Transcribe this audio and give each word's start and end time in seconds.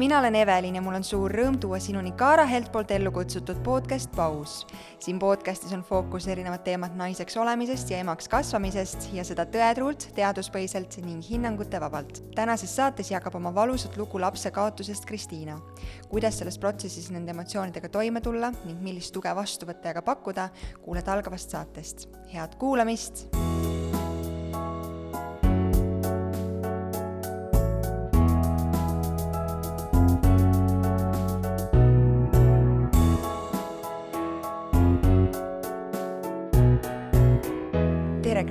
mina 0.00 0.18
olen 0.18 0.34
Evelin 0.34 0.74
ja 0.74 0.80
mul 0.82 0.96
on 0.96 1.04
suur 1.04 1.32
rõõm 1.36 1.58
tuua 1.60 1.76
sinuni 1.82 2.14
Kaara 2.16 2.46
Helt 2.48 2.70
poolt 2.72 2.90
ellu 2.94 3.10
kutsutud 3.12 3.58
podcast 3.64 4.08
Paus. 4.16 4.66
siin 4.98 5.18
podcastis 5.20 5.74
on 5.76 5.82
fookus 5.84 6.28
erinevad 6.28 6.62
teemad 6.64 6.96
naiseks 6.96 7.36
olemisest 7.36 7.90
ja 7.92 7.98
emaks 8.00 8.28
kasvamisest 8.32 9.10
ja 9.12 9.24
seda 9.28 9.44
tõetruult, 9.44 10.08
teaduspõhiselt 10.16 10.96
ning 11.04 11.20
hinnangute 11.28 11.80
vabalt. 11.80 12.22
tänases 12.34 12.76
saates 12.76 13.10
jagab 13.10 13.36
oma 13.36 13.52
valusat 13.54 13.96
lugu 14.00 14.20
lapse 14.20 14.50
kaotusest 14.50 15.04
Kristiina. 15.04 15.60
kuidas 16.08 16.38
selles 16.38 16.58
protsessis 16.58 17.10
nende 17.10 17.36
emotsioonidega 17.36 17.88
toime 17.88 18.20
tulla 18.20 18.54
ning 18.64 18.80
millist 18.80 19.12
tuge 19.12 19.36
vastu 19.36 19.66
võtta 19.66 19.92
ja 19.92 19.94
ka 20.00 20.02
pakkuda, 20.02 20.48
kuuled 20.80 21.08
algavast 21.08 21.50
saatest. 21.50 22.08
head 22.32 22.56
kuulamist 22.56 23.28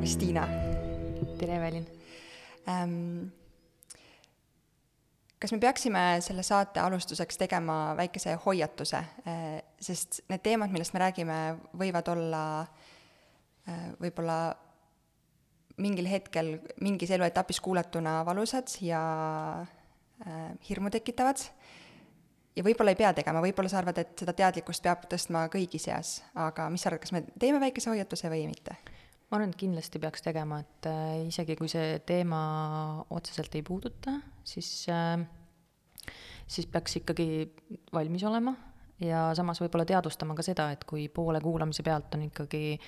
Kristiina. 0.09 0.48
Tere, 1.38 1.55
Evelin. 1.55 1.84
Ähm,. 2.67 3.27
kas 5.40 5.52
me 5.52 5.59
peaksime 5.62 6.00
selle 6.26 6.41
saate 6.44 6.80
alustuseks 6.81 7.38
tegema 7.38 7.94
väikese 7.98 8.34
hoiatuse, 8.45 9.03
äh, 9.30 9.44
sest 9.77 10.23
need 10.34 10.41
teemad, 10.41 10.73
millest 10.73 10.95
me 10.98 11.03
räägime, 11.03 11.38
võivad 11.77 12.09
olla 12.09 12.41
äh, 13.70 13.84
võib-olla 14.02 14.40
mingil 15.77 16.09
hetkel 16.09 16.55
mingis 16.81 17.14
eluetapis 17.14 17.62
kuulatuna 17.62 18.23
valusad 18.26 18.80
ja 18.81 19.03
äh, 19.62 20.39
hirmu 20.72 20.89
tekitavad. 20.89 21.44
Ja 22.58 22.66
võib-olla 22.66 22.98
ei 22.98 23.03
pea 23.03 23.14
tegema, 23.14 23.45
võib-olla 23.45 23.70
sa 23.70 23.83
arvad, 23.83 24.02
et 24.02 24.17
seda 24.17 24.33
teadlikkust 24.33 24.89
peab 24.89 25.05
tõstma 25.14 25.45
kõigi 25.53 25.78
seas, 25.78 26.23
aga 26.33 26.66
mis 26.73 26.81
sa 26.81 26.89
arvad, 26.89 27.05
kas 27.05 27.14
me 27.14 27.28
teeme 27.38 27.61
väikese 27.61 27.94
hoiatuse 27.94 28.33
või 28.33 28.48
mitte? 28.50 28.81
Ma 29.30 29.38
arvan, 29.38 29.52
et 29.53 29.59
kindlasti 29.61 30.02
peaks 30.02 30.23
tegema, 30.25 30.59
et 30.63 30.89
äh, 30.89 31.27
isegi 31.27 31.55
kui 31.59 31.69
see 31.72 31.99
teema 32.08 32.39
otseselt 33.13 33.53
ei 33.59 33.66
puuduta, 33.66 34.16
siis 34.47 34.71
äh,, 34.89 35.21
siis 36.49 36.66
peaks 36.71 36.97
ikkagi 37.02 37.30
valmis 37.94 38.25
olema 38.25 38.55
ja 39.05 39.30
samas 39.38 39.61
võib-olla 39.61 39.86
teadvustama 39.88 40.36
ka 40.38 40.45
seda, 40.45 40.71
et 40.73 40.83
kui 40.89 41.08
poole 41.13 41.41
kuulamise 41.44 41.86
pealt 41.86 42.17
on 42.17 42.25
ikkagi 42.25 42.80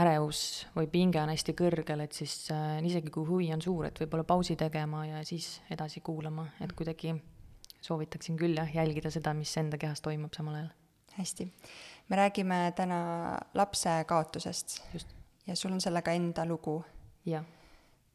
ärevus 0.00 0.68
või 0.76 0.86
pinge 0.90 1.18
on 1.18 1.32
hästi 1.32 1.56
kõrgel, 1.58 2.04
et 2.06 2.14
siis 2.14 2.34
äh, 2.54 2.78
isegi 2.86 3.10
kui 3.10 3.26
huvi 3.26 3.50
on 3.54 3.62
suur, 3.64 3.88
et 3.90 4.00
võib-olla 4.04 4.26
pausi 4.28 4.56
tegema 4.58 5.02
ja 5.08 5.24
siis 5.26 5.56
edasi 5.74 6.02
kuulama, 6.06 6.46
et 6.62 6.74
kuidagi 6.78 7.16
soovitaksin 7.82 8.38
küll 8.38 8.54
jah, 8.60 8.70
jälgida 8.70 9.10
seda, 9.10 9.34
mis 9.34 9.50
enda 9.58 9.80
kehas 9.80 10.04
toimub 10.04 10.36
samal 10.36 10.60
ajal. 10.60 10.74
hästi, 11.16 11.52
me 12.08 12.16
räägime 12.16 12.72
täna 12.76 13.00
lapse 13.54 14.04
kaotusest. 14.06 14.78
just 14.94 15.19
ja 15.50 15.56
sul 15.58 15.74
on 15.74 15.82
sellega 15.82 16.14
enda 16.14 16.46
lugu. 16.46 16.78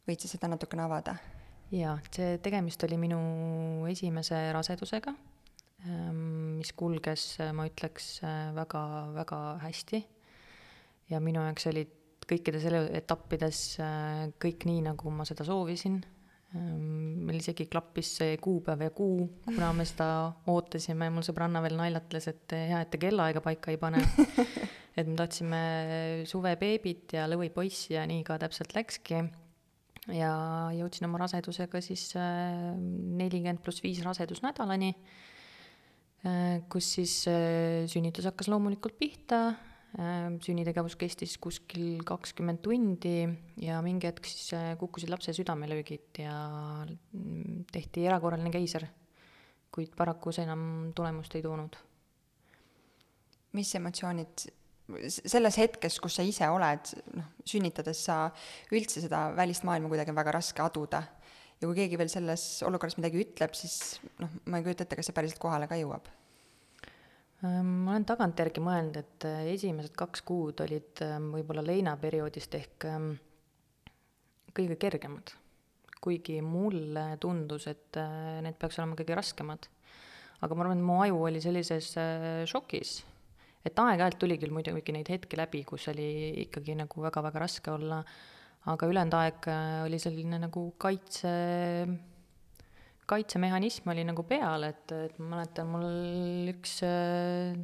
võid 0.05 0.21
sa 0.21 0.29
seda 0.29 0.47
natukene 0.47 0.85
avada? 0.85 1.17
jaa, 1.73 1.97
see 2.13 2.37
tegemist 2.45 2.83
oli 2.87 2.97
minu 3.01 3.19
esimese 3.89 4.37
rasedusega, 4.55 5.11
mis 6.55 6.71
kulges, 6.77 7.25
ma 7.57 7.65
ütleks, 7.67 8.21
väga, 8.55 8.83
väga 9.17 9.39
hästi. 9.65 10.03
ja 11.09 11.19
minu 11.19 11.43
jaoks 11.43 11.67
olid 11.73 11.91
kõikides 12.25 12.63
eluetappides 12.69 13.61
kõik 14.41 14.65
nii, 14.65 14.85
nagu 14.87 15.11
ma 15.13 15.27
seda 15.27 15.45
soovisin. 15.45 15.99
Meil 16.55 17.39
isegi 17.41 17.67
klappis 17.71 18.11
see 18.19 18.37
kuupäev 18.41 18.85
ja 18.85 18.91
kuu, 18.95 19.27
kuna 19.45 19.71
me 19.75 19.85
seda 19.87 20.07
ootasime, 20.51 21.09
mul 21.13 21.25
sõbranna 21.25 21.61
veel 21.65 21.75
naljatles, 21.79 22.29
et 22.31 22.55
hea, 22.55 22.81
et 22.85 22.91
te 22.93 23.01
kellaaega 23.01 23.43
paika 23.45 23.73
ei 23.73 23.81
pane. 23.81 24.03
Et 24.95 25.03
me 25.03 25.17
tahtsime 25.19 25.57
suvebeebit 26.23 27.17
ja 27.17 27.25
lõvipoissi 27.27 27.97
ja 27.97 28.05
nii 28.07 28.21
ka 28.23 28.37
täpselt 28.39 28.71
läkski. 28.77 29.17
ja 30.15 30.29
jõudsin 30.71 31.09
oma 31.09 31.19
rasedusega 31.19 31.81
siis 31.83 32.13
äh, 32.15 32.77
nelikümmend 32.79 33.59
pluss 33.65 33.83
viis 33.83 33.99
rasedusnädalani, 34.05 34.93
äh, 36.23 36.63
kus 36.71 36.93
siis 36.95 37.17
sünnitus 37.91 38.29
hakkas 38.29 38.47
loomulikult 38.47 38.95
pihta, 38.95 39.41
sünnitegevus 39.95 40.97
kestis 40.99 41.37
kuskil 41.39 42.01
kakskümmend 42.07 42.59
tundi 42.65 43.21
ja 43.63 43.77
mingi 43.85 44.09
hetk 44.09 44.27
siis 44.27 44.51
kukkusid 44.81 45.11
lapse 45.11 45.31
südamelöögid 45.35 46.19
ja 46.19 46.35
mm, 46.83 47.63
tehti 47.71 48.03
erakorraline 48.03 48.51
keiser, 48.51 48.89
kuid 49.71 49.95
paraku 49.95 50.33
see 50.35 50.43
enam 50.43 50.91
tulemust 50.95 51.37
ei 51.39 51.45
toonud. 51.45 51.79
mis 53.55 53.69
emotsioonid 53.79 54.49
selles 55.09 55.57
hetkes, 55.57 55.97
kus 56.03 56.17
sa 56.19 56.25
ise 56.25 56.47
oled, 56.51 56.91
noh, 57.17 57.29
sünnitades 57.47 58.03
sa 58.09 58.17
üldse 58.75 59.01
seda 59.01 59.29
välist 59.37 59.65
maailma 59.65 59.89
kuidagi 59.89 60.11
on 60.11 60.19
väga 60.19 60.35
raske 60.35 60.61
aduda. 60.61 61.01
ja 61.55 61.69
kui 61.69 61.77
keegi 61.77 61.97
veel 61.97 62.11
selles 62.11 62.43
olukorras 62.67 62.97
midagi 62.99 63.23
ütleb, 63.23 63.55
siis 63.55 64.01
noh, 64.19 64.29
ma 64.51 64.59
ei 64.59 64.67
kujuta 64.67 64.83
ette, 64.83 64.99
kas 64.99 65.07
see 65.07 65.15
päriselt 65.15 65.39
kohale 65.39 65.71
ka 65.71 65.79
jõuab. 65.79 66.11
Ehm, 67.43 67.71
ma 67.83 67.95
olen 67.95 68.05
tagantjärgi 68.07 68.61
mõelnud, 68.63 68.99
et 69.01 69.25
äh, 69.27 69.41
esimesed 69.51 69.95
kaks 69.97 70.23
kuud 70.27 70.61
olid 70.63 71.01
ähm, 71.03 71.31
võib-olla 71.35 71.65
leinaperioodist 71.65 72.55
ehk 72.55 72.85
ähm, 72.87 73.09
kõige 74.55 74.77
kergemad. 74.79 75.35
kuigi 76.05 76.37
mulle 76.45 77.17
tundus, 77.17 77.65
et 77.67 77.97
äh, 77.97 78.37
need 78.45 78.59
peaks 78.61 78.77
olema 78.79 78.95
kõige 78.95 79.17
raskemad. 79.17 79.67
aga 80.41 80.55
ma 80.55 80.63
arvan, 80.63 80.79
et 80.79 80.85
mu 80.85 81.01
aju 81.01 81.19
oli 81.27 81.41
sellises 81.41 81.91
äh, 81.97 82.45
šokis 82.47 83.01
et 83.65 83.79
aeg-ajalt 83.81 84.19
tuli 84.21 84.37
küll 84.37 84.53
muidugi 84.53 84.93
neid 84.93 85.09
hetki 85.09 85.37
läbi, 85.39 85.63
kus 85.65 85.87
oli 85.89 86.07
ikkagi 86.45 86.75
nagu 86.77 87.01
väga-väga 87.01 87.39
raske 87.41 87.71
olla, 87.73 88.03
aga 88.69 88.87
ülejäänud 88.87 89.15
aeg 89.17 89.47
oli 89.87 89.97
selline 89.99 90.37
nagu 90.43 90.67
kaitse, 90.77 91.31
kaitsemehhanism 93.09 93.89
oli 93.93 94.05
nagu 94.07 94.25
peal, 94.27 94.67
et, 94.67 94.91
et 94.91 95.17
ma 95.21 95.35
mäletan, 95.35 95.69
mul 95.69 96.51
üks 96.53 96.79
äh, 96.87 97.57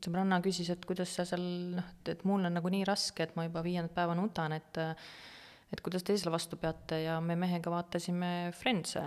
sõbranna 0.00 0.40
küsis, 0.44 0.70
et 0.74 0.84
kuidas 0.88 1.14
sa 1.16 1.26
seal, 1.28 1.44
noh, 1.78 1.92
et 2.10 2.24
mul 2.28 2.44
on 2.44 2.58
nagu 2.58 2.72
nii 2.72 2.84
raske, 2.88 3.24
et 3.24 3.36
ma 3.38 3.46
juba 3.46 3.64
viiendat 3.64 3.94
päeva 3.96 4.16
nutan, 4.18 4.56
et 4.56 4.82
et 5.74 5.80
kuidas 5.82 6.04
te 6.06 6.14
selle 6.14 6.30
vastu 6.30 6.54
peate 6.60 7.00
ja 7.02 7.16
me 7.24 7.34
mehega 7.40 7.70
vaatasime 7.72 8.52
Friends'e. 8.54 9.04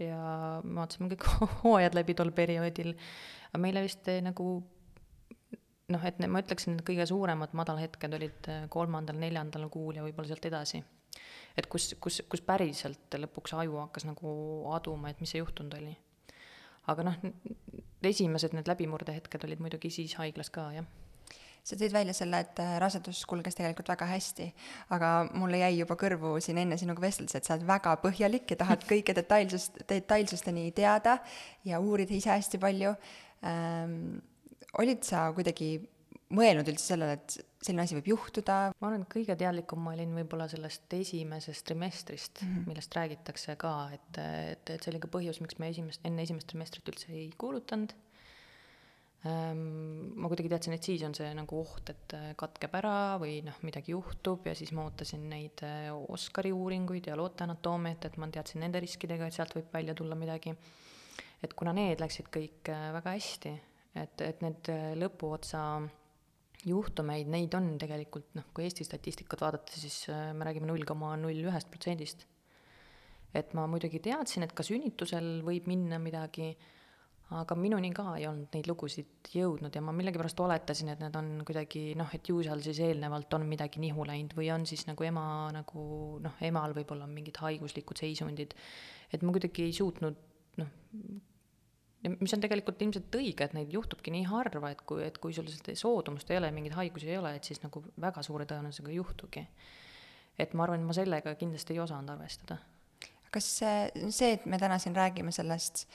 ja 0.00 0.20
vaatasime 0.64 1.10
kõik 1.12 1.26
hooajad 1.64 1.98
läbi 1.98 2.14
tol 2.16 2.30
perioodil 2.32 2.94
aga 3.50 3.60
meile 3.60 3.82
vist 3.84 4.06
nagu 4.24 4.46
noh, 5.90 6.06
et 6.06 6.20
ne, 6.22 6.30
ma 6.30 6.42
ütleksin, 6.44 6.78
et 6.78 6.86
kõige 6.86 7.06
suuremad 7.10 7.54
madalhetked 7.58 8.16
olid 8.18 8.50
eh, 8.52 8.64
kolmandal, 8.72 9.18
neljandal 9.20 9.66
kuul 9.72 9.98
ja 9.98 10.06
võib-olla 10.06 10.30
sealt 10.30 10.46
edasi. 10.50 10.82
Et 11.58 11.66
kus, 11.70 11.94
kus, 12.00 12.20
kus 12.30 12.44
päriselt 12.46 13.18
lõpuks 13.24 13.56
aju 13.58 13.80
hakkas 13.84 14.06
nagu 14.08 14.30
aduma, 14.74 15.10
et 15.10 15.20
mis 15.20 15.32
see 15.34 15.42
juhtunud 15.42 15.76
oli. 15.80 15.96
aga 16.90 17.04
noh, 17.06 17.20
esimesed 18.02 18.56
need 18.56 18.68
läbimurdehetked 18.70 19.44
olid 19.46 19.60
muidugi 19.62 19.92
siis 19.94 20.16
haiglas 20.18 20.50
ka, 20.50 20.70
jah 20.74 20.88
sa 21.64 21.76
tõid 21.78 21.92
välja 21.94 22.14
selle, 22.16 22.40
et 22.44 22.60
eh, 22.62 22.72
rasedus 22.82 23.20
kulges 23.28 23.56
tegelikult 23.58 23.90
väga 23.92 24.08
hästi, 24.10 24.46
aga 24.96 25.10
mulle 25.36 25.60
jäi 25.60 25.74
juba 25.80 25.96
kõrvu 26.00 26.34
siin 26.42 26.60
enne 26.62 26.78
sinuga 26.80 27.04
vesteldes, 27.04 27.36
et 27.36 27.46
sa 27.46 27.56
oled 27.56 27.66
väga 27.68 27.96
põhjalik 28.02 28.54
ja 28.54 28.58
tahad 28.62 28.86
kõike 28.88 29.14
detailsust, 29.16 29.82
detailsusteni 29.90 30.70
teada 30.76 31.18
ja 31.68 31.80
uurida 31.82 32.16
ise 32.16 32.32
hästi 32.32 32.60
palju 32.62 32.94
ähm,. 33.44 34.20
olid 34.78 35.02
sa 35.04 35.28
kuidagi 35.34 35.74
mõelnud 36.30 36.68
üldse 36.70 36.92
sellele, 36.92 37.18
et 37.18 37.49
selline 37.60 37.84
asi 37.84 37.96
võib 37.98 38.10
juhtuda? 38.14 38.58
ma 38.80 38.88
arvan, 38.88 39.04
et 39.04 39.12
kõige 39.12 39.36
teadlikum 39.38 39.82
ma 39.84 39.92
olin 39.92 40.14
võib-olla 40.16 40.46
sellest 40.50 40.92
esimesest 40.96 41.66
trimestrist 41.68 42.40
mm, 42.42 42.52
-hmm. 42.52 42.68
millest 42.70 42.96
räägitakse 42.96 43.56
ka, 43.60 43.74
et, 43.96 44.20
et, 44.20 44.70
et 44.76 44.80
see 44.80 44.92
oli 44.94 45.02
ka 45.02 45.10
põhjus, 45.12 45.42
miks 45.44 45.58
me 45.60 45.68
esimest, 45.72 46.00
enne 46.08 46.24
esimest 46.24 46.48
trimestrit 46.48 46.88
üldse 46.92 47.12
ei 47.12 47.28
kuulutanud 47.36 47.92
ähm,. 49.28 49.60
ma 50.16 50.32
kuidagi 50.32 50.52
teadsin, 50.54 50.78
et 50.78 50.88
siis 50.88 51.04
on 51.04 51.14
see 51.16 51.28
nagu 51.36 51.60
oht, 51.60 51.92
et 51.92 52.16
katkeb 52.40 52.80
ära 52.80 52.96
või 53.20 53.40
noh, 53.44 53.60
midagi 53.66 53.92
juhtub 53.92 54.48
ja 54.48 54.56
siis 54.56 54.72
ma 54.72 54.88
ootasin 54.88 55.28
neid 55.28 55.60
äh, 55.66 55.92
Oscari 55.92 56.54
uuringuid 56.56 57.12
ja 57.12 57.18
looteanatoomiat, 57.20 58.08
et 58.08 58.16
ma 58.16 58.32
teadsin 58.32 58.64
nende 58.64 58.80
riskidega, 58.80 59.28
et 59.28 59.36
sealt 59.36 59.52
võib 59.58 59.68
välja 59.72 59.94
tulla 59.94 60.16
midagi 60.16 60.56
et 61.44 61.52
kuna 61.56 61.76
need 61.76 62.00
läksid 62.00 62.32
kõik 62.32 62.72
äh, 62.72 62.88
väga 62.96 63.16
hästi, 63.20 63.56
et, 64.00 64.20
et 64.24 64.40
need 64.44 64.76
lõpuotsa 64.96 65.60
juhtumeid, 66.68 67.30
neid 67.30 67.54
on 67.56 67.72
tegelikult 67.80 68.34
noh, 68.36 68.50
kui 68.54 68.66
Eesti 68.66 68.84
statistikat 68.86 69.44
vaadata, 69.44 69.78
siis 69.80 70.02
äh, 70.12 70.30
me 70.36 70.46
räägime 70.48 70.68
null 70.68 70.84
koma 70.88 71.14
null 71.20 71.46
ühest 71.48 71.70
protsendist. 71.72 72.26
et 73.34 73.52
ma 73.54 73.62
muidugi 73.70 74.00
teadsin, 74.02 74.42
et 74.42 74.52
ka 74.56 74.64
sünnitusel 74.66 75.38
võib 75.46 75.68
minna 75.70 76.00
midagi, 76.02 76.48
aga 77.38 77.54
minuni 77.54 77.92
ka 77.94 78.16
ei 78.18 78.24
olnud 78.26 78.56
neid 78.56 78.66
lugusid 78.66 79.30
jõudnud 79.30 79.74
ja 79.74 79.82
ma 79.86 79.94
millegipärast 79.94 80.40
oletasin, 80.42 80.90
et 80.90 81.02
need 81.04 81.14
on 81.14 81.28
kuidagi 81.46 81.84
noh, 81.98 82.10
et 82.16 82.26
ju 82.26 82.42
seal 82.42 82.62
siis 82.64 82.80
eelnevalt 82.88 83.38
on 83.38 83.46
midagi 83.46 83.78
nihu 83.82 84.06
läinud 84.08 84.34
või 84.34 84.50
on 84.50 84.66
siis 84.66 84.82
nagu 84.90 85.06
ema 85.06 85.24
nagu 85.54 85.84
noh, 86.24 86.42
emal 86.42 86.74
võib-olla 86.74 87.06
on 87.06 87.14
mingid 87.14 87.38
haiguslikud 87.38 88.02
seisundid. 88.02 88.58
et 89.12 89.22
ma 89.22 89.36
kuidagi 89.36 89.68
ei 89.68 89.76
suutnud 89.78 90.18
noh, 90.58 90.74
mis 92.08 92.32
on 92.34 92.40
tegelikult 92.40 92.80
ilmselt 92.82 93.16
õige, 93.18 93.44
et 93.44 93.54
neid 93.56 93.72
juhtubki 93.74 94.12
nii 94.14 94.24
harva, 94.30 94.72
et 94.72 94.80
kui, 94.88 95.02
et 95.04 95.18
kui 95.20 95.34
sul 95.36 95.48
seda 95.52 95.74
soodumust 95.76 96.30
ei 96.32 96.40
ole, 96.40 96.50
mingeid 96.54 96.76
haigusi 96.78 97.10
ei 97.10 97.18
ole, 97.20 97.34
et 97.36 97.44
siis 97.44 97.60
nagu 97.64 97.82
väga 98.00 98.24
suure 98.24 98.46
tõenäosusega 98.48 98.94
juhtugi. 98.94 99.44
et 100.40 100.54
ma 100.56 100.64
arvan, 100.64 100.80
et 100.80 100.88
ma 100.88 100.96
sellega 100.96 101.34
kindlasti 101.36 101.74
ei 101.76 101.80
osanud 101.84 102.08
arvestada. 102.14 102.56
kas 103.30 103.50
see, 103.58 104.08
see, 104.08 104.32
et 104.38 104.46
me 104.46 104.58
täna 104.58 104.78
siin 104.78 104.96
räägime 104.96 105.32
sellest 105.32 105.86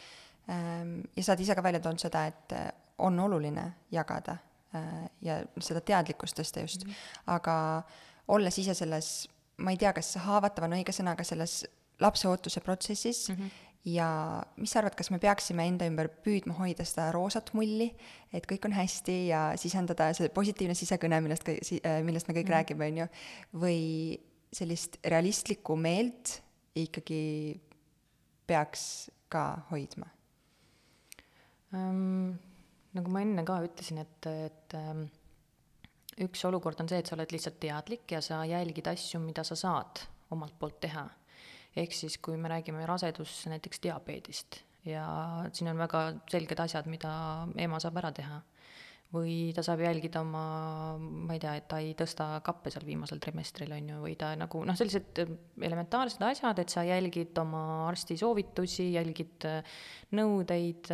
ähm, 0.50 1.02
ja 1.16 1.24
sa 1.24 1.34
oled 1.34 1.42
ise 1.42 1.56
ka 1.56 1.64
välja 1.64 1.80
toonud 1.80 2.00
seda, 2.00 2.26
et 2.26 2.54
äh, 2.54 2.70
on 2.98 3.20
oluline 3.20 3.72
jagada 3.92 4.38
äh, 4.76 5.10
ja 5.22 5.42
seda 5.60 5.82
teadlikkust 5.82 6.38
tõsta 6.40 6.62
just 6.62 6.86
mm, 6.86 6.92
-hmm. 6.92 7.34
aga 7.36 7.84
olles 8.28 8.60
ise 8.60 8.74
selles, 8.74 9.28
ma 9.58 9.72
ei 9.72 9.78
tea, 9.78 9.94
kas 9.94 10.16
haavatav 10.16 10.70
on 10.70 10.78
õige 10.78 10.94
sõna, 10.94 11.18
aga 11.18 11.24
selles 11.24 11.66
lapse 12.00 12.28
ootuse 12.28 12.62
protsessis 12.62 13.30
mm, 13.30 13.36
-hmm 13.36 13.75
ja 13.86 14.08
mis 14.58 14.74
sa 14.74 14.82
arvad, 14.82 14.96
kas 14.98 15.12
me 15.14 15.20
peaksime 15.22 15.68
enda 15.70 15.88
ümber 15.90 16.10
püüdma 16.26 16.56
hoida 16.58 16.86
seda 16.88 17.12
roosat 17.14 17.52
mulli, 17.58 17.92
et 18.34 18.48
kõik 18.50 18.66
on 18.66 18.74
hästi 18.76 19.18
ja 19.30 19.42
sisendada 19.62 20.10
see 20.18 20.32
positiivne 20.34 20.76
sisekõne, 20.78 21.20
millest, 21.22 21.52
äh, 21.52 22.00
millest 22.06 22.30
me 22.30 22.38
kõik 22.38 22.50
mm. 22.50 22.56
räägime, 22.58 22.90
on 22.90 23.04
ju, 23.04 23.08
või 23.66 23.84
sellist 24.56 24.98
realistlikku 25.06 25.78
meelt 25.78 26.40
ikkagi 26.76 27.22
peaks 28.48 29.12
ka 29.32 29.48
hoidma 29.72 30.10
um,? 31.76 32.34
nagu 32.96 33.12
ma 33.12 33.22
enne 33.26 33.44
ka 33.44 33.58
ütlesin, 33.66 34.00
et, 34.00 34.28
et 34.32 34.76
um, 34.80 35.02
üks 36.24 36.46
olukord 36.48 36.80
on 36.80 36.88
see, 36.88 37.02
et 37.02 37.10
sa 37.10 37.18
oled 37.18 37.34
lihtsalt 37.36 37.58
teadlik 37.60 38.14
ja 38.16 38.22
sa 38.24 38.40
jälgid 38.48 38.88
asju, 38.88 39.20
mida 39.20 39.44
sa 39.44 39.58
saad 39.60 40.06
omalt 40.32 40.56
poolt 40.60 40.80
teha 40.86 41.04
ehk 41.76 41.94
siis, 41.94 42.18
kui 42.24 42.38
me 42.40 42.52
räägime 42.52 42.86
rasedus 42.88 43.44
näiteks 43.52 43.84
diabeedist 43.84 44.62
ja 44.86 45.06
siin 45.54 45.72
on 45.72 45.80
väga 45.82 46.02
selged 46.32 46.60
asjad, 46.62 46.90
mida 46.90 47.14
ema 47.62 47.82
saab 47.84 48.04
ära 48.04 48.14
teha. 48.16 48.42
või 49.16 49.54
ta 49.56 49.62
saab 49.64 49.80
jälgida 49.80 50.20
oma, 50.26 50.40
ma 50.98 51.36
ei 51.36 51.40
tea, 51.40 51.54
et 51.56 51.68
ta 51.72 51.78
ei 51.80 51.94
tõsta 51.96 52.26
kappe 52.44 52.72
seal 52.74 52.84
viimasel 52.84 53.22
trimestril, 53.24 53.72
on 53.72 53.92
ju, 53.94 54.00
või 54.02 54.16
ta 54.20 54.32
nagu 54.36 54.64
noh, 54.68 54.76
sellised 54.76 55.22
elementaarsed 55.62 56.26
asjad, 56.26 56.60
et 56.60 56.74
sa 56.74 56.84
jälgid 56.84 57.38
oma 57.40 57.62
arsti 57.86 58.18
soovitusi, 58.20 58.90
jälgid 58.98 59.46
nõudeid, 60.20 60.92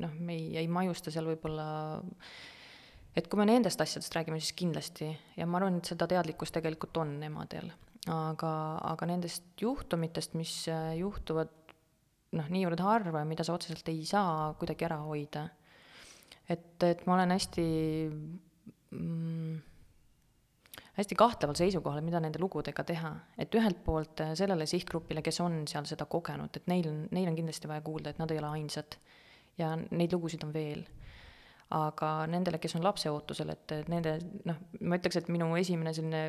noh, 0.00 0.18
me 0.18 0.34
ei, 0.40 0.48
ei 0.64 0.66
maiusta 0.66 1.12
seal 1.14 1.28
võib-olla 1.28 1.68
et 3.14 3.28
kui 3.30 3.38
me 3.38 3.46
nendest 3.52 3.84
asjadest 3.84 4.16
räägime, 4.16 4.40
siis 4.42 4.56
kindlasti 4.56 5.12
ja 5.36 5.46
ma 5.46 5.60
arvan, 5.60 5.78
et 5.78 5.92
seda 5.92 6.08
teadlikkust 6.10 6.56
tegelikult 6.56 7.04
on 7.04 7.18
emadel 7.28 7.70
aga, 8.12 8.52
aga 8.92 9.08
nendest 9.10 9.46
juhtumitest, 9.60 10.36
mis 10.38 10.52
äh, 10.70 10.94
juhtuvad 11.00 11.52
noh, 12.36 12.50
niivõrd 12.52 12.82
harva 12.84 13.22
ja 13.22 13.28
mida 13.28 13.46
sa 13.46 13.56
otseselt 13.56 13.88
ei 13.90 14.04
saa 14.06 14.52
kuidagi 14.58 14.86
ära 14.86 15.00
hoida. 15.04 15.48
et, 16.48 16.82
et 16.82 17.06
ma 17.06 17.16
olen 17.16 17.34
hästi 17.34 17.66
mm, 18.90 19.56
hästi 20.96 21.18
kahtleval 21.18 21.56
seisukohal, 21.58 22.04
mida 22.04 22.20
nende 22.22 22.40
lugudega 22.40 22.84
teha, 22.86 23.12
et 23.38 23.54
ühelt 23.58 23.82
poolt 23.84 24.22
äh, 24.24 24.34
sellele 24.38 24.66
sihtgrupile, 24.70 25.22
kes 25.24 25.40
on 25.44 25.64
seal 25.68 25.88
seda 25.88 26.06
kogenud, 26.10 26.56
et 26.56 26.70
neil 26.72 26.88
on, 26.90 27.02
neil 27.12 27.30
on 27.30 27.36
kindlasti 27.36 27.70
vaja 27.70 27.84
kuulda, 27.84 28.12
et 28.12 28.22
nad 28.22 28.32
ei 28.32 28.40
ole 28.40 28.54
ainsad. 28.60 28.98
Ja 29.56 29.72
neid 29.76 30.12
lugusid 30.12 30.42
on 30.44 30.52
veel 30.52 30.82
aga 31.74 32.10
nendele, 32.30 32.60
kes 32.62 32.76
on 32.78 32.84
lapseootusel, 32.86 33.50
et 33.50 33.72
nende 33.90 34.12
noh, 34.46 34.58
ma 34.86 34.98
ütleks, 35.00 35.18
et 35.18 35.30
minu 35.34 35.48
esimene 35.58 35.90
selline 35.96 36.20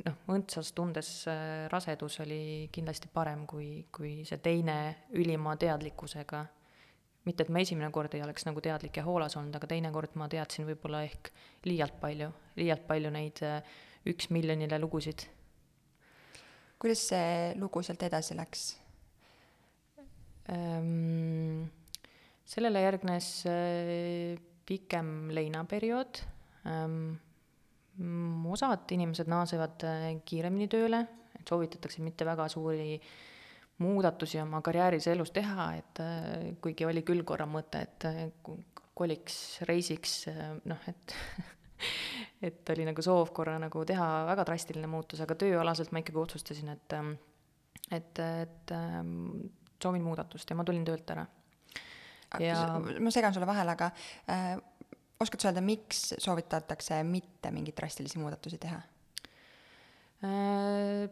noh, 0.00 0.20
õndsas 0.32 0.72
tundes 0.76 1.10
äh, 1.28 1.66
rasedus 1.72 2.16
oli 2.24 2.70
kindlasti 2.72 3.10
parem 3.12 3.44
kui, 3.48 3.84
kui 3.92 4.22
see 4.24 4.40
teine 4.44 4.78
ülima 5.20 5.58
teadlikkusega. 5.60 6.44
mitte, 7.24 7.44
et 7.44 7.52
ma 7.52 7.60
esimene 7.60 7.90
kord 7.92 8.14
ei 8.14 8.22
oleks 8.24 8.44
nagu 8.44 8.60
teadlik 8.64 8.96
ja 8.96 9.04
hoolas 9.04 9.36
olnud, 9.36 9.54
aga 9.56 9.68
teine 9.68 9.92
kord 9.92 10.16
ma 10.20 10.28
teadsin 10.28 10.66
võib-olla 10.68 11.04
ehk 11.04 11.30
liialt 11.68 12.00
palju, 12.00 12.30
liialt 12.56 12.86
palju 12.88 13.12
neid 13.12 13.44
äh, 13.44 13.60
üks 14.08 14.30
miljonile 14.32 14.80
lugusid. 14.80 15.28
kuidas 16.78 17.08
see 17.12 17.52
lugu 17.60 17.82
sealt 17.82 18.08
edasi 18.08 18.36
läks 18.40 18.64
ähm,? 20.48 21.43
Sellele 22.54 22.84
järgnes 22.84 23.28
äh, 23.50 24.34
pikem 24.66 25.30
leinaperiood 25.34 26.22
ähm,. 26.70 27.14
osad 28.50 28.90
inimesed 28.90 29.28
naasevad 29.30 29.84
äh, 29.86 30.08
kiiremini 30.26 30.66
tööle, 30.70 31.04
et 31.38 31.46
soovitatakse 31.48 32.02
mitte 32.02 32.26
väga 32.26 32.48
suuri 32.50 32.98
muudatusi 33.82 34.40
oma 34.42 34.60
karjääris 34.66 35.06
ja 35.06 35.14
elus 35.14 35.30
teha, 35.34 35.68
et 35.78 36.00
äh, 36.02 36.48
kuigi 36.62 36.86
oli 36.86 37.04
küll 37.06 37.22
korra 37.26 37.46
mõte, 37.50 37.84
et 37.86 38.08
koliks, 38.94 39.36
reisiks, 39.70 40.24
noh, 40.70 40.88
et 40.90 41.14
et 42.46 42.70
oli 42.70 42.86
nagu 42.86 43.02
soov 43.02 43.32
korra 43.34 43.56
nagu 43.62 43.82
teha 43.86 44.08
väga 44.30 44.44
drastiline 44.46 44.88
muutus, 44.90 45.22
aga 45.22 45.36
tööalaselt 45.38 45.90
ma 45.92 46.02
ikkagi 46.02 46.22
otsustasin, 46.22 46.70
et 46.74 46.98
et, 47.92 48.20
et 48.24 48.72
ähm, 48.72 49.48
soovin 49.82 50.02
muudatust 50.06 50.50
ja 50.50 50.56
ma 50.56 50.64
tulin 50.64 50.86
töölt 50.86 51.10
ära 51.12 51.26
ja 52.42 52.62
ma 52.80 53.12
segan 53.14 53.34
sulle 53.34 53.48
vahele, 53.48 53.76
aga 53.76 53.90
äh, 54.30 54.54
oskad 55.20 55.42
sa 55.42 55.50
öelda, 55.50 55.64
miks 55.64 56.06
soovitatakse 56.22 57.02
mitte 57.08 57.52
mingeid 57.54 57.76
drastilisi 57.78 58.22
muudatusi 58.22 58.60
teha 58.62 58.80
äh,? 60.24 61.06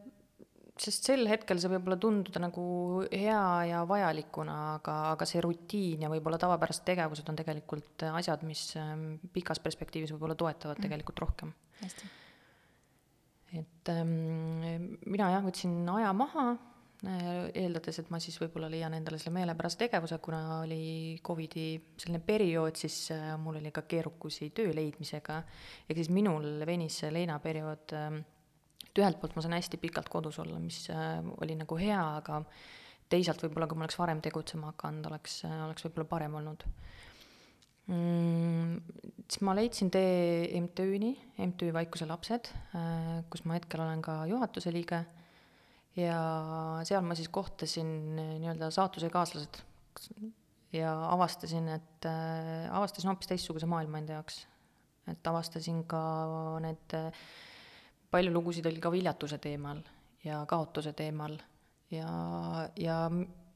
sest 0.82 1.06
sel 1.06 1.26
hetkel 1.28 1.60
see 1.60 1.70
võib-olla 1.70 1.98
tunduda 2.00 2.40
nagu 2.42 2.64
hea 3.12 3.42
ja 3.68 3.82
vajalikuna, 3.86 4.56
aga, 4.78 4.94
aga 5.12 5.28
see 5.28 5.42
rutiin 5.44 6.06
ja 6.06 6.10
võib-olla 6.10 6.40
tavapärased 6.40 6.86
tegevused 6.88 7.28
on 7.28 7.38
tegelikult 7.38 8.06
asjad, 8.08 8.42
mis 8.48 8.64
ähm, 8.80 9.20
pikas 9.34 9.60
perspektiivis 9.62 10.14
võib-olla 10.14 10.36
toetavad 10.38 10.78
mm. 10.78 10.86
tegelikult 10.86 11.22
rohkem. 11.26 11.52
et 13.52 13.92
ähm, 13.92 14.96
mina 15.04 15.30
jah, 15.36 15.44
võtsin 15.44 15.76
aja 15.92 16.12
maha 16.16 16.46
eeldades, 17.02 17.98
et 17.98 18.10
ma 18.14 18.20
siis 18.22 18.36
võib-olla 18.38 18.68
leian 18.70 18.94
endale 18.94 19.18
selle 19.18 19.34
meelepärase 19.34 19.80
tegevuse, 19.80 20.18
kuna 20.22 20.60
oli 20.62 21.18
Covidi 21.24 21.74
selline 21.98 22.20
periood, 22.22 22.78
siis 22.78 23.08
äh, 23.14 23.32
mul 23.42 23.58
oli 23.58 23.72
ka 23.74 23.82
keerukusi 23.90 24.52
töö 24.54 24.70
leidmisega. 24.74 25.40
ehk 25.88 25.98
siis 25.98 26.12
minul 26.14 26.62
venis 26.66 27.00
see 27.02 27.10
leinaperiood, 27.10 27.94
ähm, 27.98 28.20
et 28.86 29.02
ühelt 29.02 29.18
poolt 29.18 29.34
ma 29.34 29.42
sain 29.42 29.56
hästi 29.58 29.80
pikalt 29.82 30.10
kodus 30.12 30.38
olla, 30.38 30.60
mis 30.62 30.84
äh, 30.94 31.18
oli 31.42 31.56
nagu 31.58 31.78
hea, 31.80 32.02
aga 32.20 32.44
teisalt 33.10 33.42
võib-olla, 33.42 33.66
kui 33.66 33.80
ma 33.80 33.88
oleks 33.88 33.98
varem 33.98 34.20
tegutsema 34.22 34.70
hakanud, 34.70 35.08
oleks, 35.10 35.40
oleks 35.66 35.88
võib-olla 35.88 36.06
parem 36.08 36.36
olnud 36.38 36.62
mm,. 37.90 38.78
siis 39.26 39.42
ma 39.42 39.56
leidsin 39.58 39.90
tee 39.90 40.46
MTÜ-ni, 40.60 41.16
MTÜ 41.50 41.72
Vaikuse 41.74 42.06
lapsed, 42.06 42.52
kus 43.28 43.44
ma 43.44 43.58
hetkel 43.58 43.82
olen 43.82 44.06
ka 44.06 44.20
juhatuse 44.30 44.72
liige 44.72 45.02
ja 45.96 46.18
seal 46.88 47.04
ma 47.04 47.16
siis 47.18 47.28
kohtasin 47.32 47.92
eh, 48.18 48.32
nii-öelda 48.40 48.70
saatusekaaslased 48.72 49.60
ja 50.72 50.92
avastasin, 51.12 51.68
et 51.68 52.08
äh, 52.08 52.68
avastasin 52.72 53.12
hoopis 53.12 53.28
teistsuguse 53.32 53.68
maailma 53.68 54.00
enda 54.00 54.16
jaoks. 54.20 54.46
et 55.10 55.26
avastasin 55.26 55.84
ka 55.90 56.00
need, 56.64 56.96
eh, 56.96 57.22
palju 58.10 58.32
lugusid 58.32 58.66
oli 58.66 58.80
ka 58.80 58.92
viljatuse 58.92 59.38
teemal 59.38 59.82
ja 60.24 60.44
kaotuse 60.48 60.92
teemal 60.96 61.36
ja, 61.90 62.08
ja, 62.78 62.96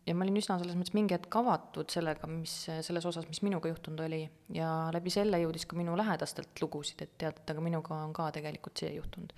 ja 0.06 0.14
ma 0.14 0.26
olin 0.26 0.36
üsna 0.42 0.58
selles 0.60 0.76
mõttes 0.76 0.96
mingi 0.96 1.16
hetk 1.16 1.40
avatud 1.40 1.88
sellega, 1.92 2.28
mis, 2.28 2.58
selles 2.84 3.08
osas, 3.08 3.28
mis 3.30 3.40
minuga 3.46 3.72
juhtunud 3.72 4.04
oli. 4.04 4.26
ja 4.52 4.90
läbi 4.92 5.14
selle 5.14 5.40
jõudis 5.40 5.64
ka 5.64 5.78
minu 5.78 5.96
lähedastelt 5.96 6.60
lugusid, 6.60 7.00
et 7.06 7.16
tead, 7.16 7.40
et 7.40 7.54
aga 7.54 7.64
minuga 7.64 7.96
on 8.04 8.12
ka 8.12 8.28
tegelikult 8.36 8.76
see 8.84 8.92
juhtunud. 8.98 9.32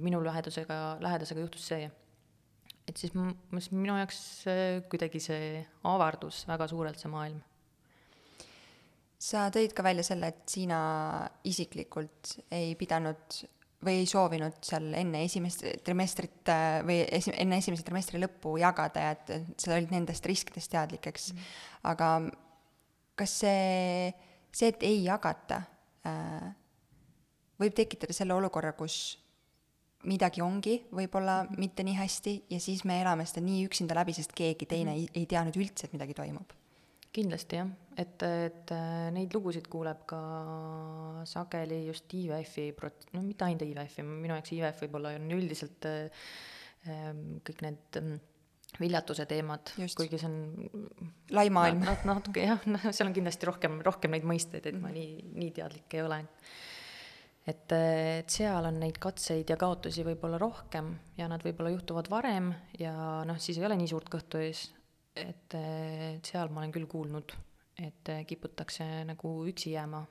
minu 0.00 0.24
lähedasega, 0.24 0.96
lähedasega 1.04 1.44
juhtus 1.44 1.72
see 1.74 1.90
et 2.88 2.96
siis 2.96 3.12
minu 3.14 3.98
jaoks 3.98 4.20
kuidagi 4.88 5.20
see 5.20 5.60
avardus 5.88 6.44
väga 6.48 6.68
suurelt, 6.70 6.98
see 7.00 7.12
maailm. 7.12 7.42
sa 9.18 9.48
tõid 9.54 9.74
ka 9.74 9.82
välja 9.82 10.06
selle, 10.06 10.32
et 10.32 10.44
sina 10.48 10.80
isiklikult 11.44 12.38
ei 12.54 12.74
pidanud 12.78 13.40
või 13.84 14.00
ei 14.00 14.06
soovinud 14.10 14.58
seal 14.64 14.90
enne 14.98 15.22
esimest 15.26 15.62
trimestrit 15.86 16.50
äh, 16.50 16.80
või 16.86 16.98
esi-, 17.14 17.34
enne 17.38 17.60
esimese 17.62 17.86
trimestri 17.86 18.20
lõppu 18.22 18.56
jagada 18.58 19.04
ja 19.04 19.14
et, 19.14 19.30
et 19.36 19.62
sa 19.62 19.76
olid 19.76 19.92
nendest 19.94 20.26
riskidest 20.26 20.72
teadlik, 20.72 21.06
eks 21.06 21.32
mm. 21.32 21.38
-hmm. 21.38 21.82
aga 21.92 22.08
kas 23.18 23.36
see, 23.44 24.10
see, 24.52 24.72
et 24.72 24.82
ei 24.86 25.04
jagata 25.04 25.62
äh,, 26.06 26.50
võib 27.58 27.74
tekitada 27.74 28.14
selle 28.14 28.34
olukorra, 28.34 28.72
kus 28.78 29.18
midagi 30.06 30.42
ongi 30.44 30.76
võib-olla 30.94 31.40
mitte 31.58 31.82
nii 31.86 31.96
hästi 31.98 32.34
ja 32.52 32.60
siis 32.62 32.84
me 32.86 33.00
elame 33.02 33.26
seda 33.26 33.42
nii 33.46 33.64
üksinda 33.66 33.96
läbi, 33.98 34.14
sest 34.14 34.34
keegi 34.36 34.66
teine 34.66 34.92
mm 34.92 34.96
-hmm. 34.96 35.10
ei, 35.14 35.22
ei 35.22 35.26
tea 35.26 35.42
nüüd 35.44 35.58
üldse, 35.58 35.86
et 35.86 35.92
midagi 35.92 36.14
toimub. 36.14 36.52
kindlasti 37.12 37.56
jah, 37.56 37.68
et, 37.96 38.22
et 38.22 38.70
äh, 38.70 39.10
neid 39.10 39.34
lugusid 39.34 39.66
kuuleb 39.66 40.04
ka 40.06 40.20
sageli 41.24 41.86
just 41.86 42.14
IVF-i 42.14 42.72
prot-, 42.72 43.08
no 43.12 43.22
mitte 43.22 43.44
ainult 43.44 43.62
IVF-i, 43.62 44.02
minu 44.02 44.34
jaoks 44.34 44.52
IVF 44.52 44.82
võib-olla 44.84 45.14
on 45.16 45.30
üldiselt 45.32 45.88
äh, 45.88 46.10
ähm, 46.86 47.40
kõik 47.42 47.64
need 47.64 47.96
ähm, 47.96 48.18
viljatuse 48.76 49.26
teemad, 49.26 49.72
kuigi 49.96 50.20
see 50.20 50.28
on 50.28 50.38
lai 51.34 51.48
maailm 51.50 51.82
nat- 51.86 52.04
natuke 52.08 52.44
jah, 52.44 52.64
noh, 52.68 52.88
seal 52.94 53.08
on 53.08 53.16
kindlasti 53.16 53.48
rohkem, 53.48 53.80
rohkem 53.86 54.14
neid 54.14 54.26
mõisteid, 54.28 54.68
et 54.68 54.78
ma 54.78 54.92
nii, 54.94 55.32
nii 55.38 55.52
teadlik 55.56 55.96
ei 55.96 56.04
ole. 56.04 56.20
Et, 57.48 57.72
et 57.72 58.30
seal 58.32 58.68
on 58.68 58.78
neid 58.82 58.98
katseid 59.02 59.48
ja 59.48 59.56
kaotusi 59.60 60.04
võib-olla 60.06 60.40
rohkem 60.40 60.92
ja 61.18 61.28
nad 61.30 61.44
võib-olla 61.44 61.72
juhtuvad 61.74 62.10
varem 62.12 62.52
ja 62.78 62.94
noh, 63.28 63.40
siis 63.40 63.60
ei 63.60 63.66
ole 63.68 63.78
nii 63.80 63.90
suurt 63.90 64.10
kõhtu 64.12 64.42
ees. 64.42 64.68
et, 65.16 65.56
et 65.56 66.32
seal 66.32 66.52
ma 66.52 66.62
olen 66.62 66.74
küll 66.74 66.88
kuulnud, 66.90 67.34
et 67.82 68.12
kiputakse 68.28 68.86
nagu 69.08 69.34
üksi 69.48 69.74
jääma. 69.74 70.04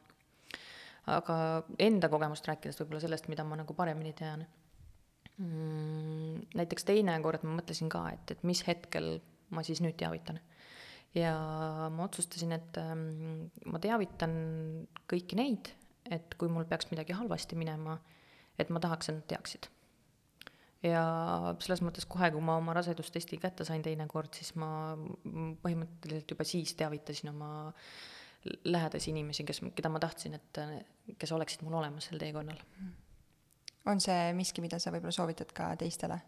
aga 1.14 1.38
enda 1.80 2.10
kogemust 2.12 2.48
rääkides 2.48 2.82
võib-olla 2.82 3.04
sellest, 3.06 3.30
mida 3.32 3.46
ma 3.48 3.60
nagu 3.60 3.74
paremini 3.78 4.14
tean 4.18 4.46
mm,. 5.38 6.54
näiteks 6.58 6.88
teinekord 6.90 7.46
ma 7.48 7.58
mõtlesin 7.62 7.92
ka, 7.92 8.08
et, 8.16 8.36
et 8.36 8.46
mis 8.48 8.64
hetkel 8.68 9.18
ma 9.54 9.64
siis 9.64 9.82
nüüd 9.84 9.98
teavitan. 10.00 10.40
ja 11.16 11.34
ma 11.94 12.06
otsustasin, 12.06 12.52
et 12.58 12.78
ähm, 12.82 13.48
ma 13.66 13.80
teavitan 13.84 14.34
kõiki 15.10 15.38
neid, 15.40 15.72
et 16.12 16.36
kui 16.40 16.52
mul 16.52 16.68
peaks 16.70 16.92
midagi 16.92 17.16
halvasti 17.18 17.58
minema, 17.60 17.98
et 18.60 18.70
ma 18.74 18.82
tahaks, 18.84 19.10
et 19.10 19.20
nad 19.20 19.28
teaksid. 19.34 19.70
ja 20.86 21.02
selles 21.60 21.82
mõttes 21.82 22.06
kohe, 22.06 22.30
kui 22.32 22.42
ma 22.42 22.60
oma 22.62 22.76
rasedustesti 22.78 23.40
kätte 23.42 23.66
sain 23.66 23.82
teinekord, 23.84 24.30
siis 24.38 24.54
ma 24.56 24.70
põhimõtteliselt 25.64 26.32
juba 26.32 26.46
siis 26.46 26.76
teavitasin 26.78 27.34
oma 27.34 27.50
lähedasi 28.64 29.10
inimesi, 29.12 29.44
kes, 29.44 29.64
keda 29.76 29.90
ma 29.90 30.00
tahtsin, 30.00 30.38
et 30.38 30.62
kes 31.18 31.34
oleksid 31.34 31.66
mul 31.66 31.80
olemas 31.82 32.08
sel 32.08 32.22
teekonnal 32.22 32.62
on 33.92 34.02
see 34.04 34.34
miski, 34.38 34.64
mida 34.64 34.80
sa 34.82 34.92
võib-olla 34.94 35.16
soovitad 35.16 35.54
ka 35.56 35.72
teistele? 35.80 36.20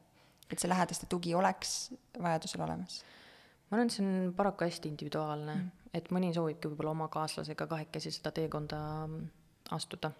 et 0.49 0.57
see 0.57 0.69
lähedaste 0.69 1.05
tugi 1.05 1.35
oleks 1.37 1.91
vajadusel 2.17 2.63
olemas? 2.65 3.01
ma 3.69 3.77
arvan, 3.77 3.89
et 3.89 3.95
see 3.95 4.05
on 4.05 4.31
paraku 4.37 4.65
hästi 4.65 4.89
individuaalne 4.93 5.55
mm., 5.55 5.75
et 5.93 6.09
mõni 6.13 6.31
soovibki 6.33 6.69
võib-olla 6.71 6.95
oma 6.95 7.09
kaaslasega 7.13 7.67
kahekesi 7.69 8.13
seda 8.13 8.31
teekonda 8.35 8.79
astuda. 9.75 10.11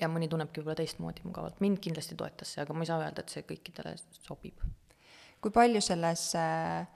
ja 0.00 0.08
mõni 0.08 0.28
tunnebki 0.30 0.60
võib-olla 0.60 0.78
teistmoodi 0.78 1.24
mugavalt, 1.26 1.60
mind 1.60 1.78
kindlasti 1.82 2.16
toetas 2.18 2.54
see, 2.54 2.62
aga 2.64 2.74
ma 2.74 2.84
ei 2.84 2.90
saa 2.90 3.02
öelda, 3.02 3.22
et 3.22 3.34
see 3.34 3.44
kõikidele 3.46 3.94
sobib. 4.22 4.62
kui 5.42 5.50
palju 5.50 5.80
selles 5.84 6.28
äh, 6.38 6.86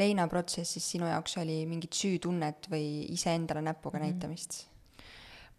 leinaprotsessis 0.00 0.90
sinu 0.94 1.08
jaoks 1.08 1.38
oli 1.42 1.62
mingit 1.68 1.96
süütunnet 1.96 2.68
või 2.72 3.08
iseendale 3.12 3.64
näpuga 3.64 3.98
mm 3.98 4.04
-hmm. 4.04 4.12
näitamist? 4.12 4.68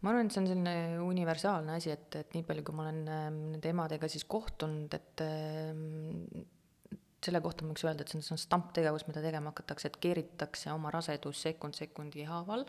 ma 0.01 0.11
arvan, 0.11 0.27
et 0.27 0.35
see 0.35 0.41
on 0.41 0.47
selline 0.47 0.99
universaalne 0.99 1.77
asi, 1.77 1.91
et, 1.93 2.15
et 2.19 2.33
nii 2.35 2.43
palju, 2.43 2.63
kui 2.67 2.75
ma 2.75 2.83
olen 2.83 3.07
ähm, 3.07 3.37
nende 3.53 3.69
emadega 3.69 4.07
siis 4.11 4.25
kohtunud, 4.27 4.93
et 4.93 5.23
ähm, 5.23 6.43
selle 7.23 7.39
kohta 7.43 7.63
ma 7.63 7.71
võiks 7.71 7.85
öelda, 7.87 8.03
et 8.03 8.11
see 8.11 8.19
on, 8.19 8.25
see 8.27 8.35
on 8.35 8.41
stamptegevus, 8.41 9.05
mida 9.07 9.23
tegema 9.23 9.53
hakatakse, 9.53 9.87
et 9.87 9.99
keeritakse 10.03 10.73
oma 10.73 10.91
rasedus 10.91 11.45
sekund 11.47 11.79
sekundi 11.79 12.25
haaval, 12.27 12.65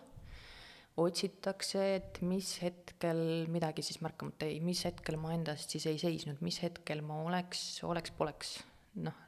otsitakse, 1.01 1.83
et 1.97 2.21
mis 2.23 2.53
hetkel 2.63 3.49
midagi 3.51 3.83
siis 3.83 4.01
märkamata 4.05 4.47
jäi, 4.47 4.61
mis 4.63 4.85
hetkel 4.87 5.19
ma 5.19 5.35
endast 5.35 5.75
siis 5.75 5.89
ei 5.91 5.99
seisnud, 5.99 6.39
mis 6.45 6.61
hetkel 6.63 7.03
ma 7.03 7.19
oleks, 7.27 7.83
oleks-poleks, 7.87 8.57
noh, 9.03 9.21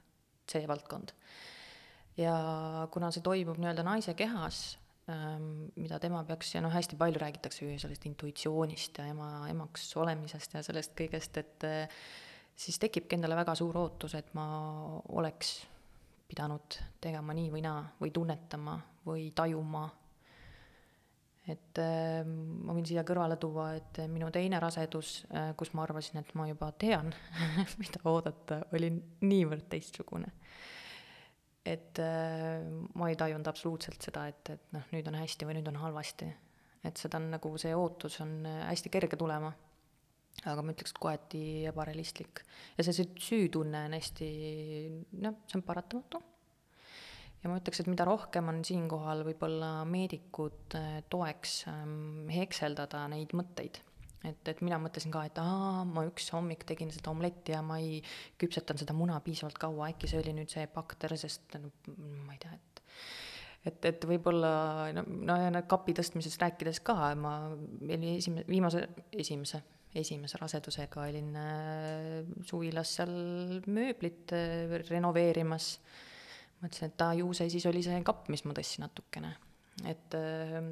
see 0.46 0.66
valdkond. 0.70 1.12
ja 2.16 2.34
kuna 2.94 3.10
see 3.12 3.24
toimub 3.24 3.58
nii-öelda 3.60 3.82
naise 3.84 4.14
kehas, 4.16 4.76
Ähm, 5.06 5.68
mida 5.78 6.00
tema 6.02 6.24
peaks 6.26 6.48
ja 6.56 6.60
noh, 6.64 6.72
hästi 6.74 6.96
palju 6.98 7.20
räägitakse 7.22 7.62
ju 7.62 7.74
sellest 7.78 8.08
intuitsioonist 8.08 8.96
ja 8.98 9.04
ema, 9.06 9.28
emaks 9.46 9.84
olemisest 10.02 10.56
ja 10.56 10.64
sellest 10.66 10.96
kõigest, 10.98 11.38
et 11.38 11.66
äh, 11.68 12.00
siis 12.58 12.80
tekibki 12.82 13.14
endale 13.14 13.36
väga 13.38 13.54
suur 13.54 13.78
ootus, 13.78 14.16
et 14.18 14.32
ma 14.34 14.46
oleks 15.14 15.52
pidanud 16.26 16.78
tegema 16.98 17.36
nii 17.38 17.52
või 17.54 17.62
naa 17.62 17.84
või 18.00 18.10
tunnetama 18.18 18.74
või 19.06 19.28
tajuma. 19.30 19.84
Et 21.46 21.78
äh, 21.78 22.22
ma 22.26 22.74
võin 22.74 22.86
siia 22.88 23.04
kõrvale 23.06 23.36
tuua, 23.38 23.72
et 23.78 24.00
minu 24.10 24.30
teine 24.34 24.60
rasedus, 24.62 25.20
äh, 25.30 25.52
kus 25.58 25.72
ma 25.74 25.84
arvasin, 25.86 26.20
et 26.22 26.32
ma 26.38 26.48
juba 26.50 26.72
tean 26.78 27.12
mida 27.82 28.02
oodata, 28.10 28.64
oli 28.74 28.90
niivõrd 29.22 29.68
teistsugune 29.70 30.32
et 31.66 31.98
äh, 31.98 32.62
ma 32.94 33.10
ei 33.10 33.18
tajunud 33.18 33.46
absoluutselt 33.50 34.02
seda, 34.06 34.26
et, 34.30 34.52
et 34.54 34.74
noh, 34.74 34.84
nüüd 34.94 35.08
on 35.10 35.18
hästi 35.18 35.48
või 35.48 35.58
nüüd 35.58 35.70
on 35.72 35.80
halvasti. 35.82 36.28
et 36.86 37.00
seda 37.00 37.18
on 37.18 37.32
nagu, 37.34 37.50
see 37.58 37.74
ootus 37.74 38.20
on 38.22 38.38
äh, 38.46 38.60
hästi 38.70 38.92
kerge 38.94 39.18
tulema. 39.18 39.52
aga 40.44 40.62
ma 40.62 40.74
ütleks, 40.74 40.92
et 40.94 41.02
kohati 41.02 41.42
ebarealistlik. 41.72 42.44
ja 42.78 42.86
see, 42.86 42.94
see 42.94 43.10
süütunne 43.28 43.86
on 43.88 43.98
hästi, 43.98 44.30
noh, 45.26 45.42
see 45.50 45.58
on 45.58 45.66
paratamatu. 45.66 46.22
Ja 47.46 47.50
ma 47.52 47.60
ütleks, 47.62 47.80
et 47.80 47.90
mida 47.90 48.04
rohkem 48.08 48.50
on 48.50 48.62
siinkohal 48.66 49.22
võib-olla 49.28 49.72
meedikud 49.88 50.74
äh, 50.78 51.02
toeks 51.12 51.60
ähm, 51.70 52.26
hekseldada 52.34 53.06
neid 53.12 53.36
mõtteid 53.38 53.78
et, 54.26 54.48
et 54.50 54.62
mina 54.64 54.78
mõtlesin 54.82 55.12
ka, 55.14 55.24
et 55.28 55.38
aa, 55.40 55.84
ma 55.88 56.04
üks 56.08 56.30
hommik 56.34 56.64
tegin 56.68 56.90
seda 56.94 57.12
omletti 57.12 57.54
ja 57.54 57.62
ma 57.64 57.78
ei 57.82 58.00
küpsetanud 58.40 58.82
seda 58.82 58.96
muna 58.96 59.18
piisavalt 59.24 59.58
kaua, 59.62 59.92
äkki 59.92 60.10
see 60.10 60.22
oli 60.22 60.34
nüüd 60.36 60.52
see 60.52 60.66
bakter, 60.72 61.14
sest 61.20 61.58
no 61.60 61.70
ma 62.26 62.34
ei 62.34 62.42
tea, 62.42 62.56
et 62.56 62.82
et, 63.66 63.86
et 63.90 64.04
võib-olla 64.06 64.50
no, 64.94 65.02
no 65.26 65.38
ja 65.40 65.62
kapi 65.66 65.96
tõstmisest 65.98 66.42
rääkides 66.42 66.82
ka, 66.86 66.94
ma 67.18 67.36
olin 67.50 68.04
esimese, 68.12 68.46
viimase, 68.50 68.82
esimese, 69.10 69.62
esimese 69.96 70.38
rasedusega 70.38 71.06
olin 71.08 71.32
äh, 71.40 72.20
suvilas 72.46 72.94
seal 72.98 73.16
mööblit 73.66 74.34
äh, 74.36 74.76
renoveerimas. 74.90 75.72
Mõtlesin, 76.62 76.92
et 76.92 77.02
aa, 77.04 77.16
ju 77.18 77.32
see 77.36 77.50
siis 77.52 77.66
oli 77.68 77.82
see 77.84 77.98
kapp, 78.06 78.30
mis 78.32 78.44
ma 78.46 78.56
tõstsin 78.56 78.86
natukene. 78.86 79.34
et 79.84 80.16
äh,, 80.16 80.62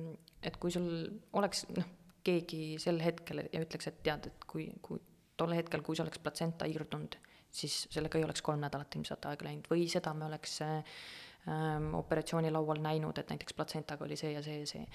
et 0.45 0.57
kui 0.61 0.73
sul 0.73 0.89
oleks, 1.33 1.67
noh 1.77 1.93
keegi 2.25 2.79
sel 2.83 3.01
hetkel 3.05 3.45
ja 3.45 3.63
ütleks, 3.63 3.89
et 3.91 4.01
tead, 4.07 4.31
et 4.31 4.47
kui, 4.49 4.69
kui 4.85 5.01
tol 5.39 5.55
hetkel, 5.57 5.83
kui 5.85 5.97
see 5.97 6.05
oleks 6.05 6.23
platsenta 6.23 6.69
irdunud, 6.71 7.19
siis 7.55 7.85
sellega 7.93 8.19
ei 8.19 8.27
oleks 8.27 8.43
kolm 8.45 8.63
nädalat 8.65 8.97
ilmselt 8.97 9.27
aega 9.31 9.49
läinud 9.49 9.69
või 9.71 9.87
seda 9.91 10.15
me 10.17 10.27
oleks 10.29 10.57
ähm, 10.65 11.91
operatsioonilaual 11.99 12.81
näinud, 12.83 13.19
et 13.21 13.35
näiteks 13.35 13.57
platsentaga 13.59 14.07
oli 14.07 14.19
see 14.19 14.33
ja 14.35 14.43
see 14.47 14.63
ja 14.63 14.71
see. 14.71 14.87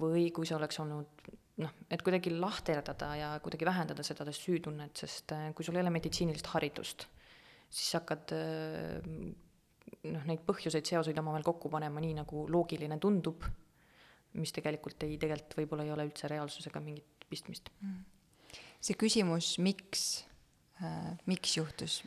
või 0.00 0.28
kui 0.34 0.48
see 0.48 0.56
oleks 0.58 0.80
olnud 0.82 1.28
noh, 1.62 1.74
et 1.90 2.02
kuidagi 2.06 2.32
lahterdada 2.34 3.12
ja 3.18 3.30
kuidagi 3.44 3.68
vähendada 3.68 4.06
seda 4.06 4.26
süütunnet, 4.32 4.96
sest 4.98 5.36
äh, 5.36 5.50
kui 5.54 5.66
sul 5.66 5.78
ei 5.78 5.84
ole 5.84 5.94
meditsiinilist 5.94 6.50
haridust, 6.54 7.06
siis 7.68 7.92
sa 7.92 8.02
hakkad 8.02 8.34
äh, 8.38 9.12
noh, 10.12 10.24
neid 10.28 10.44
põhjuseid, 10.46 10.86
seoseid 10.86 11.18
omavahel 11.18 11.46
kokku 11.46 11.70
panema 11.72 12.00
nii, 12.00 12.14
nagu 12.20 12.46
loogiline 12.50 12.98
tundub 12.98 13.44
mis 14.36 14.52
tegelikult 14.54 15.04
ei, 15.06 15.16
tegelikult 15.20 15.56
võib-olla 15.60 15.86
ei 15.86 15.92
ole 15.94 16.06
üldse 16.08 16.30
reaalsusega 16.30 16.80
mingit 16.84 17.28
pistmist. 17.28 17.70
see 18.80 18.96
küsimus, 18.98 19.56
miks 19.62 20.24
äh,, 20.82 21.14
miks 21.26 21.56
juhtus, 21.56 22.00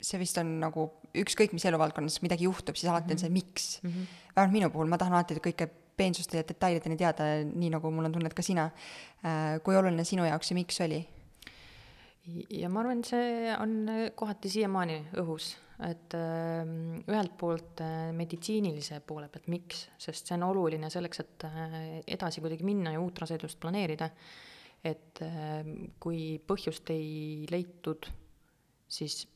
see 0.00 0.20
vist 0.20 0.38
on 0.40 0.58
nagu 0.62 0.88
ükskõik 1.20 1.54
mis 1.56 1.64
eluvaldkonnas 1.68 2.20
midagi 2.24 2.46
juhtub, 2.46 2.76
siis 2.78 2.90
alati 2.90 3.14
mm 3.14 3.16
-hmm. 3.16 3.18
on 3.18 3.18
see 3.18 3.30
miks 3.30 3.80
mm. 3.82 3.90
-hmm. 3.90 4.18
vähemalt 4.36 4.52
minu 4.52 4.70
puhul, 4.70 4.90
ma 4.90 4.98
tahan 4.98 5.14
alati 5.14 5.34
kõike 5.34 5.68
peensuste 5.96 6.36
ja 6.36 6.44
detailideni 6.48 6.96
teada, 6.96 7.24
nii 7.44 7.70
nagu 7.70 7.90
mul 7.90 8.04
on 8.04 8.12
tunne, 8.12 8.26
et 8.26 8.34
ka 8.34 8.42
sina 8.42 8.70
äh,. 9.24 9.60
kui 9.62 9.76
oluline 9.76 10.04
sinu 10.04 10.24
jaoks 10.24 10.48
see 10.48 10.54
miks 10.54 10.80
oli? 10.80 11.06
ja 12.50 12.68
ma 12.68 12.80
arvan, 12.80 13.04
see 13.04 13.56
on 13.56 13.88
kohati 14.14 14.48
siiamaani 14.48 15.06
õhus 15.16 15.56
et 15.86 16.14
ähm, 16.16 17.00
ühelt 17.08 17.34
poolt 17.40 17.80
äh, 17.84 18.10
meditsiinilise 18.16 19.00
poole 19.06 19.30
pealt, 19.32 19.48
miks, 19.52 19.86
sest 20.00 20.28
see 20.28 20.36
on 20.36 20.46
oluline 20.50 20.90
selleks, 20.92 21.22
et 21.24 21.48
äh, 21.48 21.74
edasi 22.04 22.44
kuidagi 22.44 22.66
minna 22.66 22.94
ja 22.94 23.02
uut 23.02 23.18
rasedust 23.22 23.60
planeerida. 23.62 24.10
et 24.84 25.20
ähm, 25.20 25.90
kui 26.00 26.38
põhjust 26.40 26.88
ei 26.94 27.44
leitud, 27.52 28.06
siis 28.88 29.26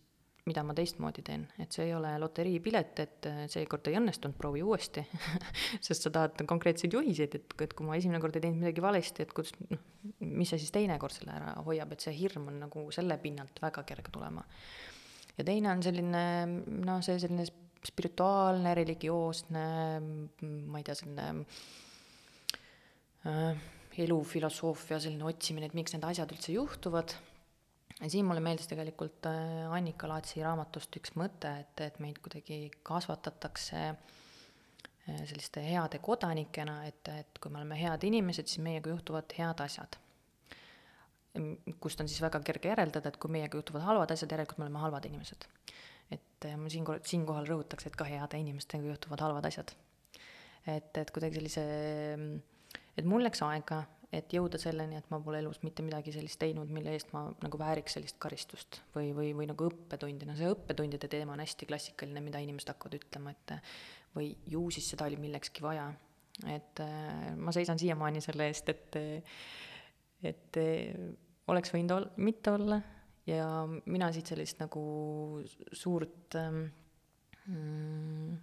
mida 0.49 0.63
ma 0.65 0.73
teistmoodi 0.77 1.23
teen, 1.25 1.45
et 1.61 1.73
see 1.73 1.87
ei 1.89 1.93
ole 1.97 2.15
loteriipilet, 2.21 3.01
et 3.05 3.29
äh, 3.29 3.43
seekord 3.53 3.89
ei 3.89 3.99
õnnestunud, 4.01 4.37
proovi 4.37 4.65
uuesti. 4.65 5.05
Sest 5.87 6.05
sa 6.05 6.13
tahad 6.13 6.45
konkreetseid 6.49 6.97
juhiseid, 6.97 7.37
et, 7.37 7.57
et 7.65 7.77
kui 7.77 7.89
ma 7.89 7.97
esimene 7.97 8.21
kord 8.25 8.37
ei 8.37 8.45
teinud 8.45 8.61
midagi 8.61 8.85
valesti, 8.85 9.25
et 9.25 9.37
kuidas, 9.37 9.53
noh, 9.69 9.85
mis 10.25 10.53
see 10.53 10.61
siis 10.61 10.73
teine 10.73 10.99
kord 11.01 11.17
selle 11.17 11.37
ära 11.37 11.57
hoiab, 11.65 11.93
et 11.97 12.05
see 12.05 12.17
hirm 12.17 12.49
on 12.53 12.61
nagu 12.67 12.89
selle 12.93 13.17
pinnalt 13.21 13.61
väga 13.65 13.85
kerge 13.89 14.13
tulema 14.13 14.45
ja 15.38 15.45
teine 15.47 15.71
on 15.73 15.83
selline 15.85 16.25
noh, 16.85 17.03
see 17.05 17.19
selline 17.23 17.47
spirituaalne, 17.85 18.73
religioosne, 18.79 19.67
ma 20.41 20.81
ei 20.81 20.87
tea, 20.87 20.97
selline 20.97 21.26
äh, 23.29 23.64
elufilosoofia 24.05 24.99
selline 25.03 25.26
otsimine, 25.29 25.69
et 25.69 25.76
miks 25.76 25.95
need 25.95 26.07
asjad 26.09 26.33
üldse 26.35 26.55
juhtuvad. 26.57 27.17
ja 28.00 28.11
siin 28.11 28.26
mulle 28.26 28.43
meeldis 28.45 28.71
tegelikult 28.71 29.29
äh, 29.31 29.67
Annika 29.73 30.09
Laatsi 30.11 30.43
raamatust 30.43 30.97
üks 31.00 31.14
mõte, 31.21 31.53
et, 31.64 31.85
et 31.85 32.00
meid 32.03 32.19
kuidagi 32.25 32.71
kasvatatakse 32.87 33.83
äh, 33.91 35.21
selliste 35.29 35.62
heade 35.67 36.00
kodanikena, 36.03 36.81
et, 36.88 37.12
et 37.12 37.43
kui 37.43 37.53
me 37.53 37.61
oleme 37.61 37.79
head 37.79 38.09
inimesed, 38.09 38.49
siis 38.49 38.64
meiega 38.64 38.95
juhtuvad 38.95 39.37
head 39.38 39.62
asjad 39.67 40.00
kust 41.83 42.00
on 42.00 42.11
siis 42.11 42.23
väga 42.23 42.41
kerge 42.47 42.71
järeldada, 42.71 43.11
et 43.11 43.19
kui 43.21 43.33
meiega 43.35 43.59
juhtuvad 43.59 43.83
halvad 43.87 44.14
asjad, 44.14 44.31
järelikult 44.37 44.61
me 44.61 44.69
oleme 44.69 44.83
halvad 44.85 45.09
inimesed. 45.11 45.49
et 46.14 46.47
ma 46.61 46.69
siinkohal, 46.71 47.00
siinkohal 47.09 47.47
rõhutaks, 47.49 47.88
et 47.88 47.97
ka 47.97 48.05
heade 48.07 48.38
inimestega 48.38 48.87
juhtuvad 48.87 49.25
halvad 49.25 49.49
asjad. 49.50 49.75
et, 50.67 50.97
et 50.97 51.11
kuidagi 51.11 51.41
sellise, 51.41 51.64
et 52.97 53.05
mul 53.09 53.25
läks 53.26 53.43
aega, 53.43 53.83
et 54.14 54.31
jõuda 54.37 54.61
selleni, 54.62 54.99
et 55.00 55.11
ma 55.11 55.19
pole 55.23 55.41
elus 55.43 55.59
mitte 55.64 55.83
midagi 55.83 56.12
sellist 56.14 56.38
teinud, 56.38 56.71
mille 56.71 56.93
eest 56.95 57.11
ma 57.17 57.25
nagu 57.43 57.59
vääriks 57.59 57.97
sellist 57.97 58.19
karistust 58.23 58.81
või, 58.95 59.11
või, 59.17 59.33
või 59.35 59.49
nagu 59.50 59.67
õppetundi, 59.67 60.29
no 60.29 60.37
see 60.38 60.50
õppetundide 60.53 61.11
teema 61.11 61.35
on 61.35 61.43
hästi 61.43 61.67
klassikaline, 61.67 62.23
mida 62.23 62.43
inimesed 62.45 62.71
hakkavad 62.71 62.99
ütlema, 63.00 63.35
et 63.35 63.57
või 64.14 64.31
ju 64.50 64.69
siis 64.75 64.93
seda 64.93 65.09
oli 65.11 65.19
millekski 65.19 65.64
vaja. 65.64 65.88
et 66.50 66.81
äh, 66.83 67.35
ma 67.37 67.53
seisan 67.55 67.79
siiamaani 67.79 68.23
selle 68.23 68.47
eest, 68.50 68.71
et, 68.71 68.97
et 70.23 70.62
oleks 71.53 71.73
võinud 71.75 71.97
ol-, 71.97 72.11
mitte 72.17 72.55
olla 72.55 72.81
ja 73.27 73.47
mina 73.69 74.11
siit 74.13 74.33
sellist 74.33 74.61
nagu 74.61 74.83
suurt 75.73 76.37
ähm, 76.41 76.67
mm, 77.47 78.37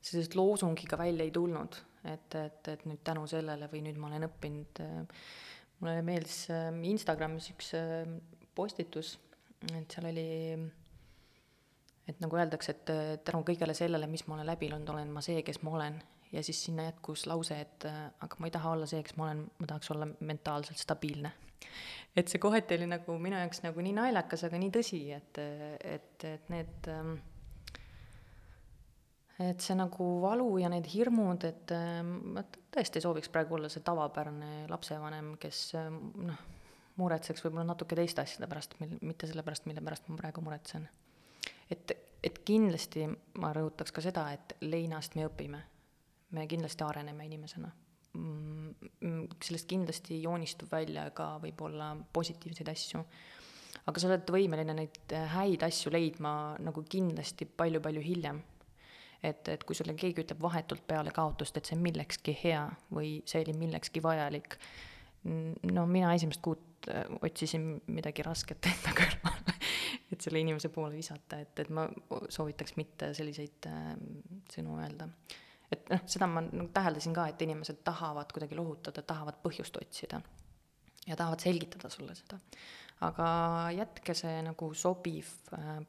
sellisest 0.00 0.36
loosungiga 0.36 0.98
välja 1.00 1.24
ei 1.24 1.34
tulnud 1.34 1.80
et, 2.04 2.34
et, 2.34 2.68
et 2.68 2.84
nüüd 2.88 3.02
tänu 3.06 3.24
sellele 3.30 3.68
või 3.70 3.82
nüüd 3.86 3.98
ma 4.00 4.10
olen 4.10 4.26
õppinud, 4.26 4.82
äh, 4.82 5.26
mulle 5.82 6.04
meeldis 6.06 6.44
äh, 6.52 6.70
Instagramis 6.90 7.50
üks 7.54 7.72
äh, 7.78 8.06
postitus, 8.56 9.14
et 9.70 9.94
seal 9.94 10.08
oli, 10.10 10.26
et 12.10 12.18
nagu 12.22 12.38
öeldakse, 12.38 12.74
et 12.74 13.22
tänu 13.26 13.44
kõigele 13.46 13.76
sellele, 13.78 14.08
mis 14.10 14.26
ma 14.26 14.36
olen 14.36 14.50
läbi 14.50 14.68
elanud, 14.68 14.90
olen 14.94 15.14
ma 15.14 15.22
see, 15.24 15.44
kes 15.46 15.62
ma 15.62 15.76
olen. 15.78 16.02
ja 16.32 16.42
siis 16.42 16.62
sinna 16.64 16.88
jätkus 16.88 17.26
lause, 17.28 17.58
et 17.60 17.84
aga 17.86 18.38
ma 18.40 18.48
ei 18.48 18.54
taha 18.54 18.70
olla 18.72 18.86
see, 18.88 19.02
kes 19.04 19.16
ma 19.20 19.28
olen, 19.28 19.44
ma 19.58 19.68
tahaks 19.68 19.90
olla 19.94 20.08
mentaalselt 20.20 20.80
stabiilne. 20.80 21.32
Et 22.16 22.28
see 22.28 22.40
kohati 22.42 22.76
oli 22.76 22.88
nagu 22.90 23.18
minu 23.18 23.38
jaoks 23.40 23.62
nagu 23.64 23.84
nii 23.84 23.94
naljakas, 23.96 24.46
aga 24.48 24.60
nii 24.60 24.72
tõsi, 24.74 25.02
et, 25.16 25.42
et, 25.94 26.26
et 26.28 26.50
need 26.52 26.90
ähm, 26.92 27.14
et 29.40 29.64
see 29.64 29.76
nagu 29.78 30.06
valu 30.22 30.48
ja 30.60 30.70
need 30.72 30.86
hirmud, 30.92 31.44
et 31.48 31.72
ma 32.04 32.44
tõesti 32.74 33.02
sooviks 33.02 33.30
praegu 33.32 33.56
olla 33.56 33.70
see 33.72 33.84
tavapärane 33.84 34.66
lapsevanem, 34.70 35.34
kes 35.40 35.62
noh, 35.78 36.42
muretseks 37.00 37.44
võib-olla 37.44 37.66
natuke 37.72 37.96
teiste 37.98 38.22
asjade 38.22 38.48
pärast, 38.50 38.76
mil, 38.80 38.96
mitte 39.00 39.28
selle 39.30 39.44
pärast, 39.46 39.66
mille 39.70 39.84
pärast 39.84 40.08
ma 40.10 40.18
praegu 40.20 40.44
muretsen. 40.44 40.88
et, 41.70 41.94
et 42.22 42.42
kindlasti 42.44 43.08
ma 43.40 43.52
rõhutaks 43.56 43.94
ka 43.94 44.04
seda, 44.04 44.28
et 44.32 44.56
leinast 44.60 45.16
me 45.16 45.26
õpime. 45.26 45.62
me 46.32 46.46
kindlasti 46.48 46.84
areneme 46.84 47.26
inimesena. 47.26 47.72
Mm, 48.12 49.22
sellest 49.40 49.64
kindlasti 49.70 50.18
joonistub 50.20 50.68
välja 50.68 51.06
ka 51.16 51.38
võib-olla 51.40 51.94
positiivseid 52.12 52.68
asju 52.68 53.00
aga 53.88 54.00
sa 54.02 54.10
oled 54.10 54.32
võimeline 54.34 54.74
neid 54.76 55.14
häid 55.32 55.64
asju 55.64 55.94
leidma 55.94 56.32
nagu 56.60 56.84
kindlasti 56.92 57.48
palju-palju 57.48 58.02
hiljem 58.04 58.42
et, 59.22 59.48
et 59.48 59.64
kui 59.64 59.76
sulle 59.78 59.94
keegi 59.98 60.24
ütleb 60.24 60.42
vahetult 60.42 60.84
peale 60.88 61.12
kaotust, 61.14 61.56
et 61.56 61.68
see 61.68 61.76
on 61.78 61.84
millekski 61.84 62.34
hea 62.42 62.64
või 62.94 63.14
see 63.28 63.44
oli 63.44 63.54
millekski 63.58 64.02
vajalik, 64.04 64.58
no 65.70 65.86
mina 65.86 66.12
esimest 66.16 66.42
kuud 66.44 66.90
äh, 66.90 67.06
otsisin 67.22 67.76
midagi 67.94 68.26
rasket 68.26 68.70
enda 68.72 68.94
kõrvale, 68.98 69.56
et 70.10 70.18
selle 70.20 70.42
inimese 70.42 70.72
poole 70.74 70.96
visata, 70.98 71.38
et, 71.44 71.54
et 71.62 71.70
ma 71.70 71.86
soovitaks 72.10 72.76
mitte 72.80 73.12
selliseid 73.16 73.70
äh, 73.70 73.94
sõnu 74.52 74.80
öelda. 74.82 75.08
Et 75.72 75.90
noh, 75.90 76.04
seda 76.06 76.28
ma 76.28 76.42
nagu 76.44 76.68
täheldasin 76.74 77.16
ka, 77.16 77.26
et 77.32 77.42
inimesed 77.42 77.82
tahavad 77.84 78.32
kuidagi 78.34 78.58
lohutada, 78.58 79.02
tahavad 79.02 79.40
põhjust 79.44 79.76
otsida 79.80 80.22
ja 81.06 81.16
tahavad 81.16 81.42
selgitada 81.42 81.90
sulle 81.90 82.14
seda. 82.14 82.38
aga 83.02 83.26
jätke 83.74 84.14
see 84.14 84.38
nagu 84.46 84.72
sobiv 84.74 85.28
äh, 85.58 85.82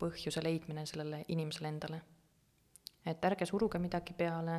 põhjuse 0.00 0.42
leidmine 0.44 0.86
sellele 0.86 1.24
inimesele 1.28 1.68
endale 1.68 2.02
et 3.06 3.24
ärge 3.24 3.46
suruge 3.48 3.80
midagi 3.80 4.14
peale, 4.16 4.56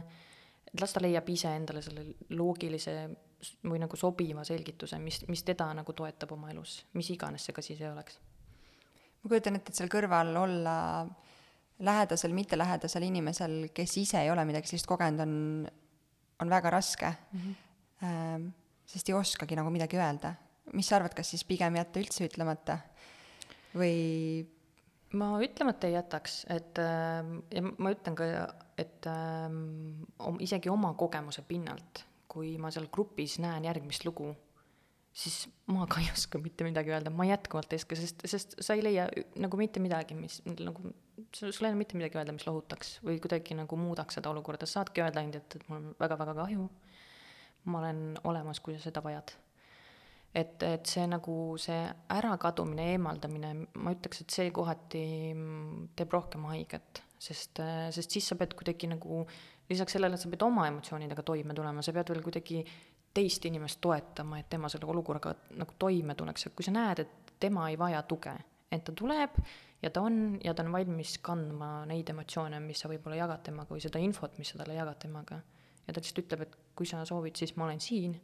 et 0.65 0.81
las 0.81 0.93
ta 0.93 1.01
leiab 1.03 1.29
ise 1.29 1.51
endale 1.55 1.83
selle 1.85 2.05
loogilise 2.37 2.95
või 3.65 3.81
nagu 3.81 3.97
sobiva 3.97 4.43
selgituse, 4.45 4.99
mis, 5.01 5.21
mis 5.29 5.43
teda 5.45 5.71
nagu 5.77 5.93
toetab 5.97 6.33
oma 6.35 6.51
elus, 6.53 6.81
mis 6.97 7.09
iganes 7.13 7.45
see 7.45 7.55
ka 7.57 7.63
siis 7.65 7.81
ei 7.81 7.89
oleks. 7.89 8.19
ma 9.21 9.29
kujutan 9.29 9.57
ette, 9.57 9.73
et 9.73 9.81
seal 9.81 9.89
kõrval 9.93 10.35
olla 10.43 10.75
lähedasel, 11.81 12.33
mittelähedasel 12.37 13.05
inimesel, 13.07 13.57
kes 13.73 13.97
ise 14.01 14.21
ei 14.21 14.31
ole 14.31 14.45
midagi 14.45 14.69
sellist 14.69 14.89
kogenud, 14.89 15.23
on, 15.25 15.33
on 16.41 16.49
väga 16.49 16.69
raske 16.77 17.13
mm. 17.31 17.39
-hmm. 17.41 17.67
Ähm, 18.01 18.47
sest 18.85 19.09
ei 19.09 19.13
oskagi 19.13 19.55
nagu 19.55 19.69
midagi 19.69 19.97
öelda. 19.97 20.33
mis 20.73 20.87
sa 20.87 20.95
arvad, 20.95 21.13
kas 21.13 21.29
siis 21.29 21.43
pigem 21.43 21.75
jätta 21.75 21.99
üldse 21.99 22.25
ütlemata 22.25 22.77
või 23.75 24.47
ma 25.17 25.31
ütlemata 25.43 25.87
ei 25.87 25.93
jätaks, 25.93 26.45
et 26.49 26.79
äh, 26.79 27.25
ja 27.51 27.61
ma 27.61 27.91
ütlen 27.91 28.15
ka, 28.15 28.25
et 28.79 29.07
äh, 29.09 29.49
isegi 30.39 30.69
oma 30.69 30.93
kogemuse 30.99 31.43
pinnalt, 31.47 32.05
kui 32.31 32.55
ma 32.57 32.71
seal 32.71 32.87
grupis 32.93 33.39
näen 33.43 33.67
järgmist 33.67 34.05
lugu, 34.07 34.31
siis 35.11 35.43
ma 35.71 35.85
ka 35.91 35.99
ei 35.99 36.09
oska 36.13 36.39
mitte 36.39 36.63
midagi 36.67 36.93
öelda, 36.93 37.11
ma 37.13 37.27
jätkuvalt 37.27 37.73
ei 37.73 37.81
oska, 37.81 37.97
sest, 37.99 38.23
sest 38.31 38.55
sa 38.63 38.77
ei 38.77 38.83
leia 38.85 39.09
nagu 39.43 39.59
mitte 39.59 39.83
midagi, 39.83 40.15
mis 40.15 40.39
nagu, 40.47 40.93
sul 41.35 41.65
ei 41.65 41.71
ole 41.71 41.79
mitte 41.79 41.97
midagi 41.99 42.19
öelda, 42.19 42.33
mis 42.35 42.47
lohutaks 42.47 42.97
või 43.05 43.19
kuidagi 43.21 43.55
nagu 43.57 43.77
muudaks 43.79 44.17
seda 44.17 44.31
olukorda, 44.31 44.67
saadki 44.69 45.03
öelda 45.03 45.21
ainult, 45.21 45.37
et, 45.39 45.55
et 45.59 45.69
mul 45.69 45.79
on 45.79 45.93
väga-väga 45.99 46.35
kahju. 46.41 46.67
ma 47.69 47.77
olen 47.79 48.17
olemas, 48.25 48.59
kui 48.59 48.73
sa 48.73 48.87
seda 48.87 49.03
vajad. 49.05 49.35
Et, 50.33 50.63
et 50.63 50.87
see 50.87 51.03
nagu 51.11 51.33
see 51.61 51.81
ärakadumine, 52.15 52.87
eemaldamine, 52.95 53.51
ma 53.83 53.93
ütleks, 53.93 54.23
et 54.23 54.33
see 54.33 54.51
kohati 54.55 55.03
teeb 55.99 56.13
rohkem 56.15 56.47
haiget, 56.49 57.03
sest, 57.21 57.59
sest 57.91 58.15
siis 58.15 58.31
sa 58.31 58.37
pead 58.39 58.55
kuidagi 58.57 58.89
nagu 58.89 59.25
lisaks 59.69 59.97
sellele, 59.97 60.15
et 60.15 60.23
sa 60.23 60.31
pead 60.31 60.45
oma 60.47 60.65
emotsioonidega 60.71 61.25
toime 61.27 61.53
tulema, 61.57 61.83
sa 61.85 61.93
pead 61.93 62.13
veel 62.13 62.23
kuidagi 62.25 62.63
teist 63.13 63.45
inimest 63.45 63.81
toetama, 63.83 64.39
et 64.39 64.49
tema 64.49 64.71
selle 64.71 64.87
olukorraga 64.89 65.35
nagu 65.59 65.75
toime 65.79 66.15
tuleks, 66.15 66.47
et 66.47 66.55
kui 66.55 66.65
sa 66.65 66.73
näed, 66.75 67.03
et 67.03 67.35
tema 67.43 67.67
ei 67.69 67.77
vaja 67.79 68.01
tuge, 68.07 68.33
et 68.71 68.83
ta 68.87 68.95
tuleb 68.95 69.35
ja 69.81 69.89
ta 69.89 70.01
on 70.01 70.39
ja 70.43 70.53
ta 70.53 70.63
on 70.63 70.71
valmis 70.73 71.17
kandma 71.25 71.71
neid 71.89 72.09
emotsioone, 72.13 72.59
mis 72.63 72.83
sa 72.83 72.91
võib-olla 72.91 73.23
jagad 73.23 73.43
temaga 73.47 73.73
või 73.73 73.83
seda 73.83 74.01
infot, 74.03 74.37
mis 74.37 74.53
sa 74.53 74.61
talle 74.61 74.77
jagad 74.77 74.99
temaga. 75.01 75.41
ja 75.87 75.93
ta 75.93 75.99
lihtsalt 75.99 76.25
ütleb, 76.25 76.45
et 76.45 76.57
kui 76.77 76.85
sa 76.85 77.05
soovid, 77.05 77.35
siis 77.35 77.55
ma 77.57 77.65
olen 77.65 77.81
siin 77.81 78.15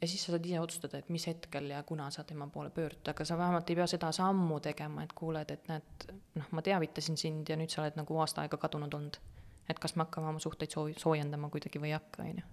ja 0.00 0.08
siis 0.08 0.26
sa 0.26 0.34
saad 0.34 0.46
ise 0.46 0.60
otsustada, 0.60 0.98
et 1.00 1.08
mis 1.12 1.24
hetkel 1.26 1.70
ja 1.72 1.82
kuna 1.88 2.10
sa 2.12 2.24
tema 2.24 2.48
poole 2.52 2.70
pöördud, 2.70 3.08
aga 3.08 3.24
sa 3.24 3.38
vähemalt 3.38 3.70
ei 3.70 3.78
pea 3.78 3.86
seda 3.88 4.10
sammu 4.12 4.58
tegema, 4.60 5.04
et 5.06 5.14
kuuled, 5.16 5.50
et 5.50 5.70
näed, 5.70 6.10
noh, 6.36 6.50
ma 6.52 6.64
teavitasin 6.64 7.16
sind 7.20 7.48
ja 7.48 7.56
nüüd 7.56 7.72
sa 7.72 7.82
oled 7.84 7.96
nagu 7.96 8.20
aasta 8.20 8.44
aega 8.44 8.60
kadunud 8.60 8.94
olnud. 8.94 9.18
et 9.66 9.78
kas 9.82 9.96
me 9.96 10.04
hakkame 10.04 10.28
oma 10.30 10.38
suhteid 10.38 10.70
soo-, 10.70 10.92
soojendama 10.94 11.48
kuidagi 11.50 11.80
või 11.82 11.90
ei 11.90 11.96
hakka, 11.96 12.22
on 12.22 12.42
ju. 12.42 12.44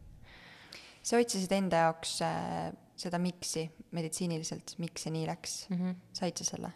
sa 1.04 1.20
otsisid 1.20 1.52
enda 1.60 1.84
jaoks 1.84 2.16
äh, 2.26 2.72
seda 2.98 3.20
miks'i 3.20 3.68
meditsiiniliselt, 3.92 4.78
miks 4.80 5.04
see 5.04 5.14
nii 5.14 5.28
läks 5.28 5.60
mm, 5.70 5.78
-hmm. 5.78 6.00
said 6.14 6.40
sa 6.40 6.48
selle? 6.48 6.72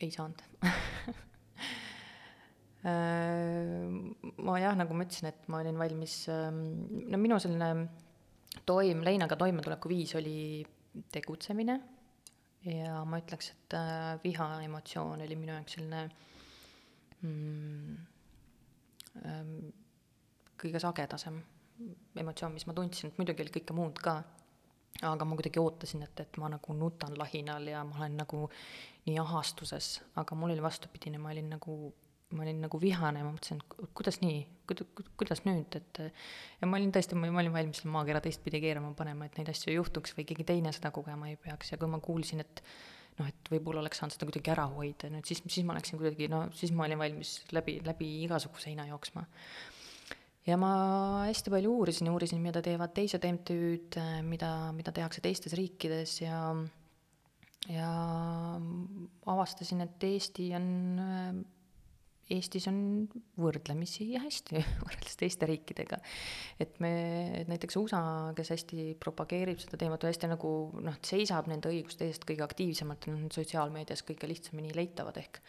Ei 0.00 0.12
saanud. 0.14 0.44
Äh, 2.86 3.88
ma 4.38 4.54
jah, 4.62 4.76
nagu 4.78 4.94
ma 4.94 5.02
ütlesin, 5.02 5.26
et 5.32 5.48
ma 5.50 5.58
olin 5.58 5.80
valmis, 5.80 6.12
ähm, 6.30 6.60
no 7.10 7.18
minu 7.18 7.34
selline 7.42 7.88
toim-, 8.68 9.02
leinaga 9.04 9.34
toimetuleku 9.36 9.90
viis 9.90 10.14
oli 10.16 10.62
tegutsemine. 11.12 11.74
Ja 12.70 13.02
ma 13.04 13.18
ütleks, 13.18 13.50
et 13.50 13.76
äh, 13.76 14.14
viha 14.22 14.46
emotsioon 14.62 15.26
oli 15.26 15.36
minu 15.38 15.56
jaoks 15.56 15.74
selline 15.74 16.04
mm, 17.26 17.98
ähm, 19.26 19.52
kõige 20.58 20.82
sagedasem 20.82 21.42
emotsioon, 22.18 22.54
mis 22.54 22.66
ma 22.70 22.74
tundsin, 22.78 23.10
et 23.10 23.18
muidugi 23.20 23.44
oli 23.44 23.54
kõike 23.58 23.74
muud 23.76 23.98
ka, 24.02 24.20
aga 25.06 25.24
ma 25.24 25.38
kuidagi 25.38 25.62
ootasin, 25.62 26.02
et, 26.06 26.20
et 26.24 26.38
ma 26.42 26.50
nagu 26.50 26.74
nutan 26.74 27.14
lahinal 27.18 27.66
ja 27.70 27.84
ma 27.86 28.00
olen 28.00 28.18
nagu 28.24 28.48
nii 29.06 29.18
ahastuses, 29.22 29.98
aga 30.20 30.36
mul 30.36 30.54
oli 30.56 30.62
vastupidine, 30.64 31.20
ma 31.22 31.30
olin 31.34 31.50
nagu 31.54 31.78
ma 32.36 32.44
olin 32.44 32.60
nagu 32.60 32.80
vihane, 32.80 33.22
ma 33.24 33.32
mõtlesin, 33.32 33.60
et 33.62 33.92
kuidas 33.96 34.18
nii, 34.20 34.42
kuidas 35.16 35.40
nüüd, 35.46 35.78
et 35.78 36.00
ja 36.60 36.68
ma 36.68 36.76
olin 36.76 36.92
tõesti, 36.92 37.16
ma 37.16 37.30
olin 37.30 37.54
valmis 37.54 37.80
selle 37.80 37.94
maakera 37.94 38.20
teistpidi 38.24 38.60
keerama, 38.66 38.92
panema, 38.98 39.28
et 39.28 39.38
neid 39.40 39.48
asju 39.52 39.72
ei 39.72 39.78
juhtuks 39.78 40.12
või 40.18 40.26
keegi 40.28 40.44
teine 40.50 40.72
seda 40.76 40.92
kogema 40.94 41.30
ei 41.30 41.38
peaks. 41.40 41.72
Ja 41.72 41.80
kui 41.80 41.88
ma 41.88 42.02
kuulsin, 42.04 42.44
et 42.44 42.62
noh, 43.18 43.30
et 43.30 43.52
võib-olla 43.52 43.80
oleks 43.80 44.02
saanud 44.02 44.16
seda 44.16 44.28
kuidagi 44.28 44.52
ära 44.52 44.68
hoida, 44.74 45.08
nüüd 45.14 45.28
siis, 45.28 45.40
siis 45.46 45.64
ma 45.66 45.78
läksin 45.78 46.00
kuidagi, 46.00 46.28
no 46.32 46.44
siis 46.58 46.74
ma 46.76 46.84
olin 46.84 47.00
valmis 47.00 47.38
läbi, 47.56 47.78
läbi 47.86 48.10
igasuguse 48.26 48.74
heina 48.74 48.84
jooksma. 48.90 49.24
Ja 50.48 50.56
ma 50.60 50.72
hästi 51.26 51.52
palju 51.52 51.74
uurisin, 51.80 52.10
uurisin, 52.12 52.40
mida 52.42 52.62
teevad 52.64 52.94
teised 52.96 53.24
MTÜ-d, 53.28 54.02
mida, 54.26 54.52
mida 54.76 54.94
tehakse 54.96 55.22
teistes 55.24 55.56
riikides 55.58 56.20
ja 56.24 56.40
ja 57.68 57.92
avastasin, 59.28 59.84
et 59.84 60.04
Eesti 60.08 60.50
on 60.56 60.68
Eestis 62.28 62.66
on 62.68 62.80
võrdlemisi 63.40 64.10
hästi 64.20 64.60
võrreldes 64.84 65.16
teiste 65.16 65.48
riikidega. 65.48 65.96
et 66.60 66.76
me, 66.84 66.92
et 67.40 67.48
näiteks 67.48 67.78
USA, 67.80 68.02
kes 68.36 68.52
hästi 68.52 68.90
propageerib 69.00 69.60
seda 69.62 69.80
teemat 69.80 70.04
või 70.04 70.12
hästi 70.12 70.30
nagu 70.34 70.52
noh, 70.84 70.98
seisab 71.04 71.48
nende 71.48 71.72
õiguste 71.72 72.08
eest 72.08 72.28
kõige 72.28 72.44
aktiivsemalt, 72.44 73.08
on 73.14 73.30
sotsiaalmeedias 73.32 74.04
kõige 74.10 74.28
lihtsamini 74.28 74.76
leitavad 74.76 75.16
ehk 75.22 75.40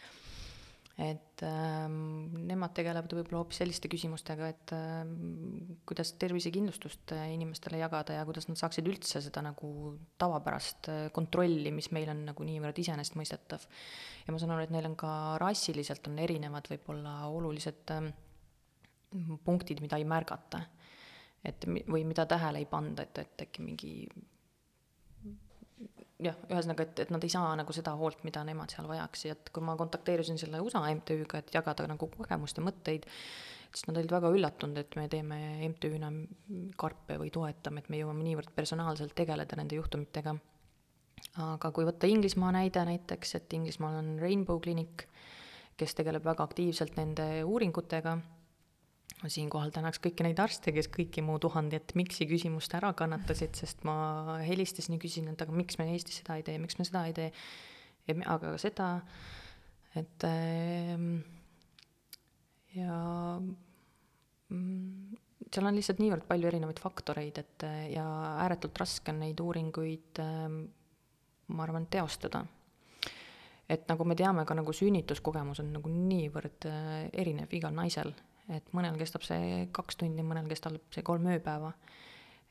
et 1.00 1.42
ähm, 1.46 2.28
nemad 2.44 2.74
tegelevad 2.76 3.12
võib-olla 3.14 3.40
hoopis 3.40 3.62
selliste 3.62 3.88
küsimustega, 3.88 4.50
et 4.52 4.72
ähm, 4.76 5.12
kuidas 5.88 6.12
tervisekindlustust 6.20 7.14
äh, 7.16 7.30
inimestele 7.32 7.80
jagada 7.80 8.18
ja 8.18 8.26
kuidas 8.28 8.50
nad 8.50 8.60
saaksid 8.60 8.88
üldse 8.90 9.22
seda 9.24 9.40
nagu 9.46 9.70
tavapärast 10.20 10.90
äh, 10.92 11.06
kontrolli, 11.16 11.72
mis 11.72 11.88
meil 11.96 12.10
on 12.12 12.26
nagu 12.28 12.44
niivõrd 12.44 12.82
iseenesestmõistetav. 12.82 13.64
ja 14.26 14.34
ma 14.34 14.42
saan 14.42 14.52
aru, 14.56 14.66
et 14.66 14.74
neil 14.74 14.90
on 14.90 14.98
ka 15.00 15.12
rassiliselt 15.40 16.10
on 16.10 16.20
erinevad 16.20 16.68
võib-olla 16.74 17.14
olulised 17.32 17.94
ähm, 17.96 18.12
punktid, 19.46 19.80
mida 19.80 19.96
ei 19.96 20.04
märgata. 20.04 20.66
et 21.44 21.64
või 21.64 22.04
mida 22.04 22.26
tähele 22.28 22.60
ei 22.60 22.68
panda, 22.68 23.08
et, 23.08 23.24
et 23.24 23.46
äkki 23.46 23.64
mingi 23.64 23.94
jah, 26.24 26.36
ühesõnaga, 26.50 26.86
et, 26.86 27.02
et 27.04 27.12
nad 27.14 27.24
ei 27.24 27.32
saa 27.32 27.52
nagu 27.58 27.74
seda 27.74 27.94
hoolt, 27.98 28.22
mida 28.26 28.42
nemad 28.46 28.72
seal 28.72 28.88
vajaks 28.90 29.26
ja 29.26 29.36
et 29.36 29.50
kui 29.54 29.64
ma 29.64 29.76
kontakteerusin 29.80 30.38
selle 30.40 30.60
USA 30.64 30.82
MTÜ-ga, 30.92 31.42
et 31.42 31.52
jagada 31.54 31.86
nagu 31.90 32.10
kogemust 32.12 32.60
ja 32.60 32.64
mõtteid, 32.64 33.06
siis 33.70 33.86
nad 33.88 34.00
olid 34.00 34.12
väga 34.12 34.32
üllatunud, 34.34 34.80
et 34.82 34.96
me 34.98 35.06
teeme 35.12 35.40
MTÜ-na 35.70 36.10
karpe 36.80 37.18
või 37.20 37.32
toetame, 37.34 37.82
et 37.82 37.92
me 37.92 38.00
jõuame 38.02 38.26
niivõrd 38.26 38.52
personaalselt 38.56 39.14
tegeleda 39.18 39.58
nende 39.60 39.78
juhtumitega. 39.78 40.36
aga 41.44 41.70
kui 41.70 41.84
võtta 41.84 42.08
Inglismaa 42.08 42.52
näide 42.56 42.84
näiteks, 42.84 43.34
et 43.34 43.52
Inglismaal 43.52 44.00
on 44.00 44.18
Rainbow 44.20 44.60
Clinic, 44.60 45.06
kes 45.76 45.94
tegeleb 45.94 46.24
väga 46.24 46.44
aktiivselt 46.44 46.96
nende 46.96 47.44
uuringutega 47.44 48.18
siinkohal 49.28 49.72
tänaks 49.74 50.00
kõiki 50.02 50.24
neid 50.24 50.40
arste, 50.40 50.72
kes 50.74 50.88
kõiki 50.92 51.22
mu 51.24 51.36
tuhandet 51.42 51.94
miks'i 51.98 52.26
küsimust 52.30 52.74
ära 52.78 52.92
kannatasid, 52.96 53.56
sest 53.58 53.84
ma 53.88 54.38
helistasin 54.44 54.96
ja 54.96 55.02
küsisin, 55.02 55.30
et 55.32 55.42
aga 55.42 55.54
miks 55.54 55.78
me 55.80 55.90
Eestis 55.92 56.20
seda 56.22 56.38
ei 56.38 56.46
tee, 56.46 56.56
miks 56.62 56.78
me 56.78 56.86
seda 56.88 57.04
ei 57.08 57.16
tee, 57.16 57.30
aga 58.30 58.54
seda, 58.60 58.90
et 59.98 60.26
ehm, 60.28 61.10
ja 62.78 63.00
mm, 64.48 65.18
seal 65.50 65.68
on 65.68 65.76
lihtsalt 65.76 66.00
niivõrd 66.02 66.28
palju 66.30 66.50
erinevaid 66.52 66.80
faktoreid, 66.82 67.42
et 67.42 67.68
ja 67.92 68.06
ääretult 68.46 68.78
raske 68.80 69.12
on 69.12 69.20
neid 69.24 69.42
uuringuid, 69.42 70.22
ehm, 70.22 70.62
ma 71.50 71.66
arvan, 71.66 71.90
teostada. 71.90 72.44
Et 73.70 73.84
nagu 73.86 74.02
me 74.06 74.16
teame, 74.18 74.42
ka 74.46 74.54
nagu 74.58 74.72
sünnituskogemus 74.74 75.60
on 75.62 75.68
nagu 75.76 75.90
niivõrd 75.92 76.66
eh, 76.66 77.06
erinev 77.22 77.52
igal 77.54 77.74
naisel 77.74 78.10
et 78.50 78.70
mõnel 78.76 78.98
kestab 79.00 79.24
see 79.26 79.66
kaks 79.74 79.98
tundi, 80.00 80.24
mõnel 80.26 80.48
kestab 80.50 80.78
see 80.94 81.04
kolm 81.06 81.28
ööpäeva. 81.32 81.72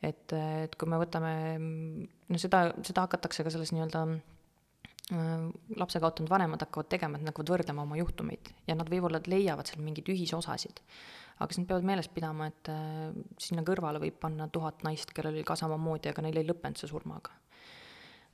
et, 0.02 0.32
et 0.34 0.76
kui 0.80 0.88
me 0.90 1.00
võtame, 1.02 1.32
no 1.60 2.42
seda, 2.42 2.70
seda 2.88 3.04
hakatakse 3.08 3.44
ka 3.44 3.52
selles 3.52 3.74
nii-öelda 3.76 4.04
äh, 4.16 5.48
lapse 5.82 6.00
kaotanud 6.00 6.32
vanemad 6.32 6.64
hakkavad 6.64 6.92
tegema, 6.92 7.18
et 7.18 7.26
nad 7.26 7.34
hakkavad 7.34 7.54
võrdlema 7.56 7.84
oma 7.84 8.00
juhtumeid 8.00 8.54
ja 8.70 8.78
nad 8.80 8.92
võib-olla 8.92 9.22
leiavad 9.28 9.68
seal 9.68 9.84
mingeid 9.84 10.12
ühisosasid. 10.14 10.80
aga 11.40 11.52
siis 11.52 11.64
nad 11.64 11.70
peavad 11.72 11.92
meeles 11.92 12.12
pidama, 12.16 12.48
et 12.54 12.72
äh, 12.72 13.12
sinna 13.42 13.66
kõrvale 13.68 14.02
võib 14.04 14.20
panna 14.24 14.48
tuhat 14.48 14.86
naist, 14.88 15.12
kellel 15.16 15.36
oli 15.36 15.48
ka 15.48 15.60
samamoodi, 15.60 16.14
aga 16.14 16.24
neil 16.24 16.40
ei 16.40 16.48
lõppenud 16.48 16.80
see 16.80 16.92
surmaga. 16.92 17.36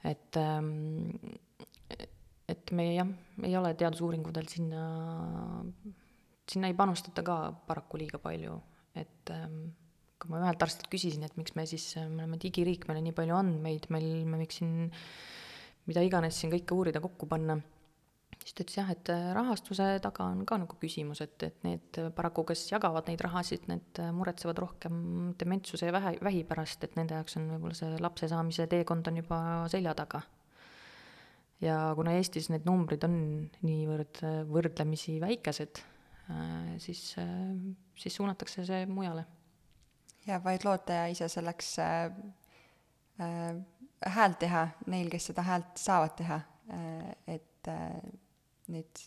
et 0.05 0.37
ähm, 0.37 1.15
et 2.45 2.71
me 2.77 2.91
jah, 2.93 3.07
ei 3.41 3.55
ole 3.57 3.73
teadusuuringutel 3.73 4.45
sinna 4.51 4.83
sinna 6.51 6.69
ei 6.69 6.77
panustata 6.77 7.23
ka 7.25 7.37
paraku 7.67 7.99
liiga 7.99 8.19
palju, 8.21 8.55
et 8.97 9.31
ähm, 9.33 9.69
kui 10.21 10.31
ma 10.31 10.41
ühelt 10.43 10.61
arstilt 10.63 10.89
küsisin, 10.91 11.25
et 11.27 11.37
miks 11.39 11.55
me 11.57 11.65
siis, 11.69 11.87
me 11.97 12.23
oleme 12.23 12.39
digiriik, 12.41 12.87
meil 12.87 13.01
on 13.01 13.07
nii 13.09 13.15
palju 13.17 13.37
andmeid, 13.37 13.87
meil, 13.93 14.11
me 14.29 14.41
võiks 14.41 14.61
siin 14.61 14.75
mida 15.89 16.03
iganes 16.05 16.37
siin 16.39 16.53
kõike 16.53 16.75
uurida, 16.77 17.01
kokku 17.03 17.27
panna, 17.29 17.57
siis 18.39 18.53
ta 18.55 18.63
ütles 18.63 18.77
jah, 18.77 18.91
et 18.93 19.11
äh, 19.13 19.25
rahastuse 19.37 19.89
taga 20.03 20.29
on 20.31 20.45
ka 20.47 20.57
nagu 20.61 20.77
küsimus, 20.81 21.21
et, 21.25 21.35
et 21.45 21.65
need 21.67 21.99
paraku, 22.17 22.45
kes 22.51 22.67
jagavad 22.71 23.09
neid 23.09 23.21
rahasid, 23.25 23.67
need 23.71 24.01
muretsevad 24.15 24.61
rohkem 24.61 25.01
dementsuse 25.39 25.89
ja 25.89 25.95
vähe, 25.95 26.15
vähi 26.25 26.45
pärast, 26.47 26.85
et 26.85 26.95
nende 26.99 27.17
jaoks 27.17 27.37
on 27.41 27.49
võib-olla 27.55 27.77
see 27.77 27.99
lapse 28.05 28.29
saamise 28.31 28.69
teekond 28.71 29.11
on 29.11 29.21
juba 29.23 29.39
selja 29.73 29.97
taga. 29.97 30.23
ja 31.63 31.75
kuna 31.97 32.15
Eestis 32.19 32.49
need 32.51 32.65
numbrid 32.67 33.03
on 33.07 33.17
niivõrd 33.65 34.23
äh, 34.23 34.39
võrdlemisi 34.49 35.19
väikesed 35.23 35.83
Äh, 35.83 35.94
siis, 36.77 37.15
äh, 37.17 37.27
siis 37.95 38.15
suunatakse 38.15 38.65
see 38.65 38.85
mujale. 38.85 39.25
ja 40.27 40.39
vaid 40.43 40.65
loota 40.65 40.93
ja 40.93 41.07
ise 41.07 41.27
selleks 41.29 41.79
äh, 41.79 42.05
äh, 43.21 43.55
häält 44.05 44.39
teha, 44.39 44.67
neil, 44.87 45.09
kes 45.09 45.31
seda 45.31 45.45
häält 45.45 45.77
saavad 45.77 46.15
teha 46.17 46.39
äh,, 46.73 47.11
et 47.35 47.69
äh, 47.69 47.99
nüüd 48.73 49.05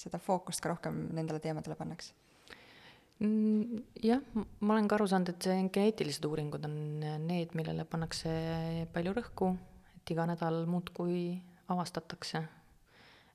seda 0.00 0.18
fookust 0.18 0.60
ka 0.60 0.72
rohkem 0.72 1.06
nendele 1.16 1.40
teemadele 1.40 1.76
pannakse 1.76 2.12
mm, 3.18 3.82
jah, 4.04 4.20
ma 4.60 4.76
olen 4.76 4.88
ka 4.88 4.98
aru 4.98 5.08
saanud, 5.08 5.32
et 5.32 5.48
see 5.48 5.66
geneetilised 5.72 6.24
uuringud 6.28 6.64
on 6.68 6.78
need, 7.26 7.56
millele 7.56 7.88
pannakse 7.88 8.32
palju 8.94 9.16
rõhku, 9.16 9.54
et 9.96 10.14
iga 10.14 10.28
nädal 10.28 10.64
muudkui 10.68 11.20
avastatakse 11.72 12.44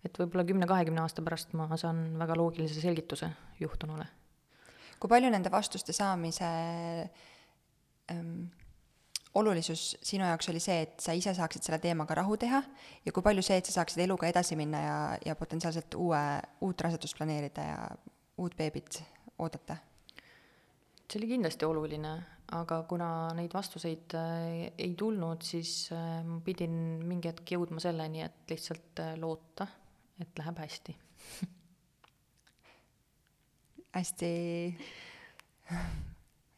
et 0.05 0.19
võib-olla 0.21 0.45
kümne-kahekümne 0.47 1.01
aasta 1.01 1.23
pärast 1.25 1.55
ma 1.57 1.67
saan 1.81 2.03
väga 2.19 2.37
loogilise 2.37 2.81
selgituse 2.81 3.31
juhtunule. 3.59 4.05
kui 4.99 5.11
palju 5.11 5.29
nende 5.29 5.51
vastuste 5.51 5.93
saamise 5.93 6.49
ähm, 8.11 8.45
olulisus 9.35 9.95
sinu 10.05 10.25
jaoks 10.25 10.49
oli 10.51 10.61
see, 10.63 10.77
et 10.85 11.01
sa 11.03 11.15
ise 11.17 11.33
saaksid 11.35 11.65
selle 11.65 11.81
teemaga 11.83 12.15
rahu 12.21 12.37
teha 12.39 12.61
ja 13.05 13.11
kui 13.15 13.25
palju 13.25 13.43
see, 13.45 13.57
et 13.59 13.67
sa 13.67 13.81
saaksid 13.81 14.05
eluga 14.05 14.29
edasi 14.31 14.55
minna 14.59 14.83
ja, 14.83 14.99
ja 15.25 15.35
potentsiaalselt 15.35 15.97
uue, 15.99 16.21
uut 16.63 16.85
rasedust 16.87 17.17
planeerida 17.17 17.67
ja 17.71 17.81
uut 18.37 18.55
beebit 18.57 19.01
oodata? 19.39 19.77
see 21.05 21.19
oli 21.19 21.27
kindlasti 21.35 21.67
oluline, 21.67 22.11
aga 22.57 22.79
kuna 22.89 23.07
neid 23.37 23.53
vastuseid 23.53 24.15
äh, 24.17 24.71
ei 24.81 24.95
tulnud, 24.97 25.43
siis 25.45 25.91
äh, 25.93 26.23
ma 26.25 26.39
pidin 26.45 26.77
mingi 27.05 27.29
hetk 27.29 27.53
jõudma 27.53 27.83
selleni, 27.83 28.23
et 28.25 28.49
lihtsalt 28.49 29.03
äh, 29.03 29.13
loota 29.21 29.67
et 30.21 30.39
läheb 30.39 30.59
hästi. 30.63 30.95
Hästi, 33.95 34.29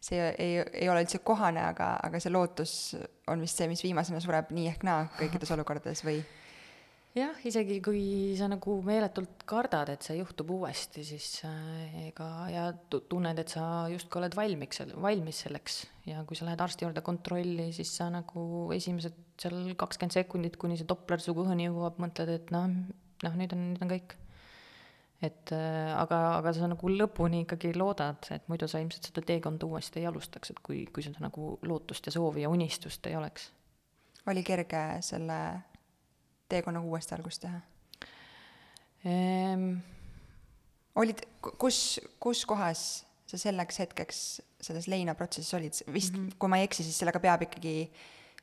see 0.07 0.23
ei, 0.41 0.57
ei 0.81 0.89
ole 0.89 1.03
üldse 1.05 1.21
kohane, 1.25 1.61
aga, 1.69 1.91
aga 2.07 2.21
see 2.21 2.33
lootus 2.33 2.73
on 3.29 3.43
vist 3.45 3.59
see, 3.59 3.69
mis 3.69 3.83
viimasena 3.85 4.21
sureb 4.23 4.49
nii 4.57 4.71
ehk 4.71 4.85
naa 4.87 5.05
kõikides 5.19 5.53
olukordades 5.53 6.01
või? 6.07 6.21
jah, 7.17 7.37
isegi 7.47 7.79
kui 7.81 8.01
sa 8.37 8.49
nagu 8.51 8.77
meeletult 8.85 9.43
kardad, 9.49 9.89
et 9.93 10.05
see 10.05 10.17
juhtub 10.19 10.51
uuesti, 10.57 11.03
siis 11.07 11.25
äh, 11.47 12.07
ega 12.07 12.27
ja 12.51 12.65
tunned, 12.89 13.39
et 13.41 13.53
sa 13.53 13.87
justkui 13.91 14.21
oled 14.21 14.37
valmiks, 14.37 14.83
valmis 15.01 15.41
selleks. 15.45 15.79
Ja 16.07 16.23
kui 16.27 16.37
sa 16.39 16.47
lähed 16.47 16.61
arsti 16.63 16.85
juurde 16.85 17.03
kontrolli, 17.05 17.71
siis 17.75 17.95
sa 17.97 18.09
nagu 18.13 18.67
esimesed 18.75 19.17
seal 19.41 19.73
kakskümmend 19.79 20.17
sekundit, 20.17 20.57
kuni 20.61 20.77
see 20.79 20.87
Doppler 20.89 21.21
su 21.23 21.35
kõhuni 21.37 21.67
jõuab, 21.67 21.99
mõtled, 22.01 22.31
et 22.37 22.53
noh, 22.53 22.69
noh, 23.25 23.37
nüüd 23.39 23.53
on, 23.55 23.67
nüüd 23.73 23.83
on 23.85 23.91
kõik. 23.91 24.15
et 25.21 25.51
äh, 25.55 25.93
aga, 25.97 26.19
aga 26.37 26.53
sa 26.53 26.67
nagu 26.69 26.91
lõpuni 26.93 27.41
ikkagi 27.45 27.73
loodad, 27.77 28.27
et 28.35 28.45
muidu 28.51 28.67
sa 28.69 28.81
ilmselt 28.83 29.09
seda 29.09 29.23
teekonda 29.25 29.65
uuesti 29.65 30.03
ei 30.03 30.09
alustaks, 30.09 30.53
et 30.53 30.61
kui, 30.65 30.83
kui 30.93 31.05
seda 31.05 31.23
nagu 31.23 31.55
lootust 31.65 32.05
ja 32.05 32.13
soovi 32.13 32.45
ja 32.45 32.53
unistust 32.53 33.05
ei 33.09 33.15
oleks. 33.17 33.51
oli 34.27 34.43
kerge 34.43 34.83
selle 35.01 35.39
teekonnaga 36.49 36.85
uuesti 36.85 37.15
algust 37.17 37.45
teha 37.45 37.61
ehm...? 39.05 39.69
olid, 40.97 41.21
kus, 41.61 41.99
kus 42.19 42.45
kohas 42.49 42.83
sa 43.27 43.37
selleks 43.39 43.81
hetkeks 43.83 44.21
selles 44.63 44.87
leinaprotsessis 44.89 45.53
olid, 45.53 45.81
vist 45.93 46.13
mm, 46.13 46.27
-hmm. 46.27 46.37
kui 46.39 46.49
ma 46.49 46.57
ei 46.57 46.63
eksi, 46.63 46.83
siis 46.83 46.99
sellega 46.99 47.19
peab 47.19 47.43
ikkagi 47.45 47.91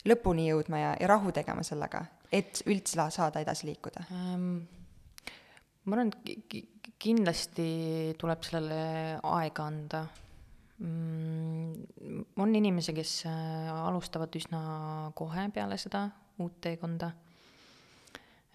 lõpuni 0.08 0.48
jõudma 0.50 0.78
ja, 0.78 0.92
ja 1.00 1.08
rahu 1.08 1.32
tegema 1.32 1.62
sellega, 1.62 2.04
et 2.34 2.62
üldse 2.66 3.08
saada 3.14 3.42
edasi 3.44 3.68
liikuda 3.70 4.06
ähm,? 4.10 4.64
ma 5.84 5.96
arvan, 5.98 6.12
et 6.12 6.54
kindlasti 7.04 7.68
tuleb 8.20 8.44
sellele 8.46 8.84
aega 9.20 9.66
anda 9.68 10.04
mm,. 10.78 12.30
on 12.40 12.54
inimesi, 12.56 12.94
kes 12.96 13.18
äh, 13.28 13.68
alustavad 13.74 14.32
üsna 14.38 14.62
kohe 15.18 15.48
peale 15.54 15.78
seda 15.80 16.06
uut 16.40 16.56
teekonda. 16.64 17.10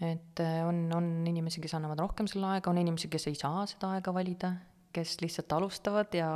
et 0.02 0.42
äh, 0.42 0.64
on, 0.68 0.88
on 0.96 1.12
inimesi, 1.28 1.62
kes 1.62 1.78
annavad 1.78 2.02
rohkem 2.02 2.28
selle 2.32 2.50
aega, 2.56 2.72
on 2.72 2.82
inimesi, 2.82 3.12
kes 3.12 3.30
ei 3.30 3.38
saa 3.38 3.66
seda 3.70 3.94
aega 3.98 4.14
valida, 4.16 4.54
kes 4.96 5.20
lihtsalt 5.22 5.54
alustavad 5.60 6.16
ja 6.18 6.30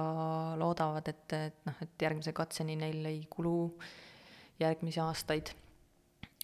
loodavad, 0.59 1.09
et, 1.09 1.25
et 1.33 1.65
noh, 1.65 1.81
et 1.81 2.07
järgmise 2.07 2.35
katseni 2.37 2.77
neil 2.77 3.01
ei 3.09 3.23
kulu 3.31 3.57
järgmisi 4.61 5.01
aastaid 5.01 5.55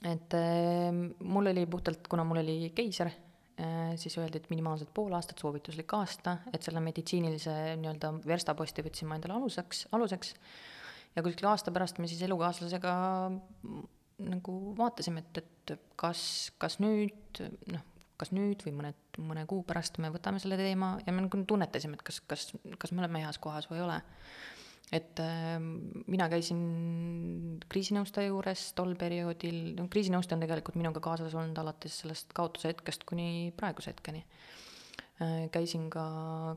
et 0.05 0.35
äh, 0.37 0.89
mul 1.19 1.51
oli 1.51 1.65
puhtalt, 1.69 2.07
kuna 2.11 2.23
mul 2.27 2.41
oli 2.43 2.71
keiser 2.75 3.11
äh,, 3.11 3.93
siis 3.99 4.17
öeldi, 4.21 4.39
et 4.39 4.49
minimaalselt 4.53 4.93
pool 4.95 5.13
aastat, 5.17 5.41
soovituslik 5.41 5.93
aasta, 5.97 6.37
et 6.53 6.63
selle 6.63 6.83
meditsiinilise 6.83 7.55
nii-öelda 7.81 8.13
verstaposti 8.27 8.85
võtsin 8.85 9.09
ma 9.09 9.19
endale 9.19 9.37
aluseks, 9.39 9.87
aluseks. 9.95 10.33
ja 11.15 11.25
kuskil 11.25 11.49
aasta 11.51 11.73
pärast 11.75 11.99
me 11.99 12.07
siis 12.07 12.23
elukaaslasega 12.27 12.95
nagu 14.19 14.57
vaatasime, 14.77 15.23
et, 15.23 15.43
et 15.43 15.75
kas, 15.99 16.21
kas 16.59 16.79
nüüd 16.83 17.43
noh, 17.71 17.83
kas 18.19 18.33
nüüd 18.35 18.63
või 18.65 18.75
mõned, 18.75 19.19
mõne 19.23 19.45
kuu 19.49 19.63
pärast 19.67 19.99
me 20.03 20.11
võtame 20.11 20.41
selle 20.43 20.57
teema 20.59 20.97
ja 21.05 21.13
me 21.15 21.23
nagu 21.23 21.43
tunnetasime, 21.47 21.95
et 21.95 22.03
kas, 22.05 22.19
kas, 22.27 22.49
kas 22.81 22.91
me 22.91 23.03
oleme 23.03 23.23
heas 23.23 23.39
kohas 23.41 23.69
või 23.71 23.79
ei 23.79 23.85
ole. 23.85 23.99
Et 24.91 25.19
äh, 25.21 25.57
mina 26.07 26.29
käisin 26.31 26.61
kriisinõustaja 27.69 28.31
juures 28.31 28.71
tol 28.77 28.95
perioodil, 28.99 29.75
no 29.77 29.89
kriisinõustaja 29.91 30.39
on 30.39 30.45
tegelikult 30.45 30.79
minuga 30.79 31.03
kaasas 31.03 31.35
olnud 31.37 31.57
alates 31.61 32.01
sellest 32.03 32.33
kaotuse 32.37 32.73
hetkest 32.73 33.05
kuni 33.09 33.51
praeguse 33.57 33.93
hetkeni 33.93 34.23
äh,. 35.21 35.45
käisin 35.53 35.89
ka 35.93 36.07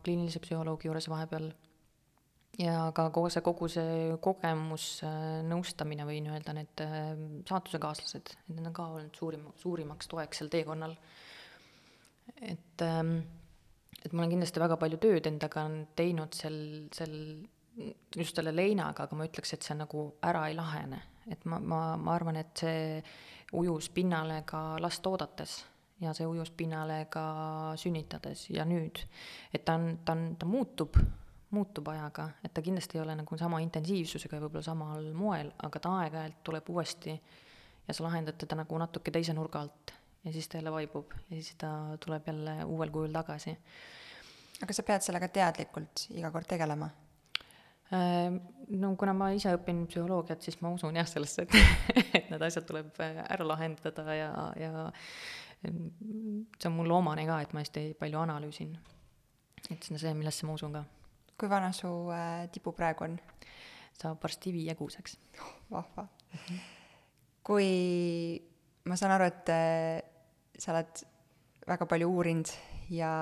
kliinilise 0.04 0.40
psühholoogi 0.40 0.88
juures 0.88 1.10
vahepeal 1.12 1.52
ja 2.60 2.90
ka 2.94 3.08
kogu 3.14 3.30
see, 3.32 3.42
kogu 3.44 3.68
see 3.72 4.16
kogemus, 4.24 4.86
äh, 5.06 5.40
nõustamine 5.48 6.06
võin 6.08 6.28
öelda, 6.32 6.54
need 6.56 6.82
äh, 6.84 7.12
saatusekaaslased, 7.48 8.32
et 8.32 8.56
need 8.56 8.68
on 8.68 8.76
ka 8.76 8.88
olnud 8.96 9.16
suurim, 9.16 9.46
suurimaks 9.60 10.10
toeks 10.12 10.42
sel 10.42 10.50
teekonnal. 10.52 10.96
et, 12.40 12.82
ähm, 12.82 13.18
et 14.04 14.12
ma 14.12 14.22
olen 14.22 14.34
kindlasti 14.34 14.60
väga 14.60 14.76
palju 14.80 14.98
tööd 15.02 15.26
endaga 15.26 15.64
teinud 15.96 16.34
sel, 16.34 16.88
sel, 16.94 17.14
just 18.16 18.36
selle 18.36 18.52
leinaga, 18.54 19.06
aga 19.06 19.16
ma 19.16 19.26
ütleks, 19.28 19.54
et 19.54 19.66
see 19.66 19.76
nagu 19.78 20.06
ära 20.22 20.46
ei 20.48 20.56
lahene. 20.58 21.02
et 21.30 21.44
ma, 21.46 21.60
ma, 21.60 21.96
ma 21.96 22.14
arvan, 22.14 22.36
et 22.36 22.58
see 22.58 23.02
ujus 23.52 23.88
pinnale 23.94 24.42
ka 24.46 24.76
last 24.82 25.06
oodates 25.06 25.60
ja 26.02 26.12
see 26.16 26.26
ujus 26.26 26.50
pinnale 26.50 27.06
ka 27.10 27.24
sünnitades 27.78 28.48
ja 28.50 28.64
nüüd. 28.64 28.98
et 29.54 29.64
ta 29.64 29.76
on, 29.78 29.98
ta 30.04 30.16
on, 30.16 30.36
ta 30.36 30.46
muutub 30.46 30.98
muutub 31.52 31.88
ajaga, 31.92 32.30
et 32.44 32.52
ta 32.54 32.62
kindlasti 32.64 32.96
ei 32.96 33.02
ole 33.02 33.14
nagu 33.18 33.36
sama 33.36 33.60
intensiivsusega 33.60 34.38
ja 34.38 34.42
võib-olla 34.44 34.64
samal 34.64 35.10
moel, 35.16 35.50
aga 35.62 35.82
ta 35.84 35.96
aeg-ajalt 36.00 36.38
tuleb 36.48 36.70
uuesti 36.72 37.12
ja 37.12 37.94
sa 37.94 38.06
lahendad 38.06 38.38
teda 38.40 38.56
nagu 38.62 38.78
natuke 38.80 39.12
teise 39.12 39.34
nurga 39.36 39.60
alt 39.60 39.92
ja 40.24 40.32
siis 40.32 40.48
ta 40.48 40.58
jälle 40.58 40.72
vaibub 40.72 41.12
ja 41.28 41.36
siis 41.36 41.54
ta 41.60 41.72
tuleb 42.00 42.26
jälle 42.26 42.64
uuel 42.64 42.90
kujul 42.90 43.12
tagasi. 43.12 43.56
aga 44.62 44.72
sa 44.72 44.82
pead 44.82 45.04
sellega 45.04 45.28
teadlikult 45.28 46.06
iga 46.16 46.30
kord 46.30 46.48
tegelema? 46.48 46.88
Äh, 47.92 48.30
no 48.72 48.94
kuna 48.96 49.12
ma 49.16 49.32
ise 49.36 49.52
õpin 49.58 49.84
psühholoogiat, 49.90 50.40
siis 50.44 50.60
ma 50.62 50.72
usun 50.72 50.96
jah 50.96 51.08
sellesse, 51.08 51.44
et, 51.44 51.52
et 52.18 52.32
need 52.32 52.46
asjad 52.48 52.66
tuleb 52.68 52.96
ära 53.02 53.46
lahendada 53.46 54.16
ja, 54.16 54.32
ja 54.56 54.88
see 55.62 56.70
on 56.70 56.74
mulle 56.78 56.96
omane 56.96 57.26
ka, 57.28 57.42
et 57.44 57.52
ma 57.54 57.62
hästi 57.62 57.92
palju 58.00 58.18
analüüsin. 58.22 58.72
et 59.68 59.78
see 59.78 59.94
on 59.94 60.00
see, 60.00 60.14
millesse 60.16 60.48
ma 60.48 60.56
usun 60.56 60.74
ka 60.80 60.86
kui 61.42 61.50
vana 61.50 61.72
su 61.74 61.88
äh, 62.14 62.46
tibu 62.54 62.70
praegu 62.70 63.08
on? 63.08 63.18
saab 63.98 64.22
varsti 64.22 64.52
viiekuuseks 64.54 65.16
oh,. 65.40 65.50
vahva 65.74 66.02
mm. 66.02 66.38
-hmm. 66.38 66.58
kui 67.42 67.68
ma 68.84 68.96
saan 68.96 69.12
aru, 69.12 69.24
et 69.24 69.48
äh, 69.48 70.02
sa 70.58 70.72
oled 70.72 71.02
väga 71.68 71.86
palju 71.86 72.08
uurinud 72.08 72.48
ja 72.90 73.12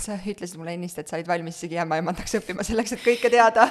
sa 0.00 0.16
ütlesid 0.16 0.60
mulle 0.60 0.76
ennist, 0.76 0.98
et 1.00 1.10
sa 1.10 1.18
olid 1.18 1.28
valmis 1.28 1.58
isegi 1.58 1.78
jääma 1.78 2.00
emandaks 2.02 2.38
õppima 2.40 2.64
selleks, 2.66 2.96
et 2.96 3.04
kõike 3.04 3.30
teada. 3.32 3.68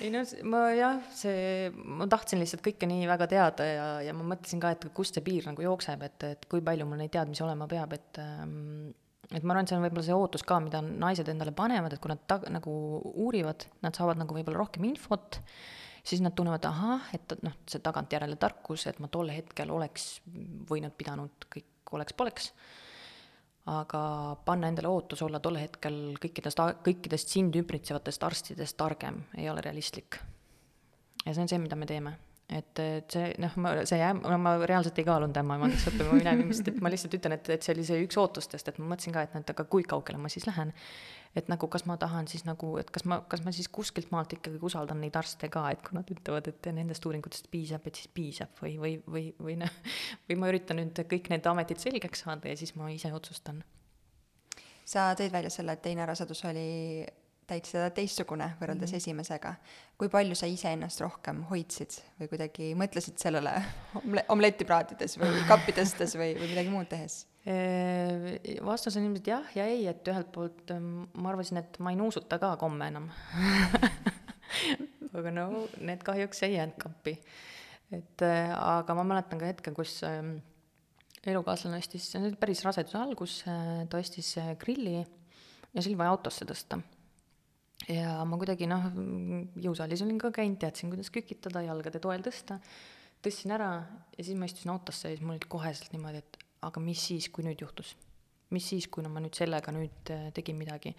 ei 0.00 0.08
no 0.12 0.22
ma 0.48 0.62
jah, 0.72 1.02
see, 1.12 1.68
ma 1.74 2.08
tahtsin 2.10 2.40
lihtsalt 2.40 2.64
kõike 2.64 2.88
nii 2.88 3.08
väga 3.10 3.28
teada 3.30 3.66
ja, 3.68 3.88
ja 4.06 4.16
ma 4.16 4.24
mõtlesin 4.32 4.62
ka, 4.62 4.72
et 4.76 4.88
kust 4.96 5.18
see 5.18 5.24
piir 5.26 5.48
nagu 5.50 5.64
jookseb, 5.64 6.02
et, 6.08 6.26
et 6.30 6.48
kui 6.50 6.64
palju 6.64 6.88
mul 6.88 7.02
neid 7.02 7.12
teadmisi 7.12 7.44
olema 7.44 7.68
peab, 7.70 7.92
et 7.98 8.22
ähm, 8.22 8.92
et 9.30 9.44
ma 9.44 9.54
arvan, 9.54 9.66
et 9.66 9.70
see 9.70 9.78
on 9.78 9.84
võib-olla 9.84 10.06
see 10.06 10.16
ootus 10.16 10.44
ka, 10.46 10.58
mida 10.62 10.80
naised 10.82 11.28
endale 11.30 11.52
panevad, 11.54 11.94
et 11.94 12.02
kui 12.02 12.10
nad 12.10 12.22
ta-, 12.26 12.42
nagu 12.50 12.72
uurivad, 13.26 13.66
nad 13.84 13.96
saavad 13.96 14.18
nagu 14.18 14.34
võib-olla 14.34 14.58
rohkem 14.58 14.88
infot, 14.88 15.38
siis 16.06 16.22
nad 16.24 16.34
tunnevad, 16.34 16.66
ahah, 16.66 17.10
et 17.14 17.36
noh, 17.46 17.54
see 17.70 17.82
tagantjärele 17.84 18.38
tarkus, 18.40 18.88
et 18.90 18.98
ma 19.02 19.10
tol 19.12 19.30
hetkel 19.30 19.70
oleks 19.70 20.16
võinud, 20.70 20.96
pidanud, 20.98 21.46
kõik 21.52 21.94
oleks-poleks, 21.94 22.50
aga 23.70 24.02
panna 24.44 24.70
endale 24.70 24.90
ootus 24.90 25.22
olla 25.22 25.40
tol 25.42 25.58
hetkel 25.60 26.00
kõikidest, 26.22 26.62
kõikidest 26.86 27.36
sind 27.36 27.56
ümbritsevatest 27.60 28.24
arstidest 28.26 28.76
targem 28.80 29.22
ei 29.38 29.50
ole 29.50 29.62
realistlik. 29.64 30.18
ja 31.26 31.34
see 31.34 31.44
on 31.44 31.52
see, 31.52 31.62
mida 31.62 31.76
me 31.76 31.86
teeme 31.86 32.16
et, 32.50 32.80
et 32.82 33.14
see 33.14 33.30
noh, 33.42 33.54
ma, 33.62 33.74
see 33.88 34.00
jääb, 34.00 34.24
ma 34.42 34.54
reaalselt 34.58 34.98
ei 35.00 35.06
kaalunud 35.06 35.38
ämmaemandaks 35.42 35.86
õppima 35.92 36.18
minemist, 36.18 36.66
et 36.68 36.80
ma 36.82 36.92
lihtsalt 36.92 37.16
ütlen, 37.20 37.36
et, 37.36 37.50
et 37.54 37.66
see 37.66 37.74
oli 37.76 37.86
see 37.86 38.02
üks 38.06 38.18
ootustest, 38.20 38.72
et 38.72 38.80
ma 38.82 38.92
mõtlesin 38.92 39.14
ka, 39.14 39.24
et 39.26 39.36
et 39.40 39.54
aga 39.54 39.66
kui 39.70 39.86
kaugele 39.88 40.20
ma 40.20 40.30
siis 40.32 40.48
lähen. 40.48 40.74
Et 41.36 41.48
nagu, 41.48 41.68
kas 41.70 41.84
ma 41.86 41.96
tahan 42.00 42.28
siis 42.30 42.42
nagu, 42.46 42.72
et 42.80 42.90
kas 42.90 43.04
ma, 43.08 43.20
kas 43.30 43.44
ma 43.44 43.52
siis 43.54 43.68
kuskilt 43.70 44.10
maalt 44.10 44.32
ikkagi 44.34 44.58
usaldan 44.66 45.00
neid 45.02 45.16
arste 45.18 45.50
ka, 45.52 45.68
et 45.70 45.82
kui 45.86 45.94
nad 45.94 46.10
ütlevad, 46.10 46.50
et 46.50 46.70
nendest 46.74 47.06
uuringutest 47.06 47.50
piisab, 47.52 47.86
et 47.86 48.00
siis 48.00 48.10
piisab 48.14 48.58
või, 48.62 48.74
või, 48.82 48.96
või, 49.06 49.24
või 49.38 49.56
noh, 49.60 49.78
või 50.28 50.40
ma 50.40 50.50
üritan 50.50 50.80
nüüd 50.82 51.04
kõik 51.10 51.30
need 51.30 51.46
ametid 51.46 51.82
selgeks 51.82 52.26
saada 52.26 52.50
ja 52.50 52.58
siis 52.58 52.74
ma 52.78 52.90
ise 52.90 53.12
otsustan. 53.14 53.62
sa 54.84 55.12
tõid 55.14 55.32
välja 55.32 55.50
selle, 55.54 55.72
et 55.72 55.82
teine 55.82 56.06
rasedus 56.06 56.44
oli 56.50 57.06
täitsa 57.50 57.90
teistsugune 57.94 58.52
võrreldes 58.60 58.90
mm 58.90 58.94
-hmm. 58.94 58.96
esimesega. 58.96 59.54
kui 59.98 60.08
palju 60.08 60.34
sa 60.34 60.46
iseennast 60.46 61.00
rohkem 61.00 61.42
hoidsid 61.50 62.00
või 62.20 62.28
kuidagi 62.28 62.74
mõtlesid 62.74 63.18
sellele 63.18 63.52
omle-, 64.02 64.24
omletti 64.28 64.64
praatides 64.64 65.18
või 65.18 65.46
kappi 65.48 65.72
tõstes 65.72 66.16
või, 66.18 66.34
või 66.38 66.48
midagi 66.54 66.70
muud 66.70 66.88
tehes? 66.88 67.26
Vastus 68.66 68.98
on 68.98 69.06
ilmselt 69.06 69.30
jah 69.30 69.52
ja 69.56 69.64
ei, 69.64 69.86
et 69.88 70.08
ühelt 70.12 70.28
poolt 70.34 70.74
ma 70.76 71.30
arvasin, 71.32 71.62
et 71.62 71.78
ma 71.80 71.94
ei 71.94 71.96
nuusuta 71.96 72.36
ka 72.42 72.52
komme 72.60 72.90
enam 72.92 73.08
aga 75.16 75.32
no 75.32 75.46
need 75.80 76.04
kahjuks 76.04 76.44
ei 76.44 76.58
jäänud 76.58 76.76
kappi. 76.82 77.16
et 77.96 78.24
aga 78.26 78.96
ma 78.98 79.06
mäletan 79.14 79.40
ka 79.40 79.48
hetke, 79.48 79.72
kus 79.72 80.02
elukaaslane 81.26 81.80
ostis, 81.80 82.10
see 82.12 82.20
oli 82.20 82.36
päris 82.40 82.60
raseduse 82.64 83.00
algus, 83.00 83.40
ta 83.44 84.00
ostis 84.00 84.34
grilli 84.60 84.98
ja 85.00 85.04
see 85.80 85.90
oli 85.90 86.00
vaja 86.02 86.12
autosse 86.12 86.44
tõsta 86.48 86.80
ja 87.88 88.20
ma 88.28 88.38
kuidagi 88.40 88.68
noh, 88.68 88.90
jõusaalis 89.64 90.04
olin 90.04 90.20
ka 90.20 90.32
käinud, 90.34 90.60
teadsin, 90.60 90.92
kuidas 90.92 91.10
kükitada, 91.14 91.64
jalgade 91.64 92.02
toel 92.02 92.24
tõsta, 92.24 92.58
tõstsin 93.24 93.56
ära 93.56 93.72
ja 94.16 94.26
siis 94.26 94.36
ma 94.38 94.48
istusin 94.48 94.72
autosse 94.74 95.08
ja 95.08 95.16
siis 95.16 95.24
mul 95.24 95.38
oli 95.38 95.50
koheselt 95.50 95.92
niimoodi, 95.94 96.20
et 96.20 96.49
aga 96.66 96.82
mis 96.84 97.02
siis, 97.10 97.28
kui 97.32 97.46
nüüd 97.46 97.62
juhtus? 97.62 97.96
mis 98.50 98.66
siis, 98.66 98.88
kui 98.90 99.04
no 99.04 99.12
ma 99.14 99.22
nüüd 99.22 99.36
sellega 99.38 99.72
nüüd 99.74 100.10
äh, 100.10 100.28
tegin 100.34 100.58
midagi? 100.58 100.94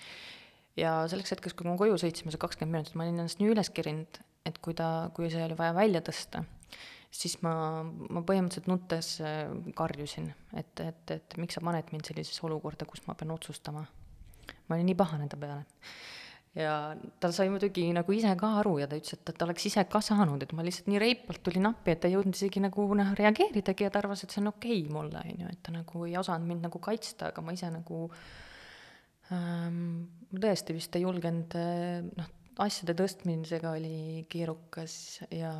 ja 0.80 1.02
selleks 1.12 1.36
hetkeks, 1.36 1.56
kui 1.58 1.68
ma 1.68 1.76
koju 1.80 1.98
sõitsime, 2.00 2.32
see 2.32 2.42
kakskümmend 2.42 2.78
minutit, 2.78 2.96
ma 2.96 3.06
olin 3.06 3.20
ennast 3.20 3.42
nii 3.42 3.52
üles 3.52 3.72
kerinud, 3.76 4.22
et 4.48 4.60
kui 4.64 4.76
ta, 4.78 5.10
kui 5.16 5.28
see 5.34 5.44
oli 5.44 5.58
vaja 5.60 5.76
välja 5.76 6.00
tõsta, 6.08 6.46
siis 7.12 7.36
ma, 7.44 7.54
ma 7.84 8.24
põhimõtteliselt 8.24 8.72
nuttes 8.72 9.18
äh, 9.26 9.44
karjusin, 9.78 10.32
et, 10.56 10.72
et, 10.80 11.18
et 11.18 11.38
miks 11.42 11.60
sa 11.60 11.66
paned 11.66 11.92
mind 11.92 12.08
sellisesse 12.08 12.46
olukorda, 12.48 12.88
kus 12.88 13.04
ma 13.10 13.18
pean 13.20 13.36
otsustama. 13.36 13.84
ma 14.68 14.78
olin 14.78 14.88
nii 14.88 14.98
pahane 14.98 15.28
ta 15.30 15.38
peale 15.38 15.66
ja 16.58 16.72
ta 17.24 17.32
sai 17.32 17.48
muidugi 17.52 17.86
nagu 17.96 18.14
ise 18.16 18.34
ka 18.40 18.50
aru 18.60 18.76
ja 18.82 18.88
ta 18.92 18.98
ütles, 19.00 19.16
et, 19.16 19.24
ta 19.32 19.46
oleks 19.46 19.70
ise 19.70 19.84
ka 19.92 20.02
saanud, 20.04 20.42
et 20.44 20.52
ma 20.56 20.66
lihtsalt 20.68 20.90
nii 20.92 21.00
reipalt 21.00 21.40
tulin 21.46 21.70
appi, 21.70 21.94
et 21.94 22.02
ta 22.04 22.10
ei 22.10 22.18
jõudnud 22.18 22.36
isegi 22.36 22.64
nagu 22.64 22.88
noh, 23.00 23.14
reageeridagi 23.18 23.88
ja 23.88 23.92
ta 23.94 24.02
arvas, 24.02 24.26
et 24.26 24.36
see 24.36 24.44
on 24.44 24.52
okei 24.52 24.82
okay 24.84 24.94
mulle, 24.94 25.22
on 25.24 25.46
ju, 25.46 25.52
et 25.54 25.62
ta 25.64 25.74
nagu 25.76 26.04
ei 26.08 26.18
osanud 26.20 26.50
mind 26.50 26.68
nagu 26.68 26.82
kaitsta, 26.84 27.32
aga 27.32 27.44
ma 27.46 27.56
ise 27.56 27.70
nagu 27.72 28.02
ähm, 29.32 29.80
tõesti 30.36 30.76
vist 30.76 31.00
ei 31.00 31.06
julgenud, 31.06 31.56
noh, 32.20 32.36
asjade 32.62 32.98
tõstmisega 33.00 33.72
oli 33.78 34.26
keerukas 34.30 35.22
ja 35.32 35.54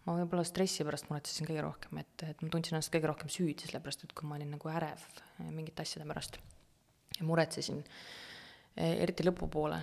ma 0.00 0.16
võib-olla 0.16 0.46
stressi 0.48 0.86
pärast 0.88 1.10
muretsesin 1.10 1.44
kõige 1.44 1.66
rohkem, 1.66 2.00
et, 2.00 2.24
et 2.24 2.40
ma 2.40 2.48
tundsin 2.48 2.78
ennast 2.78 2.90
kõige 2.94 3.12
rohkem 3.12 3.28
süüdi, 3.28 3.68
sellepärast 3.68 4.08
et 4.08 4.16
kui 4.16 4.26
ma 4.26 4.40
olin 4.40 4.56
nagu 4.56 4.72
ärev 4.72 5.04
mingite 5.52 5.84
asjade 5.84 6.08
pärast 6.08 6.40
ja 7.20 7.28
muretsesin 7.28 7.84
äh, 7.84 8.00
eriti 8.76 9.24
lõpupoole, 9.26 9.78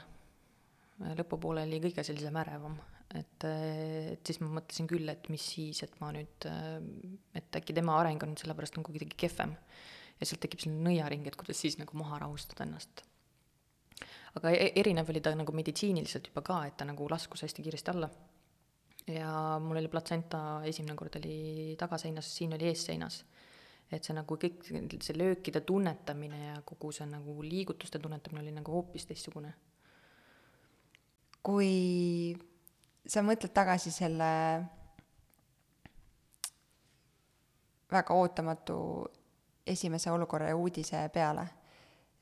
lõpupoole 1.17 1.65
oli 1.67 1.79
kõige 1.83 2.03
sellisem 2.05 2.37
ärevam, 2.41 2.77
et, 3.15 3.45
et 3.47 4.27
siis 4.27 4.39
ma 4.43 4.49
mõtlesin 4.57 4.89
küll, 4.89 5.09
et 5.11 5.29
mis 5.33 5.43
siis, 5.53 5.81
et 5.85 5.93
ma 6.01 6.11
nüüd, 6.15 6.47
et 7.37 7.59
äkki 7.59 7.75
tema 7.77 7.97
areng 7.99 8.23
on 8.27 8.35
sellepärast 8.39 8.79
nagu 8.79 8.93
kuidagi 8.93 9.19
kehvem. 9.25 9.55
ja 10.17 10.25
sealt 10.25 10.41
tekib 10.41 10.63
selline 10.63 10.81
nõiaring, 10.81 11.27
et 11.29 11.35
kuidas 11.37 11.59
siis 11.61 11.77
nagu 11.77 11.97
maha 11.99 12.23
rahustada 12.25 12.65
ennast. 12.65 13.03
aga 14.39 14.53
e-, 14.53 14.71
erinev 14.81 15.09
oli 15.09 15.21
ta 15.21 15.35
nagu 15.35 15.53
meditsiiniliselt 15.53 16.31
juba 16.31 16.41
ka, 16.41 16.63
et 16.65 16.77
ta 16.77 16.85
nagu 16.85 17.09
laskus 17.09 17.45
hästi 17.45 17.63
kiiresti 17.63 17.93
alla. 17.93 18.09
ja 19.07 19.31
mul 19.63 19.77
oli 19.83 19.87
platsenta 19.87 20.61
esimene 20.65 20.95
kord 20.95 21.19
oli 21.21 21.75
tagaseinas, 21.79 22.35
siin 22.37 22.53
oli 22.57 22.71
eesseinas 22.71 23.23
et 23.91 24.03
see 24.03 24.15
nagu 24.15 24.35
kõik, 24.39 24.65
see 25.03 25.15
löökide 25.15 25.61
tunnetamine 25.67 26.39
ja 26.41 26.55
kogu 26.67 26.91
see 26.95 27.07
nagu 27.07 27.37
liigutuste 27.43 28.01
tunnetamine 28.03 28.43
oli 28.43 28.55
nagu 28.57 28.73
hoopis 28.75 29.07
teistsugune. 29.07 29.53
kui 31.47 32.35
sa 33.07 33.23
mõtled 33.23 33.53
tagasi 33.55 33.91
selle 33.95 34.27
väga 37.87 38.17
ootamatu 38.19 38.79
esimese 39.67 40.11
olukorra 40.11 40.49
ja 40.51 40.57
uudise 40.59 41.05
peale, 41.13 41.45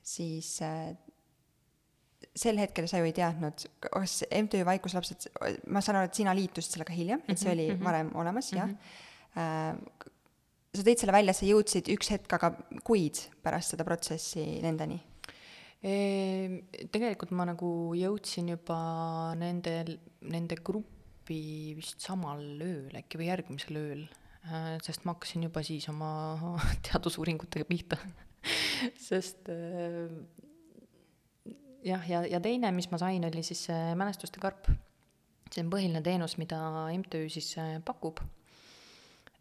siis 0.06 0.60
äh, 0.62 0.94
sel 2.36 2.62
hetkel 2.62 2.86
sa 2.90 3.02
ju 3.02 3.10
ei 3.10 3.16
teadnud, 3.18 3.66
kas 3.82 4.20
MTÜ 4.30 4.62
Vaikuslapsed, 4.66 5.32
ma 5.74 5.82
saan 5.82 5.98
aru, 5.98 6.12
et 6.12 6.22
sina 6.22 6.36
liitusid 6.38 6.78
sellega 6.78 6.94
hiljem, 6.94 7.26
et 7.26 7.42
see 7.42 7.52
oli 7.52 7.72
mm 7.72 7.80
-hmm. 7.80 7.86
varem 7.90 8.12
olemas, 8.14 8.52
jah 8.54 8.68
mm. 8.68 8.78
-hmm 9.36 10.15
sa 10.78 10.86
tõid 10.86 11.02
selle 11.02 11.16
välja, 11.16 11.36
sa 11.36 11.48
jõudsid 11.48 11.90
üks 11.94 12.12
hetk 12.14 12.38
aga 12.38 12.52
kuid 12.88 13.22
pärast 13.46 13.76
seda 13.76 13.88
protsessi 13.88 14.46
nendeni? 14.64 15.00
Tegelikult 15.86 17.34
ma 17.38 17.46
nagu 17.46 17.70
jõudsin 17.94 18.48
juba 18.56 18.78
nende, 19.38 19.84
nende 20.26 20.58
gruppi 20.66 21.76
vist 21.78 22.02
samal 22.02 22.42
ööl 22.42 22.96
äkki 22.98 23.20
või 23.22 23.28
järgmisel 23.30 23.78
ööl, 23.78 24.02
äh, 24.50 24.72
sest 24.86 25.06
ma 25.06 25.14
hakkasin 25.14 25.46
juba 25.46 25.62
siis 25.66 25.86
oma 25.92 26.10
teadusuuringutega 26.88 27.68
pihta 27.70 28.00
sest 29.10 29.52
äh, 29.54 30.10
jah, 31.86 32.10
ja, 32.10 32.24
ja 32.26 32.42
teine, 32.42 32.72
mis 32.76 32.90
ma 32.92 33.00
sain, 33.02 33.26
oli 33.28 33.44
siis 33.46 33.68
mälestuste 33.98 34.42
karp. 34.42 34.70
see 35.54 35.62
on 35.64 35.70
põhiline 35.72 36.02
teenus, 36.04 36.40
mida 36.42 36.58
MTÜ 36.90 37.28
siis 37.32 37.54
äh, 37.62 37.78
pakub. 37.86 38.20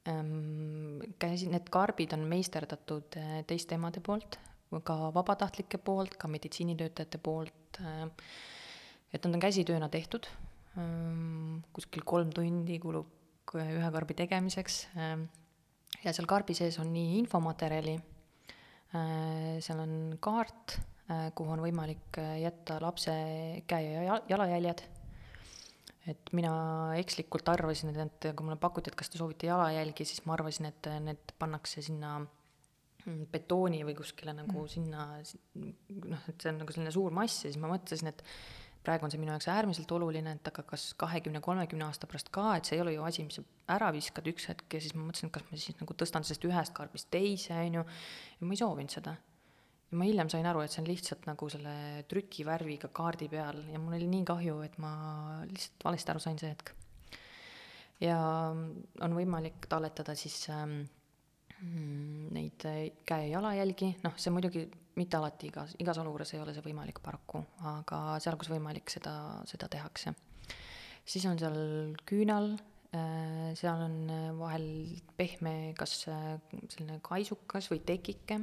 Ehm, 0.05 1.01
käisin, 1.21 1.55
need 1.55 1.71
karbid 1.73 2.13
on 2.13 2.27
meisterdatud 2.29 3.17
äh, 3.17 3.39
teiste 3.49 3.79
emade 3.79 4.03
poolt, 4.05 4.37
ka 4.85 4.97
vabatahtlike 5.15 5.79
poolt, 5.81 6.19
ka 6.21 6.29
meditsiinitöötajate 6.29 7.21
poolt. 7.25 7.81
Äh, 7.81 8.09
et 9.15 9.25
nad 9.25 9.39
on 9.39 9.45
käsitööna 9.45 9.89
tehtud. 9.89 10.29
Ehm, 10.77 11.63
kuskil 11.73 12.05
kolm 12.05 12.33
tundi 12.37 12.79
kulub 12.83 13.55
ühe 13.55 13.91
karbi 13.95 14.17
tegemiseks. 14.19 14.81
Ja 16.03 16.13
seal 16.13 16.27
karbi 16.27 16.57
sees 16.59 16.81
on 16.83 16.89
nii 16.91 17.21
infomaterjali, 17.21 17.93
seal 19.63 19.83
on 19.85 19.93
kaart 20.25 20.75
kuhu 21.37 21.53
on 21.55 21.63
võimalik 21.63 22.19
jätta 22.41 22.81
lapse 22.83 23.15
käe 23.71 23.93
ja 23.93 24.19
jalajäljed. 24.29 24.83
Et 26.11 26.33
mina 26.37 26.55
ekslikult 27.01 27.49
arvasin, 27.49 27.93
et, 27.95 28.01
et 28.05 28.37
kui 28.37 28.47
mulle 28.47 28.61
pakuti, 28.61 28.93
et 28.93 28.99
kas 28.99 29.11
te 29.13 29.21
soovite 29.21 29.49
jalajälgi, 29.49 30.07
siis 30.09 30.25
ma 30.29 30.37
arvasin, 30.37 30.69
et 30.69 30.91
need 31.05 31.33
pannakse 31.41 31.85
sinna 31.85 32.19
mm, 32.21 33.31
betooni 33.33 33.81
või 33.89 33.97
kuskile 33.99 34.35
nagu 34.37 34.59
mm. 34.59 34.73
sinna, 34.75 35.07
noh, 36.13 36.29
et 36.29 36.37
see 36.37 36.53
on 36.53 36.61
nagu 36.63 36.77
selline 36.77 36.93
suur 36.95 37.17
mass 37.17 37.47
ja 37.47 37.51
siis 37.51 37.61
ma 37.63 37.73
mõtlesin, 37.73 38.13
et 38.13 38.25
praegu 38.85 39.07
on 39.07 39.13
see 39.13 39.21
minu 39.21 39.33
jaoks 39.33 39.49
äärmiselt 39.49 39.93
oluline, 39.97 40.37
et 40.37 40.49
aga 40.51 40.65
kas 40.69 40.91
kahekümne, 41.01 41.41
kolmekümne 41.45 41.87
aasta 41.87 42.09
pärast 42.11 42.29
ka, 42.35 42.51
et 42.59 42.69
see 42.69 42.77
ei 42.77 42.85
ole 42.85 42.99
ju 42.99 43.07
asi, 43.09 43.25
mis 43.25 43.41
sa 43.41 43.45
ära 43.73 43.89
viskad 43.97 44.29
üks 44.29 44.51
hetk 44.51 44.77
ja 44.77 44.83
siis 44.85 44.93
ma 44.97 45.07
mõtlesin, 45.07 45.33
et 45.33 45.39
kas 45.39 45.47
ma 45.49 45.61
siis 45.61 45.79
nagu 45.81 45.97
tõstan 45.97 46.27
sellest 46.27 46.45
ühest 46.51 46.77
karbist 46.77 47.09
teise, 47.15 47.57
on 47.57 47.81
ju, 47.81 47.87
ja 48.41 48.51
ma 48.51 48.57
ei 48.57 48.61
soovinud 48.61 48.93
seda 48.93 49.17
ja 49.95 49.99
ma 50.01 50.09
hiljem 50.09 50.31
sain 50.33 50.47
aru, 50.51 50.65
et 50.65 50.75
see 50.75 50.83
on 50.83 50.89
lihtsalt 50.91 51.29
nagu 51.29 51.47
selle 51.53 51.75
trükivärviga 52.11 52.91
kaardi 52.95 53.29
peal 53.31 53.61
ja 53.71 53.79
mul 53.79 53.95
oli 53.95 54.09
nii 54.11 54.25
kahju, 54.27 54.57
et 54.67 54.75
ma 54.83 54.91
lihtsalt 55.47 55.87
valesti 55.87 56.11
aru 56.11 56.23
sain 56.25 56.41
see 56.41 56.51
hetk. 56.51 56.73
ja 58.03 58.19
on 59.07 59.15
võimalik 59.15 59.69
talletada 59.71 60.17
siis 60.19 60.49
ähm, 60.51 60.81
neid 62.35 62.67
käe 63.07 63.29
ja 63.29 63.37
jalajälgi, 63.37 63.93
noh, 64.03 64.17
see 64.19 64.35
muidugi 64.35 64.65
mitte 64.99 65.19
alati 65.19 65.49
igas, 65.53 65.77
igas 65.79 66.01
olukorras 66.03 66.35
ei 66.35 66.43
ole 66.43 66.57
see 66.57 66.67
võimalik 66.67 66.99
paraku, 67.03 67.45
aga 67.71 68.19
seal, 68.23 68.37
kus 68.41 68.51
võimalik, 68.51 68.91
seda, 68.91 69.15
seda 69.47 69.71
tehakse. 69.71 70.15
siis 71.07 71.29
on 71.31 71.39
seal 71.39 71.61
küünal, 72.03 72.57
äh, 72.91 73.55
seal 73.55 73.87
on 73.87 73.97
vahel 74.43 74.69
pehme, 75.15 75.55
kas 75.79 76.01
äh, 76.11 76.35
selline 76.67 76.99
kaisukas 77.07 77.71
või 77.71 77.87
tekike 77.87 78.43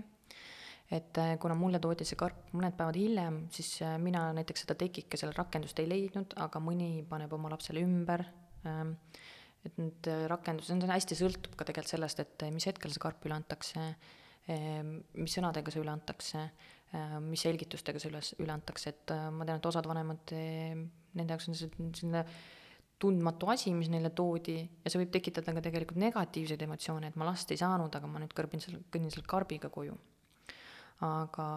et 0.91 1.17
äh, 1.17 1.37
kuna 1.39 1.55
mulle 1.55 1.79
toodi 1.79 2.05
see 2.07 2.19
karp 2.19 2.51
mõned 2.51 2.75
päevad 2.75 2.97
hiljem, 2.99 3.37
siis 3.55 3.77
äh, 3.85 3.95
mina 4.01 4.25
näiteks 4.35 4.65
seda 4.65 4.75
tekikesele 4.79 5.31
rakendust 5.37 5.79
ei 5.79 5.87
leidnud, 5.87 6.35
aga 6.43 6.59
mõni 6.63 7.05
paneb 7.07 7.31
oma 7.37 7.51
lapsele 7.53 7.83
ümber. 7.85 8.25
Ähm, 8.67 8.97
et 9.63 9.77
need 9.79 10.09
äh, 10.11 10.25
rakendused, 10.29 10.73
see 10.83 10.91
hästi 10.91 11.17
sõltub 11.21 11.55
ka 11.55 11.67
tegelikult 11.69 11.95
sellest, 11.95 12.19
et 12.23 12.47
mis 12.51 12.67
hetkel 12.67 12.91
see 12.91 13.03
karp 13.03 13.23
üle 13.29 13.37
antakse, 13.37 13.87
ähm, 14.51 14.97
mis 15.15 15.37
sõnadega 15.37 15.71
see 15.71 15.83
üle 15.83 15.95
antakse, 15.95 16.45
mis 17.23 17.39
selgitustega 17.45 18.01
see 18.03 18.09
üles, 18.11 18.33
üle 18.43 18.51
antakse, 18.51 18.91
et 18.91 19.13
ma 19.31 19.45
tean, 19.47 19.61
et 19.61 19.67
osad 19.69 19.85
vanemad, 19.87 20.33
nende 20.35 21.31
jaoks 21.31 21.47
on 21.47 21.55
see 21.55 21.69
selline 21.71 22.25
tundmatu 22.99 23.47
asi, 23.53 23.71
mis 23.71 23.87
neile 23.87 24.11
toodi 24.11 24.57
ja 24.59 24.91
see 24.91 24.99
võib 24.99 25.13
tekitada 25.15 25.55
ka 25.55 25.63
tegelikult 25.63 26.01
negatiivseid 26.03 26.67
emotsioone, 26.67 27.13
et 27.13 27.15
ma 27.15 27.29
last 27.29 27.55
ei 27.55 27.61
saanud, 27.63 27.95
aga 27.95 28.11
ma 28.11 28.19
nüüd 28.19 28.35
kõrbin 28.35 28.59
selle, 28.59 28.83
kõnnin 28.91 29.13
selle 29.13 29.29
karbiga 29.31 29.71
koju 29.71 29.95
aga, 31.05 31.47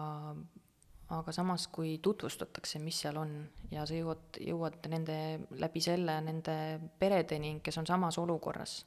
aga 1.15 1.35
samas, 1.35 1.67
kui 1.73 1.97
tutvustatakse, 2.03 2.81
mis 2.83 2.99
seal 3.05 3.19
on 3.21 3.37
ja 3.71 3.85
sa 3.85 3.97
jõuad, 3.97 4.39
jõuad 4.41 4.89
nende, 4.91 5.17
läbi 5.61 5.83
selle 5.83 6.17
nende 6.25 6.57
peredeni, 6.99 7.59
kes 7.63 7.81
on 7.81 7.89
samas 7.89 8.17
olukorras, 8.21 8.79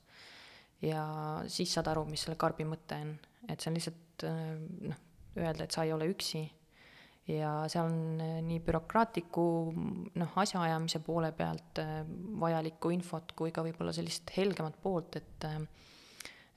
ja 0.83 1.03
siis 1.51 1.73
saad 1.75 1.91
aru, 1.93 2.07
mis 2.11 2.27
selle 2.27 2.39
karbi 2.41 2.67
mõte 2.69 3.01
on, 3.03 3.17
et 3.49 3.59
see 3.61 3.71
on 3.71 3.79
lihtsalt 3.79 4.29
noh, 4.29 5.03
öelda, 5.39 5.65
et 5.65 5.75
sa 5.75 5.87
ei 5.87 5.95
ole 5.95 6.11
üksi. 6.11 6.45
Ja 7.29 7.67
seal 7.69 7.91
on 7.91 8.21
nii 8.47 8.57
bürokraatliku 8.65 9.43
noh, 10.17 10.37
asjaajamise 10.41 11.03
poole 11.05 11.29
pealt 11.37 11.77
vajalikku 12.41 12.89
infot 12.95 13.35
kui 13.37 13.53
ka 13.53 13.61
võib-olla 13.67 13.93
sellist 13.93 14.33
helgemat 14.37 14.79
poolt, 14.81 15.19
et 15.21 15.45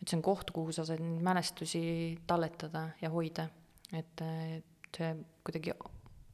et 0.02 0.10
see 0.10 0.16
on 0.18 0.24
koht, 0.26 0.50
kuhu 0.56 0.72
sa 0.74 0.86
saad 0.88 1.04
mälestusi 1.04 1.82
talletada 2.26 2.88
ja 3.04 3.12
hoida 3.14 3.50
et, 3.98 4.24
et 4.58 4.98
see 4.98 5.14
kuidagi 5.46 5.74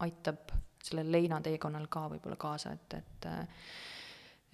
aitab 0.05 0.53
sellel 0.83 1.11
leinateekonnal 1.11 1.87
ka 1.91 2.07
võib-olla 2.13 2.37
kaasa, 2.39 2.73
et, 2.77 2.99
et 3.01 3.31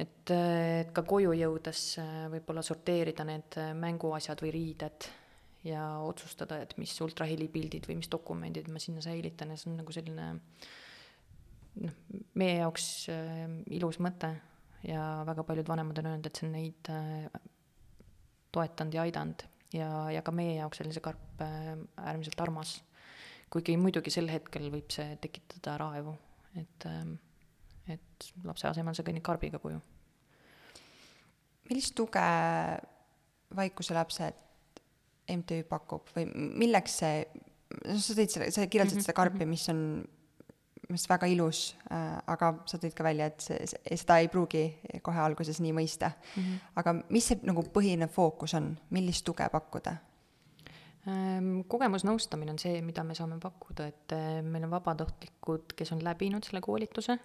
et, 0.03 0.31
et 0.33 0.89
ka 0.91 1.03
koju 1.05 1.35
jõudes 1.37 1.81
võib-olla 2.33 2.63
sorteerida 2.65 3.25
need 3.27 3.59
mänguasjad 3.77 4.41
või 4.41 4.53
riided 4.55 5.09
ja 5.63 5.83
otsustada, 6.03 6.59
et 6.63 6.75
mis 6.81 6.93
ultrahelipildid 7.01 7.87
või 7.87 7.97
mis 8.01 8.11
dokumendid 8.11 8.67
ma 8.71 8.81
sinna 8.83 9.03
säilitan 9.03 9.53
ja 9.53 9.59
see 9.59 9.71
on 9.71 9.77
nagu 9.79 9.95
selline 9.95 10.27
noh, 11.85 11.95
meie 12.39 12.57
jaoks 12.59 12.87
äh, 13.13 13.45
ilus 13.77 13.99
mõte 14.03 14.33
ja 14.87 15.23
väga 15.27 15.45
paljud 15.47 15.69
vanemad 15.71 16.01
on 16.01 16.11
öelnud, 16.11 16.27
et 16.27 16.39
see 16.39 16.47
on 16.49 16.55
neid 16.57 16.91
äh, 16.91 17.27
toetanud 18.53 18.97
ja 18.97 19.05
aidanud 19.07 19.45
ja, 19.73 19.89
ja 20.17 20.23
ka 20.25 20.35
meie 20.35 20.57
jaoks 20.57 20.83
oli 20.83 20.95
see 20.95 21.05
karp 21.05 21.43
äh, 21.45 21.73
äärmiselt 22.03 22.43
armas 22.43 22.81
kuigi 23.53 23.75
muidugi 23.77 24.13
sel 24.13 24.29
hetkel 24.31 24.69
võib 24.73 24.89
see 24.93 25.17
tekitada 25.21 25.77
raevu, 25.81 26.15
et, 26.57 26.87
ähm, 26.89 27.15
et 27.91 28.31
lapse 28.47 28.67
asemel 28.69 28.97
sa 28.97 29.05
kõnnid 29.05 29.25
karbiga 29.25 29.61
koju. 29.61 29.81
millist 31.69 31.95
tuge 31.95 32.23
Vaikuselapsed 33.55 34.41
MTÜ 35.29 35.63
pakub 35.69 36.09
või 36.15 36.25
milleks 36.33 36.97
see, 37.03 37.21
sa 37.95 38.15
tõid 38.17 38.33
selle, 38.33 38.49
sa 38.51 38.65
kirjeldasid 38.65 38.97
mm 38.97 38.99
-hmm. 38.99 39.05
seda 39.05 39.15
karpi, 39.15 39.45
mis 39.45 39.69
on 39.69 39.79
minu 40.83 40.97
arust 40.97 41.09
väga 41.09 41.27
ilus 41.31 41.59
äh,, 41.91 42.17
aga 42.27 42.53
sa 42.65 42.77
tõid 42.77 42.93
ka 42.93 43.03
välja, 43.03 43.25
et 43.31 43.41
see, 43.41 43.59
see, 43.67 43.97
seda 43.97 44.17
ei 44.19 44.27
pruugi 44.27 44.65
kohe 45.01 45.19
alguses 45.19 45.61
nii 45.63 45.73
mõista 45.73 46.11
mm. 46.11 46.43
-hmm. 46.43 46.57
aga 46.75 46.93
mis 47.09 47.27
see 47.27 47.39
nagu 47.43 47.63
põhiline 47.63 48.07
fookus 48.07 48.53
on, 48.53 48.77
millist 48.89 49.25
tuge 49.25 49.47
pakkuda? 49.49 49.95
Ehm, 51.03 51.65
kogemusnõustamine 51.67 52.53
on 52.53 52.59
see, 52.61 52.77
mida 52.85 53.03
me 53.03 53.15
saame 53.17 53.35
pakkuda, 53.43 53.89
et 53.91 54.13
eh, 54.15 54.39
meil 54.45 54.63
on 54.63 54.71
vabatahtlikud, 54.71 55.75
kes 55.75 55.91
on 55.95 56.03
läbinud 56.05 56.47
selle 56.47 56.61
koolituse. 56.63 57.17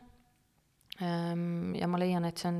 Ehm, 0.98 1.76
ja 1.78 1.86
ma 1.90 2.00
leian, 2.02 2.26
et 2.26 2.42
see 2.42 2.50
on 2.50 2.58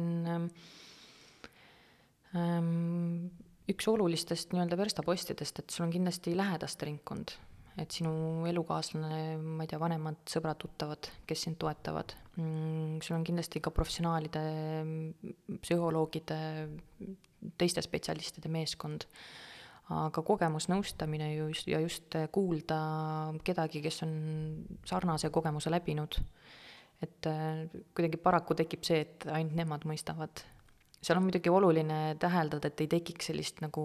ehm, 2.39 3.27
üks 3.75 3.91
olulistest 3.91 4.55
nii-öelda 4.55 4.79
verstapostidest, 4.79 5.59
et 5.59 5.75
sul 5.75 5.89
on 5.89 5.97
kindlasti 5.97 6.37
lähedaste 6.39 6.87
ringkond, 6.87 7.35
et 7.83 7.99
sinu 7.99 8.47
elukaaslane, 8.47 9.19
ma 9.43 9.67
ei 9.67 9.73
tea, 9.73 9.83
vanemad, 9.83 10.23
sõbrad, 10.31 10.63
tuttavad, 10.63 11.11
kes 11.27 11.45
sind 11.49 11.59
toetavad. 11.59 12.15
Mm, 12.39 13.03
sul 13.03 13.19
on 13.19 13.27
kindlasti 13.27 13.59
ka 13.65 13.75
professionaalide, 13.75 14.47
psühholoogide, 15.67 16.41
teiste 17.59 17.83
spetsialistide 17.83 18.55
meeskond 18.55 19.11
aga 19.95 20.23
kogemusnõustamine 20.23 21.31
just 21.35 21.69
ja 21.71 21.81
just 21.81 22.17
kuulda 22.33 22.79
kedagi, 23.45 23.81
kes 23.85 24.03
on 24.05 24.13
sarnase 24.87 25.31
kogemuse 25.33 25.73
läbinud. 25.73 26.21
et 27.03 27.27
äh, 27.27 27.69
kuidagi 27.95 28.19
paraku 28.19 28.57
tekib 28.59 28.83
see, 28.85 29.01
et 29.01 29.27
ainult 29.31 29.55
nemad 29.57 29.87
mõistavad. 29.87 30.45
seal 31.01 31.19
on 31.19 31.29
muidugi 31.29 31.49
oluline 31.49 32.17
täheldada, 32.21 32.69
et 32.69 32.81
ei 32.81 32.91
tekiks 32.99 33.31
sellist 33.31 33.63
nagu 33.65 33.85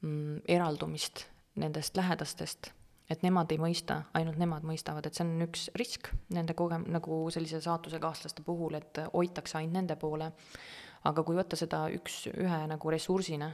mm, 0.00 0.42
eraldumist 0.48 1.26
nendest 1.60 1.96
lähedastest, 1.96 2.72
et 3.10 3.22
nemad 3.22 3.50
ei 3.52 3.58
mõista, 3.58 4.04
ainult 4.14 4.38
nemad 4.38 4.64
mõistavad, 4.66 5.06
et 5.06 5.14
see 5.14 5.26
on 5.26 5.46
üks 5.46 5.68
risk 5.78 6.10
nende 6.34 6.54
koge-, 6.54 6.82
nagu 6.88 7.22
sellise 7.30 7.60
saatusekaaslaste 7.60 8.42
puhul, 8.42 8.74
et 8.80 9.04
hoitakse 9.12 9.58
ainult 9.58 9.76
nende 9.78 9.96
poole. 9.96 10.32
aga 11.04 11.22
kui 11.24 11.36
võtta 11.36 11.56
seda 11.56 11.86
üks, 11.94 12.26
ühe 12.32 12.66
nagu 12.68 12.90
ressursina 12.90 13.52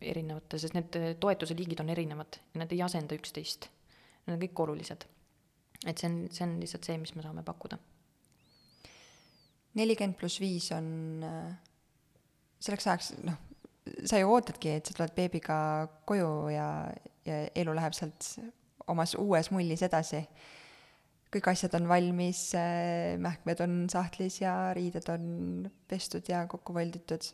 erinevate, 0.00 0.58
sest 0.60 0.76
need 0.76 0.96
toetuse 1.20 1.56
liigid 1.58 1.80
on 1.84 1.92
erinevad 1.94 2.40
ja 2.54 2.62
nad 2.62 2.72
ei 2.74 2.82
asenda 2.84 3.16
üksteist. 3.18 3.70
Need 4.26 4.36
on 4.36 4.42
kõik 4.42 4.64
olulised. 4.66 5.06
et 5.86 5.98
see 5.98 6.08
on, 6.10 6.16
see 6.34 6.42
on 6.44 6.56
lihtsalt 6.58 6.88
see, 6.88 6.98
mis 6.98 7.14
me 7.14 7.22
saame 7.22 7.44
pakkuda. 7.46 7.78
nelikümmend 9.78 10.18
pluss 10.18 10.40
viis 10.42 10.72
on, 10.74 10.88
selleks 12.58 12.86
ajaks, 12.86 13.12
noh, 13.22 13.36
sa 14.04 14.20
ju 14.20 14.30
ootadki, 14.32 14.72
et 14.78 14.88
sa 14.88 14.96
tuled 14.96 15.14
beebiga 15.16 15.58
koju 16.08 16.30
ja, 16.52 16.68
ja 17.26 17.42
elu 17.58 17.74
läheb 17.76 17.96
sealt 17.96 18.32
omas 18.88 19.14
uues 19.18 19.52
mullis 19.54 19.84
edasi. 19.86 20.24
kõik 21.28 21.50
asjad 21.52 21.74
on 21.76 21.88
valmis, 21.90 22.40
mähkmed 23.20 23.60
on 23.60 23.74
sahtlis 23.92 24.40
ja 24.40 24.72
riided 24.76 25.08
on 25.12 25.68
pestud 25.88 26.28
ja 26.28 26.46
kokku 26.48 26.72
võlditud. 26.72 27.26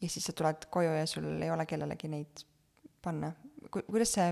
Ja 0.00 0.10
siis 0.12 0.28
sa 0.28 0.34
tuled 0.36 0.68
koju 0.72 0.92
ja 0.98 1.06
sul 1.08 1.26
ei 1.42 1.50
ole 1.50 1.66
kellelegi 1.66 2.10
neid 2.12 2.44
panna. 3.02 3.32
Ku-, 3.70 3.84
kuidas 3.88 4.14
see, 4.16 4.28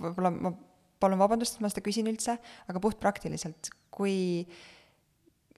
võib-olla 0.00 0.32
ma 0.34 0.52
palun 1.00 1.20
vabandust, 1.20 1.56
et 1.56 1.64
ma 1.64 1.70
seda 1.72 1.84
küsin 1.84 2.08
üldse, 2.10 2.36
aga 2.70 2.82
puhtpraktiliselt, 2.82 3.70
kui 3.94 4.44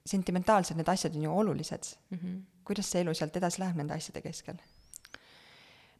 sentimentaalsed 0.07 0.77
need 0.79 0.89
asjad 0.91 1.15
on 1.17 1.27
ju 1.27 1.37
olulised 1.41 1.89
mm, 2.09 2.17
-hmm. 2.17 2.41
kuidas 2.67 2.91
see 2.91 3.01
elu 3.03 3.13
sealt 3.17 3.35
edasi 3.35 3.59
läheb 3.61 3.79
nende 3.79 3.93
asjade 3.93 4.21
keskel? 4.23 4.59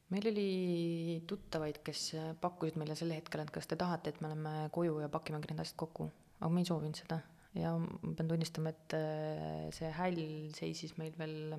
meil 0.09 0.27
oli 0.31 1.23
tuttavaid, 1.27 1.81
kes 1.83 2.13
pakkusid 2.41 2.77
meile 2.79 2.95
sel 2.95 3.11
hetkel, 3.11 3.41
et 3.43 3.51
kas 3.51 3.67
te 3.67 3.75
tahate, 3.75 4.09
et 4.09 4.21
me 4.21 4.29
läheme 4.31 4.69
koju 4.71 5.01
ja 5.03 5.09
pakimegi 5.11 5.51
need 5.51 5.59
asjad 5.59 5.75
kokku, 5.83 6.07
aga 6.39 6.49
me 6.53 6.63
ei 6.63 6.69
soovinud 6.69 6.95
seda 6.95 7.19
ja 7.55 7.73
ma 7.77 8.13
pean 8.15 8.29
tunnistama, 8.29 8.71
et 8.71 8.95
äh, 8.95 9.67
see 9.75 9.89
häll 9.99 10.21
seisis 10.55 10.95
meil 10.97 11.15
veel 11.19 11.57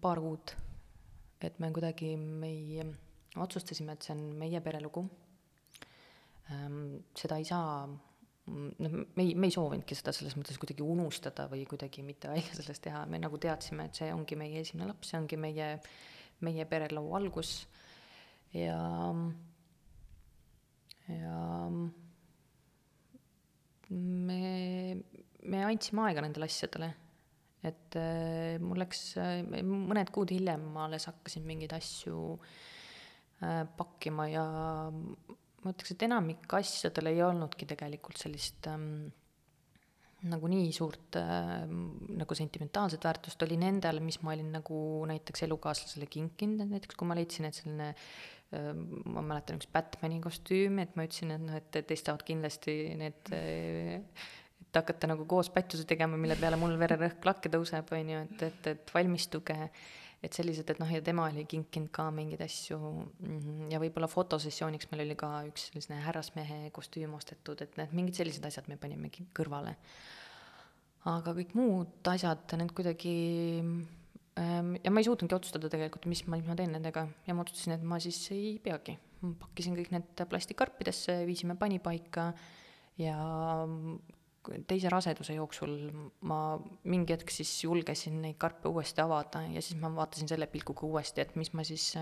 paar 0.00 0.20
kuud. 0.24 0.54
et 1.44 1.58
me 1.60 1.68
kuidagi, 1.70 2.14
me 2.16 2.48
ei, 2.48 2.84
otsustasime, 3.36 3.92
et 3.92 4.02
see 4.06 4.14
on 4.16 4.22
meie 4.40 4.60
perelugu 4.64 5.02
ähm,. 6.50 7.02
seda 7.14 7.36
ei 7.36 7.44
saa 7.44 7.84
noh, 8.46 8.92
me 9.16 9.22
ei, 9.22 9.34
me 9.34 9.50
ei 9.50 9.54
soovinudki 9.54 9.98
seda 9.98 10.14
selles 10.16 10.36
mõttes 10.38 10.58
kuidagi 10.62 10.84
unustada 10.86 11.48
või 11.50 11.66
kuidagi 11.68 12.04
mitte 12.06 12.30
välja 12.32 12.56
sellest 12.58 12.84
teha, 12.86 13.04
me 13.10 13.20
nagu 13.22 13.38
teadsime, 13.42 13.88
et 13.88 13.98
see 13.98 14.12
ongi 14.14 14.38
meie 14.38 14.62
esimene 14.62 14.88
laps, 14.90 15.12
see 15.12 15.20
ongi 15.20 15.38
meie, 15.40 15.72
meie 16.46 16.68
pereloo 16.70 17.14
algus 17.18 17.58
ja, 18.56 18.78
ja 21.12 21.40
me, 23.90 24.42
me 25.42 25.64
andsime 25.66 26.06
aega 26.06 26.24
nendele 26.24 26.48
asjadele. 26.50 26.92
Et 27.68 27.98
äh, 28.00 28.56
mul 28.62 28.80
läks 28.82 29.02
äh, 29.20 29.40
mõned 29.46 30.12
kuud 30.14 30.32
hiljem, 30.34 30.70
ma 30.74 30.86
alles 30.86 31.08
hakkasin 31.10 31.46
mingeid 31.48 31.74
asju 31.76 32.22
äh, 32.36 33.62
pakkima 33.78 34.28
ja 34.30 34.46
ma 35.66 35.72
ütleks, 35.74 35.94
et 35.94 36.06
enamik 36.06 36.50
asjadel 36.58 37.10
ei 37.10 37.22
olnudki 37.26 37.68
tegelikult 37.68 38.20
sellist 38.22 38.68
ähm, 38.70 39.08
nagu 40.30 40.48
nii 40.50 40.70
suurt 40.74 41.18
äh, 41.20 41.66
nagu 41.66 42.38
sentimentaalset 42.38 43.04
väärtust. 43.04 43.42
Oli 43.46 43.58
nendel, 43.60 44.00
mis 44.04 44.20
ma 44.24 44.32
olin 44.34 44.48
nagu 44.58 44.78
näiteks 45.10 45.44
elukaaslasele 45.46 46.08
kinkinud, 46.10 46.62
et 46.64 46.72
näiteks 46.76 46.98
kui 46.98 47.08
ma 47.08 47.18
leidsin, 47.18 47.48
et 47.48 47.58
selline 47.58 47.90
äh, 47.92 48.72
ma 49.12 49.24
mäletan 49.26 49.60
üks 49.60 49.70
Batman'i 49.72 50.22
kostüüm, 50.24 50.80
et 50.82 50.96
ma 50.96 51.06
ütlesin, 51.08 51.34
et 51.36 51.44
noh, 51.44 51.58
et 51.60 51.80
teist 51.90 52.08
saavad 52.08 52.24
kindlasti 52.26 52.78
need 52.98 53.34
äh, 53.36 54.26
et 54.66 54.80
hakata 54.80 55.08
nagu 55.12 55.24
koos 55.28 55.50
pättusi 55.50 55.86
tegema, 55.88 56.18
mille 56.20 56.36
peale 56.40 56.58
mul 56.60 56.74
vererõhk 56.80 57.24
lakke 57.24 57.52
tõuseb, 57.52 57.92
on 57.96 58.10
ju, 58.12 58.24
et, 58.26 58.42
et, 58.50 58.72
et 58.74 58.94
valmistuge 58.94 59.56
et 60.24 60.36
sellised, 60.36 60.68
et 60.70 60.80
noh, 60.80 60.90
ja 60.90 61.02
tema 61.04 61.26
oli 61.28 61.44
kinkinud 61.48 61.90
ka 61.94 62.08
mingeid 62.14 62.42
asju 62.46 62.78
mhm, 62.78 63.66
ja 63.72 63.80
võib-olla 63.82 64.08
fotosessiooniks 64.10 64.90
meil 64.90 65.04
oli 65.04 65.16
ka 65.18 65.30
üks 65.48 65.68
selline 65.70 66.00
härrasmehe 66.06 66.70
kostüüm 66.76 67.14
ostetud, 67.18 67.62
et 67.64 67.76
need 67.80 67.94
mingid 67.96 68.18
sellised 68.18 68.46
asjad 68.48 68.70
me 68.72 68.78
panimegi 68.80 69.26
kõrvale. 69.36 69.76
aga 71.06 71.36
kõik 71.36 71.54
muud 71.54 72.10
asjad, 72.10 72.56
need 72.58 72.72
kuidagi 72.74 73.16
ähm, 74.40 74.74
ja 74.82 74.90
ma 74.90 75.02
ei 75.02 75.06
suutnudki 75.06 75.36
otsustada 75.36 75.70
tegelikult, 75.70 76.08
mis 76.10 76.24
ma, 76.26 76.40
mis 76.40 76.48
ma 76.48 76.56
teen 76.58 76.72
nendega 76.74 77.06
ja 77.28 77.36
ma 77.36 77.44
otsustasin, 77.44 77.76
et 77.76 77.84
ma 77.86 78.00
siis 78.02 78.18
ei 78.34 78.56
peagi. 78.62 78.96
pakkisin 79.20 79.76
kõik 79.76 79.92
need 79.94 80.26
plastikkarpidesse, 80.32 81.20
viisime 81.28 81.56
panipaika 81.60 82.32
ja 82.98 83.16
teise 84.68 84.90
raseduse 84.92 85.36
jooksul 85.36 85.74
ma 86.28 86.40
mingi 86.88 87.14
hetk 87.14 87.32
siis 87.34 87.50
julgesin 87.64 88.20
neid 88.24 88.38
karpe 88.40 88.70
uuesti 88.70 89.02
avada 89.04 89.42
ja 89.50 89.62
siis 89.62 89.78
ma 89.80 89.90
vaatasin 89.94 90.30
selle 90.30 90.48
pilguga 90.50 90.86
uuesti, 90.86 91.24
et 91.24 91.34
mis 91.38 91.52
ma 91.56 91.64
siis, 91.66 91.92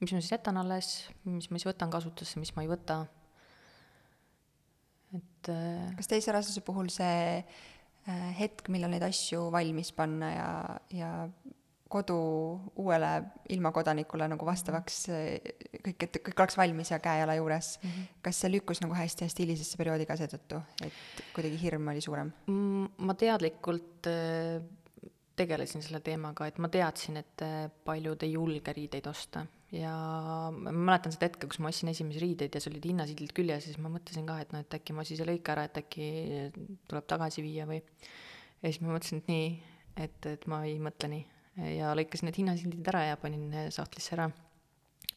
mis 0.00 0.12
ma 0.12 0.20
siis 0.20 0.32
jätan 0.34 0.60
alles, 0.60 0.92
mis 1.24 1.50
ma 1.50 1.60
siis 1.60 1.68
võtan 1.70 1.92
kasutusse, 1.92 2.40
mis 2.42 2.54
ma 2.56 2.64
ei 2.66 2.70
võta. 2.70 3.02
et. 5.16 5.52
Äh, 5.52 5.88
kas 5.96 6.10
teise 6.10 6.34
raseduse 6.34 6.64
puhul 6.66 6.90
see 6.92 7.38
äh, 7.38 8.28
hetk, 8.38 8.68
millal 8.68 8.92
neid 8.92 9.06
asju 9.08 9.48
valmis 9.54 9.92
panna 9.96 10.32
ja, 10.34 10.50
ja 10.92 11.12
kodu 11.88 12.16
uuele 12.76 13.10
ilmakodanikule 13.54 14.28
nagu 14.28 14.46
vastavaks 14.46 14.98
kõik, 15.08 16.04
et 16.04 16.18
kõik 16.26 16.42
oleks 16.44 16.58
valmis 16.60 16.92
ja 16.92 16.98
käe-jala 17.02 17.38
juures 17.38 17.74
mm. 17.80 17.90
-hmm. 17.90 18.08
kas 18.22 18.40
see 18.42 18.50
lükkus 18.52 18.82
nagu 18.84 18.96
hästi-hästi 18.96 19.46
hilisesse 19.46 19.80
perioodi 19.80 20.06
ka 20.08 20.16
seetõttu, 20.20 20.60
et 20.84 21.22
kuidagi 21.36 21.60
hirm 21.62 21.88
oli 21.88 22.02
suurem? 22.04 22.32
Mm, 22.46 22.90
ma 23.08 23.14
teadlikult 23.14 24.10
äh, 24.12 24.60
tegelesin 25.38 25.82
selle 25.82 26.00
teemaga, 26.04 26.46
et 26.46 26.58
ma 26.58 26.68
teadsin, 26.68 27.16
et 27.22 27.46
äh, 27.46 27.70
paljud 27.84 28.22
ei 28.26 28.34
julge 28.34 28.74
riideid 28.76 29.08
osta 29.08 29.46
ja 29.72 29.94
ma 30.52 30.72
mäletan 30.72 31.12
seda 31.12 31.28
hetke, 31.30 31.48
kus 31.48 31.60
ma 31.60 31.72
ostsin 31.72 31.92
esimesi 31.92 32.20
riideid 32.20 32.54
ja 32.54 32.60
sul 32.60 32.76
olid 32.76 32.90
hinnasildid 32.90 33.32
küljes, 33.36 33.64
siis 33.64 33.80
ma 33.80 33.88
mõtlesin 33.92 34.28
ka, 34.28 34.38
et 34.44 34.52
noh, 34.52 34.60
et 34.64 34.78
äkki 34.80 34.96
ma 34.96 35.04
siis 35.08 35.24
ei 35.24 35.30
lõika 35.32 35.56
ära, 35.56 35.64
et 35.68 35.80
äkki 35.80 36.12
tuleb 36.88 37.08
tagasi 37.08 37.44
viia 37.44 37.64
või. 37.68 37.80
ja 38.60 38.68
siis 38.68 38.80
ma 38.84 38.92
mõtlesin, 38.92 39.24
et 39.24 39.32
nii, 39.32 39.50
et, 40.04 40.32
et 40.36 40.46
ma 40.52 40.62
ei 40.68 40.76
mõtle 40.84 41.12
nii 41.16 41.26
ja 41.58 41.94
lõikasin 41.98 42.28
need 42.28 42.40
hinnasildid 42.42 42.90
ära 42.92 43.04
ja 43.10 43.20
panin 43.20 43.50
sahtlisse 43.74 44.14
ära. 44.16 44.28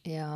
ja, 0.08 0.28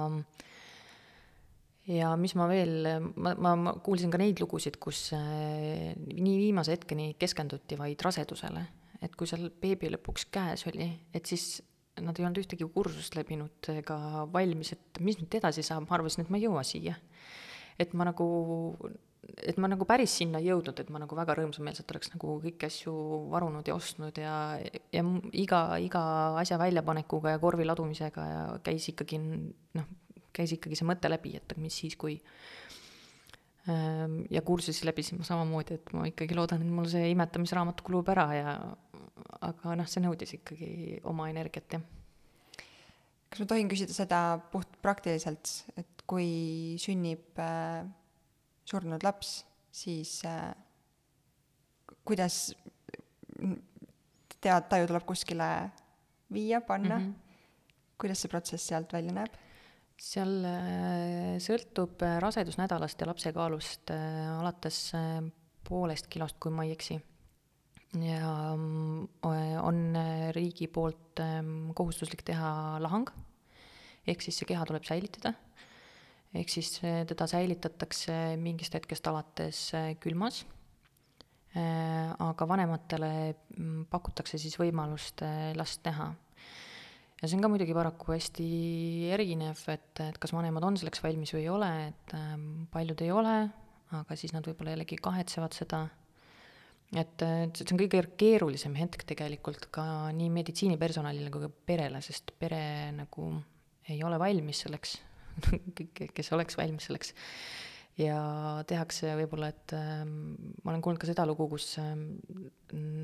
ja 1.90 2.12
mis 2.20 2.36
ma 2.38 2.48
veel, 2.50 2.90
ma, 3.14 3.34
ma, 3.34 3.54
ma 3.58 3.76
kuulsin 3.84 4.12
ka 4.12 4.20
neid 4.22 4.40
lugusid, 4.42 4.78
kus 4.82 5.08
äh, 5.16 5.94
nii 5.96 6.36
viimase 6.46 6.76
hetkeni 6.76 7.14
keskenduti 7.18 7.78
vaid 7.80 8.02
rasedusele, 8.06 8.66
et 9.02 9.16
kui 9.16 9.28
seal 9.30 9.48
beebi 9.62 9.90
lõpuks 9.94 10.28
käes 10.32 10.66
oli, 10.70 10.90
et 11.14 11.26
siis 11.26 11.56
nad 12.02 12.18
ei 12.18 12.26
olnud 12.26 12.42
ühtegi 12.42 12.66
kursust 12.74 13.16
läbinud 13.16 13.70
ega 13.72 14.26
valmis, 14.32 14.74
et 14.76 15.00
mis 15.04 15.16
nüüd 15.20 15.38
edasi 15.38 15.64
saab, 15.64 15.86
ma 15.88 15.96
arvasin, 15.96 16.26
et 16.26 16.32
ma 16.32 16.40
ei 16.40 16.44
jõua 16.44 16.64
siia. 16.66 16.96
et 17.78 17.92
ma 17.92 18.06
nagu 18.08 18.26
et 19.34 19.58
ma 19.60 19.68
nagu 19.70 19.86
päris 19.88 20.12
sinna 20.20 20.40
ei 20.40 20.50
jõudnud, 20.50 20.78
et 20.80 20.90
ma 20.92 21.00
nagu 21.02 21.16
väga 21.18 21.36
rõõmsameelselt 21.38 21.90
oleks 21.92 22.12
nagu 22.12 22.36
kõiki 22.42 22.68
asju 22.68 22.92
varunud 23.32 23.66
ja 23.66 23.76
ostnud 23.76 24.18
ja, 24.20 24.34
ja 24.94 25.04
iga, 25.36 25.60
iga 25.82 26.02
asja 26.42 26.58
väljapanekuga 26.60 27.34
ja 27.34 27.42
korvi 27.42 27.66
ladumisega 27.66 28.26
ja 28.30 28.44
käis 28.66 28.86
ikkagi 28.92 29.18
noh, 29.20 29.88
käis 30.36 30.54
ikkagi 30.56 30.78
see 30.78 30.88
mõte 30.88 31.10
läbi, 31.10 31.34
et 31.38 31.56
mis 31.60 31.74
siis, 31.82 31.96
kui 31.98 32.16
ehm, 33.66 34.22
ja 34.30 34.44
kursusi 34.46 34.86
läbisin 34.86 35.20
ma 35.20 35.28
samamoodi, 35.28 35.80
et 35.80 35.92
ma 35.96 36.06
ikkagi 36.10 36.38
loodan, 36.38 36.62
et 36.62 36.78
mul 36.78 36.88
see 36.92 37.10
imetamisraamat 37.14 37.82
kulub 37.86 38.08
ära 38.14 38.30
ja 38.36 38.56
aga 39.42 39.76
noh, 39.80 39.90
see 39.90 40.04
nõudis 40.04 40.36
ikkagi 40.38 40.72
oma 41.08 41.30
energiat, 41.32 41.78
jah. 41.78 42.64
kas 43.30 43.42
ma 43.42 43.50
tohin 43.50 43.70
küsida 43.72 43.96
seda 43.96 44.24
puht 44.52 44.80
praktiliselt, 44.84 45.56
et 45.80 46.06
kui 46.06 46.76
sünnib 46.80 47.42
äh 47.42 47.86
surnud 48.66 49.04
laps, 49.06 49.38
siis 49.72 50.18
äh, 50.26 50.52
kuidas 52.06 52.50
tead, 54.40 54.68
taju 54.70 54.88
tuleb 54.90 55.06
kuskile 55.06 55.48
viia, 56.32 56.60
panna 56.60 56.98
mm, 56.98 57.04
-hmm. 57.04 57.74
kuidas 57.98 58.22
see 58.22 58.32
protsess 58.32 58.68
sealt 58.68 58.92
välja 58.92 59.12
näeb? 59.12 59.42
seal 59.96 60.44
äh, 60.44 61.36
sõltub 61.40 62.02
äh, 62.04 62.18
rasedusnädalast 62.20 63.00
ja 63.00 63.08
lapse 63.08 63.32
kaalust 63.32 63.92
äh, 63.94 64.28
alates 64.38 64.92
poolest 65.66 66.10
kilost, 66.12 66.36
kui 66.40 66.52
ma 66.52 66.64
ei 66.64 66.72
eksi. 66.76 67.00
ja 67.96 68.52
on 69.62 69.78
riigi 70.36 70.66
poolt 70.68 71.20
ähm, 71.20 71.70
kohustuslik 71.74 72.22
teha 72.22 72.76
lahang, 72.82 73.08
ehk 74.06 74.20
siis 74.22 74.36
see 74.38 74.46
keha 74.46 74.66
tuleb 74.68 74.84
säilitada 74.84 75.32
ehk 76.36 76.52
siis 76.52 76.76
eh, 76.84 77.02
teda 77.08 77.26
säilitatakse 77.30 78.36
mingist 78.40 78.76
hetkest 78.76 79.08
alates 79.10 79.62
eh, 79.76 79.90
külmas, 80.02 80.42
eh, 81.56 82.12
aga 82.22 82.48
vanematele 82.48 83.10
mm, 83.32 83.82
pakutakse 83.92 84.40
siis 84.40 84.58
võimalust 84.60 85.24
last 85.56 85.84
näha. 85.88 86.12
ja 87.20 87.28
see 87.28 87.36
on 87.38 87.44
ka 87.44 87.52
muidugi 87.52 87.76
paraku 87.76 88.12
hästi 88.14 88.48
erinev, 89.16 89.62
et, 89.72 89.92
et 90.04 90.18
kas 90.20 90.34
vanemad 90.36 90.64
on 90.68 90.76
selleks 90.76 91.02
valmis 91.04 91.32
või 91.34 91.46
ei 91.46 91.52
ole, 91.52 91.70
et 91.90 92.16
paljud 92.72 93.06
ei 93.06 93.12
ole, 93.12 93.36
aga 93.96 94.18
siis 94.18 94.34
nad 94.36 94.44
võib-olla 94.46 94.74
jällegi 94.74 94.98
kahetsevad 95.00 95.56
seda 95.56 95.86
et 96.94 97.18
see 97.18 97.72
on 97.72 97.80
kõige 97.80 97.98
keerulisem 98.20 98.76
hetk 98.78 99.02
tegelikult 99.08 99.64
ka 99.74 100.12
nii 100.14 100.28
meditsiinipersonalile 100.30 101.32
kui 101.34 101.42
ka 101.42 101.50
perele, 101.66 101.98
sest 102.04 102.30
pere 102.38 102.92
nagu 102.94 103.32
ei 103.90 103.98
ole 104.06 104.18
valmis 104.22 104.60
selleks 104.62 104.94
kes 106.16 106.32
oleks 106.36 106.58
valmis 106.58 106.88
selleks. 106.88 107.14
ja 108.00 108.18
tehakse 108.68 109.14
võib-olla, 109.22 109.50
et 109.54 109.74
ähm, 109.76 110.14
ma 110.62 110.72
olen 110.72 110.84
kuulnud 110.84 111.00
ka 111.00 111.08
seda 111.08 111.24
lugu, 111.28 111.48
kus 111.52 111.76
ähm, 111.80 112.06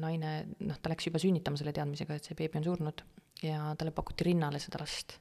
naine, 0.02 0.34
noh, 0.60 0.78
ta 0.82 0.92
läks 0.92 1.08
juba 1.08 1.22
sünnitama 1.22 1.60
selle 1.60 1.74
teadmisega, 1.76 2.18
et 2.18 2.28
see 2.28 2.38
beebi 2.38 2.60
on 2.60 2.68
surnud 2.68 3.04
ja 3.42 3.72
talle 3.78 3.94
pakuti 3.96 4.28
rinnale 4.28 4.60
seda 4.62 4.82
last. 4.82 5.18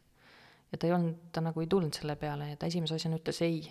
ja 0.72 0.80
ta 0.80 0.88
ei 0.88 0.96
olnud, 0.96 1.30
ta 1.36 1.44
nagu 1.44 1.64
ei 1.64 1.70
tulnud 1.72 1.96
selle 1.96 2.16
peale 2.20 2.52
ja 2.52 2.60
ta 2.60 2.70
esimese 2.72 2.98
asjana 3.00 3.20
ütles 3.20 3.42
ei. 3.48 3.64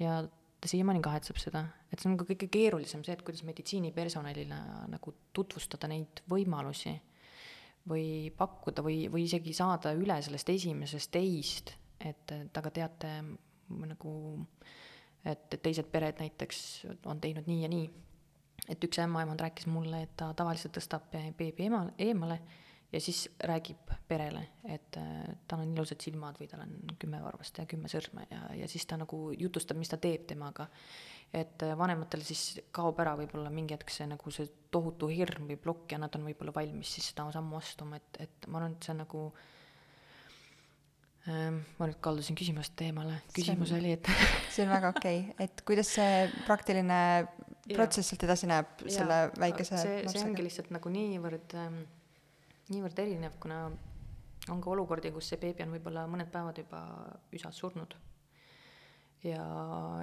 ja 0.00 0.22
ta 0.60 0.70
siiamaani 0.70 1.02
kahetseb 1.04 1.36
seda, 1.40 1.66
et 1.92 2.00
see 2.00 2.08
on 2.08 2.14
nagu 2.16 2.24
kõige 2.28 2.48
keerulisem 2.52 3.02
see, 3.04 3.12
et 3.12 3.24
kuidas 3.24 3.44
meditsiinipersonalile 3.44 4.60
nagu 4.88 5.12
tutvustada 5.36 5.90
neid 5.92 6.22
võimalusi 6.30 6.94
või 7.90 8.32
pakkuda 8.36 8.84
või, 8.84 9.02
või 9.12 9.26
isegi 9.26 9.52
saada 9.56 9.92
üle 9.96 10.16
sellest 10.24 10.48
esimesest 10.54 11.18
ei-st, 11.20 11.74
et, 12.00 12.32
et 12.32 12.58
aga 12.60 12.72
teate, 12.74 13.12
nagu, 13.68 14.14
et, 15.24 15.56
teised 15.56 15.88
pered 15.92 16.20
näiteks 16.20 16.58
on 17.10 17.20
teinud 17.20 17.48
nii 17.50 17.62
ja 17.62 17.70
nii. 17.72 17.86
et 18.68 18.84
üks 18.84 19.00
ämmaemand 19.02 19.40
rääkis 19.40 19.66
mulle, 19.66 20.04
et 20.06 20.16
ta 20.16 20.32
tavaliselt 20.36 20.76
tõstab 20.78 21.10
beebi 21.12 21.66
ema, 21.66 21.86
eemale 21.98 22.40
ja 22.94 23.00
siis 23.00 23.24
räägib 23.42 23.90
perele, 24.08 24.44
et 24.70 24.96
äh, 24.96 25.34
tal 25.48 25.64
on 25.64 25.72
ilusad 25.74 26.02
silmad 26.04 26.38
või 26.38 26.46
tal 26.50 26.62
on 26.62 26.74
kümme 27.00 27.18
varvast 27.22 27.58
ja 27.58 27.66
kümme 27.70 27.90
sõrme 27.90 28.26
ja, 28.30 28.44
ja 28.54 28.68
siis 28.70 28.86
ta 28.86 28.98
nagu 29.00 29.18
jutustab, 29.34 29.78
mis 29.80 29.90
ta 29.90 29.98
teeb 30.00 30.28
temaga. 30.30 30.68
et 31.34 31.62
äh, 31.66 31.74
vanematel 31.78 32.22
siis 32.22 32.60
kaob 32.74 33.00
ära 33.02 33.16
võib-olla 33.18 33.50
mingi 33.50 33.74
hetk 33.74 33.90
see 33.90 34.06
nagu 34.06 34.30
see 34.34 34.46
tohutu 34.70 35.08
hirm 35.10 35.48
või 35.50 35.58
plokk 35.58 35.92
ja 35.92 35.98
nad 35.98 36.14
on 36.14 36.28
võib-olla 36.28 36.54
valmis 36.54 36.94
siis 36.94 37.10
seda 37.10 37.26
sammu 37.34 37.58
astuma, 37.58 37.98
et, 37.98 38.20
et 38.28 38.48
ma 38.48 38.60
arvan, 38.60 38.76
et 38.76 38.86
see 38.86 38.94
on 38.94 39.02
nagu 39.02 39.24
ähm, 39.26 39.42
ma 41.24 41.86
nüüd 41.88 42.00
kaldusin 42.04 42.36
küsimuste 42.36 42.90
eemale, 42.90 43.16
küsimus 43.32 43.72
on, 43.72 43.80
oli, 43.80 43.94
et 43.96 44.08
see 44.52 44.66
on 44.66 44.74
väga 44.74 44.90
okei 44.92 45.20
okay., 45.22 45.46
et 45.46 45.62
kuidas 45.64 45.94
see 45.96 46.26
praktiline 46.44 46.98
protsess 47.72 48.12
sealt 48.12 48.26
edasi 48.26 48.48
näeb 48.50 48.84
ja, 48.84 48.96
selle 48.98 49.18
väikese 49.40 49.80
see, 49.80 50.02
see 50.10 50.24
ongi 50.26 50.44
lihtsalt 50.44 50.68
nagu 50.74 50.92
niivõrd 50.92 51.56
ähm, 51.56 51.78
niivõrd 52.72 53.00
erinev, 53.02 53.36
kuna 53.40 53.66
on 54.52 54.60
ka 54.60 54.72
olukordi, 54.72 55.12
kus 55.14 55.30
see 55.32 55.40
beebi 55.40 55.64
on 55.64 55.72
võib-olla 55.74 56.04
mõned 56.10 56.30
päevad 56.32 56.60
juba 56.60 56.82
üsas 57.36 57.56
surnud. 57.60 57.96
ja, 59.24 59.44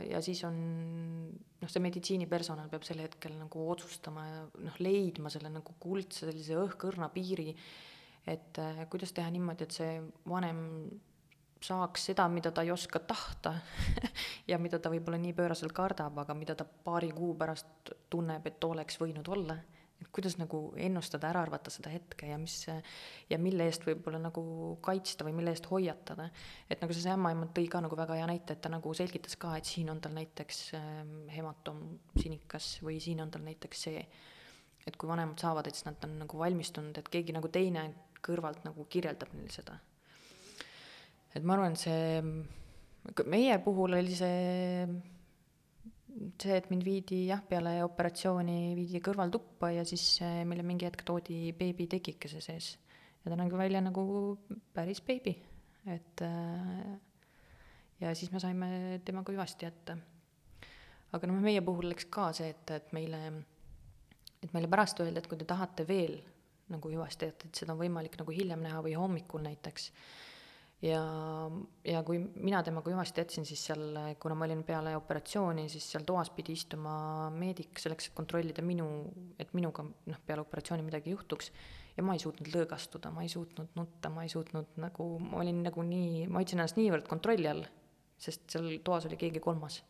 ja 0.07 0.21
siis 0.25 0.41
on 0.47 0.57
noh, 1.29 1.69
see 1.69 1.83
meditsiinipersonal 1.83 2.69
peab 2.71 2.85
sel 2.87 3.03
hetkel 3.03 3.37
nagu 3.37 3.67
otsustama 3.69 4.25
ja 4.25 4.41
noh, 4.65 4.81
leidma 4.81 5.29
selle 5.33 5.53
nagu 5.53 5.77
kuldse 5.81 6.25
sellise 6.25 6.57
õhkõrna 6.57 7.11
piiri, 7.13 7.53
et 8.25 8.61
äh, 8.61 8.83
kuidas 8.89 9.13
teha 9.13 9.29
niimoodi, 9.33 9.69
et 9.69 9.77
see 9.77 9.93
vanem 10.29 10.65
saaks 11.61 12.07
seda, 12.09 12.27
mida 12.29 12.51
ta 12.51 12.63
ei 12.65 12.71
oska 12.73 12.99
tahta 12.99 13.53
ja 14.51 14.57
mida 14.59 14.79
ta 14.79 14.89
võib-olla 14.89 15.19
nii 15.21 15.35
pööraselt 15.37 15.75
kardab, 15.77 16.17
aga 16.23 16.33
mida 16.37 16.55
ta 16.57 16.65
paari 16.65 17.11
kuu 17.15 17.35
pärast 17.37 17.93
tunneb, 18.09 18.47
et 18.47 18.63
oleks 18.63 18.99
võinud 19.01 19.29
olla 19.31 19.59
et 20.01 20.09
kuidas 20.13 20.35
nagu 20.39 20.59
ennustada, 20.81 21.29
ära 21.29 21.43
arvata 21.45 21.71
seda 21.73 21.91
hetke 21.93 22.29
ja 22.31 22.37
mis 22.41 22.55
ja 23.29 23.37
mille 23.41 23.67
eest 23.69 23.85
võib-olla 23.85 24.17
nagu 24.21 24.43
kaitsta 24.83 25.25
või 25.27 25.35
mille 25.37 25.53
eest 25.53 25.69
hoiatada. 25.69 26.29
et 26.69 26.81
nagu 26.81 26.95
see 26.95 27.13
ämmaemand 27.13 27.53
tõi 27.57 27.67
ka 27.69 27.81
nagu 27.85 27.97
väga 27.97 28.17
hea 28.17 28.27
näite, 28.29 28.57
et 28.57 28.61
ta 28.61 28.71
nagu 28.73 28.93
selgitas 28.97 29.37
ka, 29.37 29.53
et 29.57 29.69
siin 29.69 29.89
on 29.93 30.01
tal 30.01 30.15
näiteks 30.17 30.63
ähm, 30.77 31.15
hematom 31.29 31.83
sinikas 32.17 32.79
või 32.81 32.99
siin 33.03 33.21
on 33.21 33.31
tal 33.31 33.45
näiteks 33.45 33.85
see, 33.87 34.01
et 34.87 34.97
kui 34.97 35.09
vanemad 35.09 35.39
saavad, 35.39 35.67
et 35.67 35.77
siis 35.77 35.85
nad 35.85 36.09
on 36.09 36.17
nagu 36.23 36.41
valmistunud, 36.41 36.97
et 36.97 37.13
keegi 37.13 37.37
nagu 37.37 37.53
teine 37.53 37.91
kõrvalt 38.25 38.65
nagu 38.65 38.85
kirjeldab 38.89 39.33
neile 39.37 39.53
seda. 39.53 39.77
Et 41.35 41.43
ma 41.43 41.55
arvan, 41.55 41.77
see, 41.79 42.21
meie 43.31 43.57
puhul 43.63 43.97
oli 43.97 44.15
see 44.15 44.85
see, 46.41 46.55
et 46.57 46.69
mind 46.71 46.85
viidi 46.85 47.25
jah, 47.29 47.41
peale 47.47 47.77
operatsiooni 47.85 48.73
viidi 48.77 49.01
kõrvaltuppa 49.03 49.71
ja 49.75 49.85
siis 49.87 50.05
eh, 50.25 50.41
meile 50.47 50.65
mingi 50.67 50.87
hetk 50.87 51.05
toodi 51.07 51.51
beebi 51.57 51.87
tekikese 51.91 52.41
sees. 52.43 52.73
ja 53.23 53.31
ta 53.31 53.37
nägi 53.37 53.57
välja 53.57 53.81
nagu 53.83 54.03
päris 54.73 55.01
beebi, 55.05 55.35
et 55.85 56.25
eh, 56.25 56.91
ja 58.01 58.15
siis 58.17 58.31
me 58.33 58.41
saime 58.43 58.99
temaga 59.05 59.33
hüvasti 59.33 59.67
jätta. 59.67 59.97
aga 61.11 61.29
noh, 61.29 61.39
meie 61.43 61.61
puhul 61.61 61.91
läks 61.91 62.09
ka 62.09 62.31
see, 62.35 62.51
et, 62.53 62.75
et 62.77 62.91
meile, 62.97 63.21
et 64.41 64.51
meile 64.53 64.69
pärast 64.71 64.99
öeldi, 65.03 65.19
et 65.21 65.31
kui 65.31 65.39
te 65.39 65.47
tahate 65.47 65.87
veel 65.87 66.19
nagu 66.71 66.91
hüvasti 66.91 67.27
jätta, 67.27 67.47
et 67.47 67.63
seda 67.63 67.75
on 67.75 67.81
võimalik 67.81 68.17
nagu 68.19 68.35
hiljem 68.35 68.61
näha 68.63 68.83
või 68.83 68.97
hommikul 68.99 69.43
näiteks 69.47 69.91
ja, 70.81 71.01
ja 71.85 72.01
kui 72.05 72.19
mina 72.19 72.61
temaga 72.65 72.91
hüvasti 72.93 73.21
jätsin, 73.21 73.45
siis 73.47 73.63
seal, 73.69 73.83
kuna 74.21 74.37
ma 74.37 74.47
olin 74.47 74.63
peale 74.67 74.95
operatsiooni, 74.97 75.67
siis 75.71 75.85
seal 75.93 76.05
toas 76.07 76.31
pidi 76.33 76.55
istuma 76.57 76.93
meedik 77.35 77.79
selleks, 77.81 78.09
et 78.09 78.17
kontrollida 78.17 78.65
minu, 78.65 78.87
et 79.39 79.53
minuga 79.57 79.85
noh, 79.85 80.23
peale 80.25 80.45
operatsiooni 80.45 80.85
midagi 80.85 81.13
juhtuks. 81.13 81.51
ja 81.97 82.03
ma 82.07 82.15
ei 82.15 82.23
suutnud 82.23 82.47
lõõgastuda, 82.53 83.11
ma 83.11 83.25
ei 83.25 83.29
suutnud 83.29 83.75
nutta, 83.75 84.09
ma 84.09 84.23
ei 84.23 84.29
suutnud 84.31 84.77
nagu, 84.79 85.07
ma 85.19 85.41
olin 85.43 85.61
nagu 85.65 85.83
nii, 85.83 86.25
ma 86.31 86.39
hoidsin 86.39 86.61
ennast 86.61 86.79
niivõrd 86.79 87.07
kontrolli 87.09 87.49
all, 87.51 87.65
sest 88.21 88.47
seal 88.53 88.77
toas 88.85 89.09
oli 89.09 89.19
keegi 89.19 89.41
kolmas. 89.43 89.81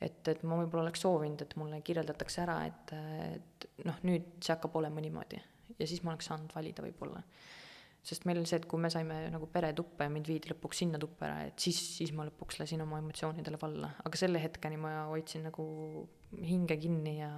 et, 0.00 0.22
et 0.30 0.42
ma 0.46 0.56
võib-olla 0.60 0.86
oleks 0.86 1.02
soovinud, 1.02 1.42
et 1.42 1.56
mulle 1.58 1.80
kirjeldatakse 1.82 2.42
ära, 2.44 2.60
et, 2.70 2.92
et 3.34 3.70
noh, 3.84 3.96
nüüd 4.06 4.36
see 4.38 4.54
hakkab 4.54 4.76
olema 4.78 5.02
niimoodi 5.02 5.40
ja 5.78 5.86
siis 5.86 6.04
ma 6.04 6.14
oleks 6.14 6.30
saanud 6.30 6.54
valida 6.54 6.84
võib-olla 6.86 7.20
sest 8.08 8.24
meil 8.28 8.40
oli 8.40 8.48
see, 8.48 8.60
et 8.62 8.66
kui 8.68 8.80
me 8.80 8.90
saime 8.92 9.16
nagu 9.32 9.48
peretuppa 9.52 10.06
ja 10.06 10.12
mind 10.12 10.28
viidi 10.30 10.50
lõpuks 10.52 10.80
sinna 10.82 11.00
tuppa 11.00 11.26
ära, 11.28 11.42
et 11.50 11.60
siis, 11.60 11.78
siis 11.98 12.14
ma 12.16 12.24
lõpuks 12.28 12.60
lasin 12.62 12.80
oma 12.84 13.00
emotsioonidele 13.02 13.60
valla, 13.60 13.92
aga 14.08 14.20
selle 14.20 14.40
hetkeni 14.40 14.80
ma 14.80 14.94
hoidsin 15.10 15.44
nagu 15.48 15.66
hinge 16.38 16.78
kinni 16.80 17.18
ja 17.18 17.30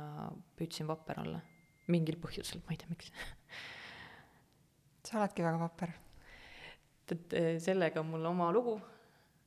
püüdsin 0.58 0.88
vapper 0.90 1.24
olla. 1.24 1.42
mingil 1.90 2.20
põhjusel, 2.22 2.60
ma 2.62 2.74
ei 2.74 2.78
tea, 2.78 2.86
miks 2.92 3.10
sa 5.08 5.18
oledki 5.18 5.42
väga 5.42 5.58
vapper. 5.58 5.94
et 7.10 7.38
sellega 7.58 7.98
on 8.00 8.12
mul 8.12 8.30
oma 8.30 8.52
lugu, 8.54 8.76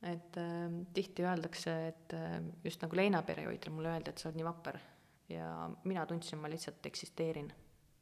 et 0.04 0.36
äh, 0.36 0.80
tihti 0.92 1.24
öeldakse, 1.24 1.76
et 1.88 2.12
äh, 2.12 2.40
just 2.64 2.84
nagu 2.84 3.00
leinaperioodil 3.00 3.72
mulle 3.72 3.94
öeldi, 3.94 4.12
et 4.12 4.20
sa 4.20 4.28
oled 4.28 4.42
nii 4.42 4.50
vapper 4.50 4.80
ja 5.32 5.70
mina 5.88 6.04
tundsin, 6.06 6.38
ma 6.38 6.50
lihtsalt 6.52 6.86
eksisteerin. 6.86 7.52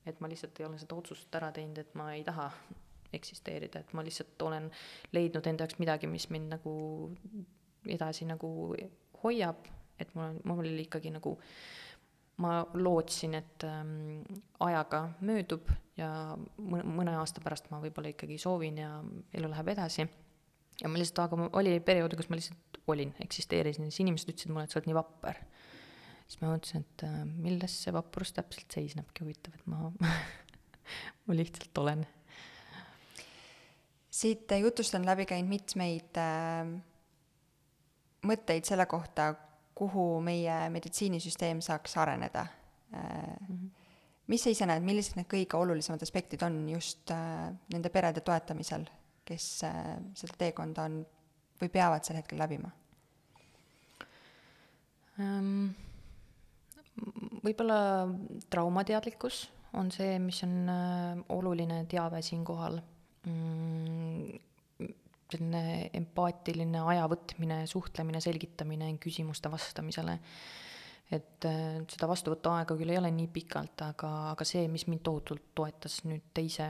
et 0.06 0.18
ma 0.20 0.26
lihtsalt 0.28 0.58
ei 0.58 0.66
ole 0.66 0.78
seda 0.82 0.96
otsust 0.98 1.34
ära 1.38 1.52
teinud, 1.54 1.78
et 1.78 1.94
ma 1.94 2.08
ei 2.16 2.24
taha 2.26 2.48
eksisteerida, 3.12 3.82
et 3.82 3.92
ma 3.96 4.04
lihtsalt 4.04 4.42
olen 4.42 4.70
leidnud 5.12 5.46
enda 5.46 5.66
jaoks 5.66 5.78
midagi, 5.82 6.10
mis 6.10 6.28
mind 6.32 6.52
nagu 6.56 6.74
edasi 7.90 8.26
nagu 8.28 8.50
hoiab, 9.22 9.68
et 10.00 10.12
mul 10.14 10.28
on, 10.28 10.40
mul 10.48 10.64
oli 10.64 10.86
ikkagi 10.86 11.12
nagu, 11.14 11.36
ma 12.42 12.62
lootsin, 12.74 13.36
et 13.38 13.66
ähm, 13.68 14.22
ajaga 14.64 15.04
möödub 15.20 15.70
ja 15.98 16.08
mõne, 16.58 16.84
mõne 16.88 17.16
aasta 17.20 17.42
pärast 17.44 17.68
ma 17.70 17.80
võib-olla 17.82 18.12
ikkagi 18.14 18.38
soovin 18.40 18.80
ja 18.82 18.96
elu 19.36 19.50
läheb 19.52 19.72
edasi. 19.74 20.06
ja 20.80 20.88
ma 20.88 20.98
lihtsalt, 20.98 21.24
aga 21.26 21.50
oli 21.60 21.76
perioode, 21.84 22.18
kus 22.18 22.30
ma 22.32 22.38
lihtsalt 22.38 22.80
olin, 22.90 23.12
eksisteerisin, 23.22 23.90
siis 23.90 24.02
inimesed 24.02 24.32
ütlesid 24.32 24.50
mulle, 24.50 24.66
et 24.66 24.74
sa 24.74 24.80
oled 24.80 24.88
nii 24.90 24.98
vapper. 24.98 25.42
siis 26.26 26.40
ma 26.40 26.54
mõtlesin, 26.54 26.86
et 26.86 27.06
äh, 27.06 27.20
milles 27.28 27.76
see 27.84 27.94
vaprus 27.94 28.32
täpselt 28.34 28.74
seisnebki, 28.74 29.26
huvitav, 29.26 29.58
et 29.58 29.68
ma 29.70 29.92
ma 31.26 31.36
lihtsalt 31.36 31.78
olen 31.78 32.06
siit 34.12 34.50
jutust 34.60 34.94
on 34.94 35.06
läbi 35.06 35.26
käinud 35.28 35.48
mitmeid 35.48 36.18
äh, 36.20 36.68
mõtteid 38.28 38.68
selle 38.68 38.86
kohta, 38.86 39.32
kuhu 39.74 40.20
meie 40.24 40.56
meditsiinisüsteem 40.70 41.62
saaks 41.64 41.96
areneda. 41.96 42.46
Mm 42.92 42.98
-hmm. 42.98 43.70
mis 44.26 44.42
sa 44.44 44.50
ise 44.50 44.66
näed, 44.66 44.84
millised 44.84 45.16
need 45.16 45.26
kõige 45.32 45.56
olulisemad 45.56 46.02
aspektid 46.02 46.42
on 46.42 46.68
just 46.68 47.10
äh, 47.10 47.48
nende 47.72 47.88
perede 47.88 48.20
toetamisel, 48.20 48.84
kes 49.24 49.46
seda 50.14 50.34
teekonda 50.38 50.82
on 50.82 51.06
või 51.62 51.68
peavad 51.68 52.04
sel 52.04 52.16
hetkel 52.16 52.38
läbima 52.38 52.70
um,? 55.18 55.74
võib-olla 57.44 58.08
traumateadlikkus 58.50 59.50
on 59.72 59.90
see, 59.90 60.18
mis 60.18 60.42
on 60.42 60.70
oluline 61.28 61.84
teave 61.88 62.22
siinkohal 62.22 62.80
Mm, 63.22 63.81
selline 65.32 65.90
empaatiline 65.98 66.82
aja 66.92 67.06
võtmine, 67.10 67.62
suhtlemine, 67.70 68.20
selgitamine 68.24 68.90
küsimuste 69.02 69.50
vastamisele. 69.52 70.18
et 71.12 71.44
äh, 71.44 71.82
seda 71.92 72.08
vastuvõtuaega 72.08 72.76
küll 72.78 72.92
ei 72.94 72.96
ole 72.96 73.10
nii 73.12 73.28
pikalt, 73.34 73.82
aga, 73.84 74.10
aga 74.30 74.46
see, 74.48 74.64
mis 74.72 74.86
mind 74.88 75.02
tohutult 75.04 75.50
toetas 75.54 75.98
nüüd 76.08 76.30
teise 76.32 76.64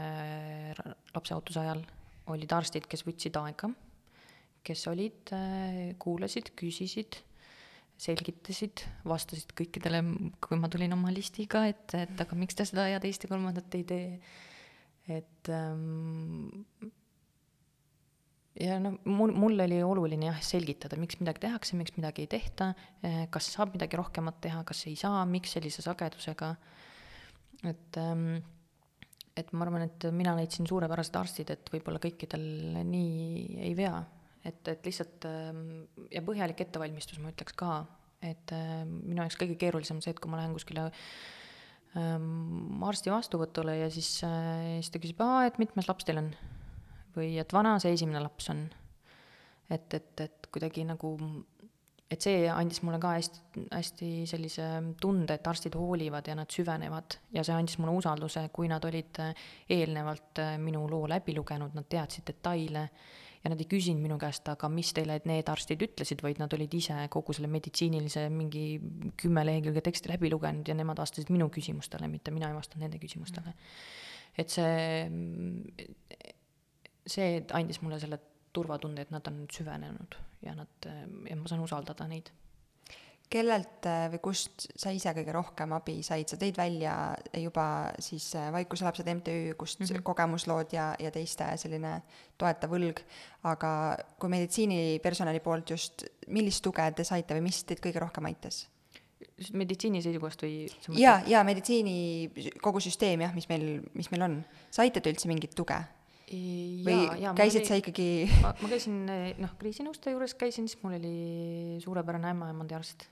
lapseootuse 1.14 1.60
ajal, 1.62 1.84
olid 2.32 2.54
arstid, 2.56 2.88
kes 2.90 3.04
võtsid 3.06 3.38
aega, 3.38 3.70
kes 4.66 4.86
olid, 4.90 5.30
äh, 5.36 5.92
kuulasid, 6.02 6.50
küsisid, 6.58 7.20
selgitasid, 8.02 8.82
vastasid 9.06 9.54
kõikidele, 9.54 10.02
kui 10.42 10.58
ma 10.58 10.70
tulin 10.72 10.96
oma 10.96 11.14
listiga, 11.14 11.62
et, 11.70 11.94
et 11.94 12.24
aga 12.26 12.38
miks 12.38 12.58
te 12.58 12.66
seda 12.66 12.88
ja 12.90 12.98
teist 13.02 13.22
ja 13.22 13.30
kolmandat 13.30 13.78
ei 13.78 13.86
tee 13.86 14.08
et 15.08 15.48
ähm, 15.48 16.48
ja 18.60 18.78
noh, 18.82 18.98
mul, 19.08 19.32
mul 19.36 19.64
oli 19.64 19.78
oluline 19.84 20.28
jah, 20.28 20.40
selgitada, 20.44 20.98
miks 21.00 21.18
midagi 21.20 21.44
tehakse, 21.46 21.76
miks 21.78 21.94
midagi 21.96 22.26
ei 22.26 22.30
tehta, 22.34 22.72
kas 23.32 23.48
saab 23.54 23.76
midagi 23.76 23.98
rohkemat 24.00 24.42
teha, 24.44 24.62
kas 24.68 24.84
ei 24.90 24.96
saa, 25.00 25.22
miks 25.28 25.54
sellise 25.56 25.84
sagedusega. 25.84 26.54
et, 27.64 27.96
ähm, 27.96 28.42
et 29.36 29.52
ma 29.52 29.64
arvan, 29.64 29.86
et 29.86 30.08
mina 30.12 30.34
leidsin 30.36 30.68
suurepärased 30.68 31.16
arstid, 31.16 31.54
et 31.54 31.72
võib-olla 31.72 32.02
kõikidel 32.02 32.44
nii 32.84 33.62
ei 33.68 33.76
vea. 33.78 34.02
et, 34.44 34.66
et 34.68 34.84
lihtsalt 34.84 35.24
ähm, 35.30 35.84
ja 36.10 36.20
põhjalik 36.26 36.60
ettevalmistus, 36.64 37.20
ma 37.22 37.30
ütleks 37.30 37.54
ka, 37.56 37.84
et 38.22 38.52
äh, 38.52 38.82
minu 38.84 39.22
jaoks 39.22 39.38
kõige 39.38 39.54
keerulisem 39.58 40.00
on 40.00 40.02
see, 40.02 40.12
et 40.12 40.20
kui 40.20 40.30
ma 40.30 40.40
lähen 40.40 40.52
kuskile 40.56 40.88
ähm, 41.96 42.82
arsti 42.84 43.14
vastuvõtule 43.14 43.78
ja 43.78 43.90
siis 43.90 44.18
äh,, 44.26 44.82
siis 44.82 44.90
ta 44.90 45.00
küsib, 45.02 45.22
aa, 45.22 45.46
et 45.46 45.62
mitmes 45.62 45.88
laps 45.88 46.04
teil 46.04 46.20
on 46.20 46.34
või 47.16 47.36
et 47.40 47.52
vana 47.52 47.78
see 47.82 47.94
esimene 47.96 48.22
laps 48.22 48.50
on. 48.52 48.68
et, 49.72 49.94
et, 49.94 50.20
et 50.20 50.48
kuidagi 50.52 50.84
nagu, 50.84 51.14
et 52.12 52.20
see 52.20 52.44
andis 52.50 52.82
mulle 52.84 52.98
ka 53.00 53.14
hästi, 53.16 53.64
hästi 53.72 54.10
sellise 54.28 54.68
tunde, 55.00 55.38
et 55.38 55.46
arstid 55.48 55.76
hoolivad 55.78 56.28
ja 56.28 56.36
nad 56.36 56.50
süvenevad 56.52 57.18
ja 57.32 57.44
see 57.46 57.56
andis 57.56 57.78
mulle 57.80 57.96
usalduse, 57.96 58.48
kui 58.52 58.68
nad 58.68 58.84
olid 58.84 59.22
eelnevalt 59.70 60.42
minu 60.60 60.84
loo 60.90 61.08
läbi 61.08 61.36
lugenud, 61.38 61.74
nad 61.78 61.88
teadsid 61.88 62.26
detaile 62.28 62.88
ja 63.42 63.50
nad 63.50 63.60
ei 63.60 63.66
küsinud 63.66 64.02
minu 64.02 64.18
käest, 64.22 64.46
aga 64.52 64.68
mis 64.70 64.92
teile 64.94 65.18
need 65.26 65.48
arstid 65.50 65.82
ütlesid, 65.82 66.22
vaid 66.22 66.38
nad 66.42 66.52
olid 66.54 66.74
ise 66.78 66.98
kogu 67.12 67.34
selle 67.34 67.50
meditsiinilise 67.50 68.28
mingi 68.30 68.66
kümme 69.18 69.44
lehekülge 69.48 69.82
teksti 69.88 70.12
läbi 70.12 70.30
lugenud 70.30 70.68
ja 70.68 70.76
nemad 70.78 71.00
vastasid 71.02 71.32
minu 71.34 71.48
küsimustele, 71.54 72.10
mitte 72.12 72.34
mina 72.34 72.50
ei 72.52 72.58
vastanud 72.58 72.86
nende 72.86 73.02
küsimustele. 73.02 73.56
et 74.38 74.48
see 74.48 75.08
see 77.06 77.42
andis 77.56 77.80
mulle 77.82 78.00
selle 78.02 78.18
turvatunde, 78.52 79.02
et 79.02 79.10
nad 79.10 79.26
on 79.30 79.42
süvenenud 79.52 80.16
ja 80.44 80.54
nad, 80.56 80.88
ja 81.28 81.36
ma 81.38 81.50
saan 81.50 81.64
usaldada 81.64 82.06
neid. 82.10 82.30
kellelt 83.32 83.86
äh, 83.88 84.10
või 84.12 84.18
kust 84.26 84.66
sa 84.76 84.90
ise 84.92 85.08
kõige 85.16 85.32
rohkem 85.32 85.70
abi 85.72 85.94
said, 86.04 86.28
sa 86.28 86.36
tõid 86.36 86.58
välja 86.58 87.14
juba 87.40 87.64
siis 87.96 88.26
äh, 88.36 88.50
Vaikuse 88.52 88.84
lapsed 88.84 89.08
MTÜ, 89.08 89.54
kust 89.56 89.80
mm 89.80 89.86
-hmm. 89.86 90.02
kogemuslood 90.02 90.72
ja, 90.72 90.92
ja 90.98 91.10
teiste 91.10 91.46
selline 91.56 92.02
toetav 92.36 92.74
õlg, 92.76 93.00
aga 93.42 93.96
kui 94.18 94.28
meditsiinipersonali 94.28 95.40
poolt 95.40 95.70
just, 95.70 96.04
millist 96.28 96.62
tuge 96.62 96.90
te 96.92 97.04
saite 97.04 97.34
või 97.34 97.48
mis 97.48 97.64
teid 97.64 97.80
kõige 97.80 98.04
rohkem 98.04 98.24
aitas? 98.24 98.68
meditsiini 99.52 100.02
seisukohast 100.02 100.42
või? 100.42 100.66
jaa, 100.98 101.22
jaa, 101.26 101.44
meditsiini 101.44 102.30
kogu 102.62 102.80
süsteem 102.80 103.20
jah, 103.20 103.34
mis 103.34 103.48
meil, 103.48 103.82
mis 103.94 104.10
meil 104.10 104.22
on. 104.22 104.44
saite 104.70 105.00
te 105.00 105.10
üldse 105.10 105.28
mingit 105.28 105.54
tuge? 105.54 105.78
Või 106.86 106.98
ja, 106.98 107.16
ja, 107.26 107.32
käisid 107.36 107.62
oli, 107.62 107.70
sa 107.70 107.78
ikkagi? 107.80 108.06
ma, 108.42 108.52
ma 108.60 108.70
käisin 108.70 109.00
noh, 109.42 109.56
kriisinõustaja 109.60 110.16
juures 110.16 110.36
käisin, 110.38 110.68
siis 110.70 110.80
mul 110.82 110.96
oli 110.98 111.16
suurepärane 111.84 112.30
ämmaemandi 112.32 112.76
arst. 112.76 113.06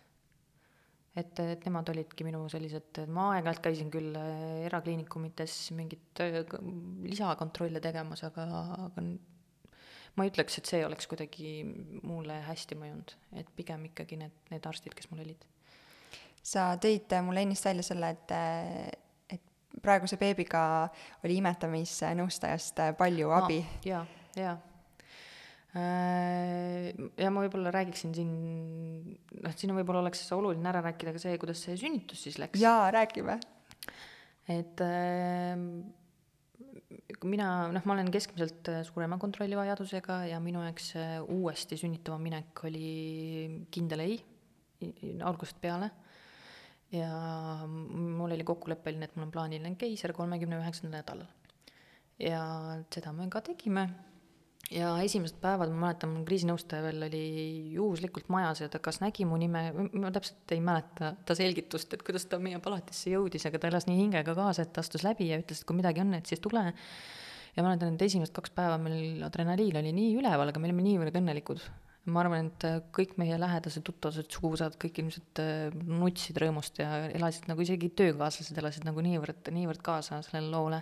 et, 1.16 1.42
et 1.42 1.66
nemad 1.66 1.90
olidki 1.92 2.26
minu 2.26 2.44
sellised, 2.52 3.02
ma 3.10 3.30
aeg-ajalt 3.34 3.62
käisin 3.64 3.90
küll 3.92 4.16
äh, 4.18 4.64
erakliinikumites 4.68 5.58
mingit 5.78 6.22
äh, 6.22 6.40
lisakontrolle 7.06 7.82
tegemas, 7.82 8.24
aga, 8.28 8.46
aga 8.86 9.04
ma 10.16 10.26
ei 10.26 10.32
ütleks, 10.32 10.58
et 10.60 10.70
see 10.70 10.80
oleks 10.86 11.08
kuidagi 11.10 11.52
mulle 12.06 12.40
hästi 12.46 12.78
mõjunud, 12.78 13.14
et 13.42 13.52
pigem 13.56 13.86
ikkagi 13.90 14.18
need, 14.20 14.34
need 14.52 14.66
arstid, 14.66 14.96
kes 14.96 15.10
mul 15.12 15.22
olid. 15.26 15.46
sa 16.42 16.72
tõid 16.80 17.12
mulle 17.26 17.44
ennist 17.46 17.66
välja 17.68 17.84
selle, 17.86 18.14
et 18.16 19.08
praeguse 19.82 20.18
beebiga 20.20 20.62
oli 21.24 21.38
imetamisnõustajast 21.40 22.82
palju 22.98 23.30
abi 23.36 23.60
ah,. 23.62 23.76
jaa, 23.86 24.02
jaa 24.38 24.56
äh, 25.78 26.90
ja 27.20 27.30
ma 27.30 27.44
võib-olla 27.44 27.72
räägiksin 27.74 28.16
siin, 28.16 28.32
noh, 29.14 29.54
siin 29.56 29.74
võib-olla 29.76 30.02
oleks 30.04 30.26
oluline 30.36 30.72
ära 30.72 30.82
rääkida 30.88 31.14
ka 31.14 31.22
see, 31.22 31.38
kuidas 31.40 31.62
see 31.66 31.78
sünnitus 31.80 32.26
siis 32.26 32.40
läks. 32.42 32.60
jaa, 32.60 32.90
räägime. 32.94 33.38
et 34.50 34.82
äh, 34.84 35.54
mina, 37.30 37.48
noh, 37.70 37.86
ma 37.86 37.96
olen 37.96 38.10
keskmiselt 38.12 38.72
suurema 38.90 39.20
kontrollivajadusega 39.22 40.24
ja 40.32 40.42
minu 40.42 40.64
jaoks 40.66 40.92
uuesti 41.30 41.78
sünnitama 41.80 42.18
minek 42.22 42.64
oli 42.66 43.66
kindel 43.70 44.06
ei, 44.08 44.20
algusest 45.22 45.60
peale 45.62 45.90
ja 46.92 47.08
mul 47.66 48.34
oli 48.34 48.44
kokkuleppeline, 48.46 49.06
et 49.06 49.16
mul 49.16 49.28
on 49.28 49.34
plaaniline 49.34 49.76
keiser 49.78 50.14
kolmekümne 50.16 50.58
üheksandal 50.60 51.00
nädalal. 51.00 51.26
ja 52.20 52.44
seda 52.92 53.12
me 53.16 53.28
ka 53.30 53.40
tegime. 53.46 53.88
ja 54.70 54.90
esimesed 55.02 55.38
päevad, 55.42 55.70
ma 55.70 55.86
mäletan, 55.86 56.12
mul 56.14 56.26
kriisinõustaja 56.26 56.82
veel 56.84 57.06
oli 57.06 57.22
juhuslikult 57.74 58.28
majas 58.30 58.64
ja 58.64 58.68
ta 58.68 58.78
kas 58.78 59.00
nägi 59.02 59.24
mu 59.26 59.38
nime, 59.40 59.64
ma 59.92 60.12
täpselt 60.14 60.52
ei 60.54 60.60
mäleta 60.60 61.14
ta 61.26 61.34
selgitust, 61.34 61.94
et 61.94 62.04
kuidas 62.06 62.26
ta 62.30 62.38
meie 62.38 62.58
palatisse 62.62 63.10
jõudis, 63.14 63.46
aga 63.46 63.58
ta 63.58 63.70
elas 63.70 63.86
nii 63.90 63.98
hingega 64.04 64.34
kaasa, 64.34 64.66
et 64.66 64.72
ta 64.74 64.84
astus 64.84 65.06
läbi 65.06 65.30
ja 65.30 65.40
ütles, 65.42 65.62
et 65.62 65.66
kui 65.66 65.78
midagi 65.78 66.02
on, 66.04 66.14
et 66.18 66.26
siis 66.26 66.42
tule 66.42 66.64
ja 67.56 67.62
ma 67.62 67.70
mäletan, 67.70 67.94
et 67.94 68.06
esimesed 68.06 68.34
kaks 68.34 68.54
päeva 68.54 68.78
meil 68.82 69.22
adrenaliin 69.26 69.78
oli 69.82 69.94
nii 69.94 70.18
üleval, 70.20 70.50
aga 70.50 70.62
me 70.62 70.70
olime 70.70 70.86
niivõrd 70.86 71.18
õnnelikud, 71.22 71.62
ma 72.08 72.22
arvan, 72.22 72.48
et 72.48 72.64
äh, 72.64 72.78
kõik 72.96 73.16
meie 73.20 73.36
lähedased, 73.40 73.84
tuttavased, 73.84 74.30
suguvõsad, 74.32 74.76
kõik 74.80 75.02
ilmselt 75.02 75.42
äh, 75.42 75.74
nutsid 75.84 76.38
rõõmust 76.40 76.80
ja 76.80 77.06
elasid 77.10 77.48
nagu 77.50 77.60
isegi 77.64 77.90
töökaaslased 77.98 78.56
elasid 78.62 78.86
nagu 78.88 79.04
niivõrd, 79.04 79.50
niivõrd 79.52 79.82
kaasa 79.84 80.22
sellele 80.24 80.48
loole. 80.54 80.80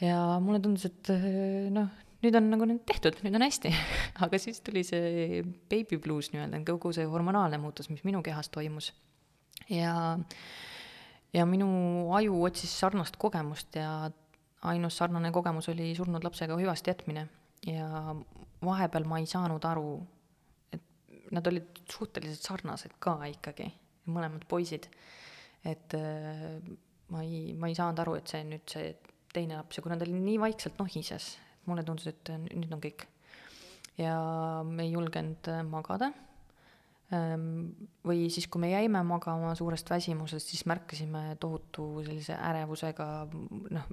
ja 0.00 0.38
mulle 0.40 0.62
tundus, 0.64 0.88
et 0.88 1.12
äh, 1.12 1.28
noh, 1.74 1.92
nüüd 2.24 2.40
on 2.40 2.48
nagu 2.54 2.68
nüüd 2.70 2.82
tehtud, 2.88 3.20
nüüd 3.26 3.36
on 3.36 3.44
hästi 3.44 3.74
aga 4.24 4.40
siis 4.40 4.64
tuli 4.64 4.86
see 4.88 5.44
baby 5.68 6.00
blues 6.00 6.32
nii-öelda, 6.32 6.64
kogu 6.70 6.94
see 6.96 7.04
hormonaalne 7.10 7.60
muutus, 7.60 7.92
mis 7.92 8.04
minu 8.08 8.24
kehas 8.24 8.48
toimus. 8.48 8.94
ja, 9.68 10.16
ja 11.36 11.46
minu 11.46 11.68
aju 12.16 12.40
otsis 12.48 12.72
sarnast 12.80 13.20
kogemust 13.20 13.76
ja 13.76 14.08
ainus 14.64 14.96
sarnane 14.96 15.28
kogemus 15.32 15.68
oli 15.68 15.92
surnud 15.94 16.24
lapsega 16.24 16.56
hüvasti 16.56 16.94
jätmine 16.94 17.28
ja 17.66 18.14
vahepeal 18.64 19.06
ma 19.08 19.20
ei 19.20 19.28
saanud 19.28 19.64
aru, 19.68 19.88
et 20.74 21.30
nad 21.34 21.46
olid 21.50 21.84
suhteliselt 21.90 22.44
sarnased 22.44 22.96
ka 23.02 23.16
ikkagi, 23.30 23.70
mõlemad 24.10 24.46
poisid. 24.48 24.88
et 25.64 25.94
äh, 25.96 26.60
ma 27.08 27.22
ei, 27.24 27.54
ma 27.56 27.70
ei 27.70 27.76
saanud 27.76 28.02
aru, 28.04 28.18
et 28.20 28.28
see 28.28 28.44
nüüd 28.44 28.68
see 28.68 28.92
teine 29.34 29.56
laps 29.58 29.78
ja 29.78 29.82
kuna 29.82 29.96
ta 29.98 30.06
oli 30.06 30.20
nii 30.20 30.38
vaikselt 30.42 30.78
nohises, 30.78 31.34
mulle 31.66 31.84
tundus, 31.84 32.06
et 32.12 32.30
nüüd 32.44 32.72
on 32.72 32.82
kõik. 32.84 33.06
ja 33.98 34.14
me 34.66 34.86
ei 34.86 34.92
julgenud 34.92 35.52
äh, 35.52 35.64
magada 35.64 36.12
või 38.04 38.28
siis, 38.32 38.46
kui 38.48 38.62
me 38.62 38.70
jäime 38.70 39.02
magama 39.06 39.52
suurest 39.58 39.90
väsimusest, 39.90 40.48
siis 40.50 40.64
märkasime 40.70 41.36
tohutu 41.40 42.04
sellise 42.06 42.36
ärevusega 42.36 43.08
noh, 43.74 43.90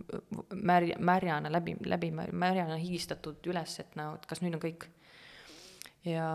märja, 0.55 0.97
märjana 0.99 1.51
läbi, 1.51 1.75
läbi 1.85 2.11
märjana 2.13 2.77
higistatud 2.79 3.51
üles, 3.51 3.77
et 3.83 3.97
no, 3.99 4.13
et 4.17 4.25
kas 4.29 4.43
nüüd 4.43 4.55
on 4.57 4.63
kõik. 4.63 4.87
ja 6.05 6.29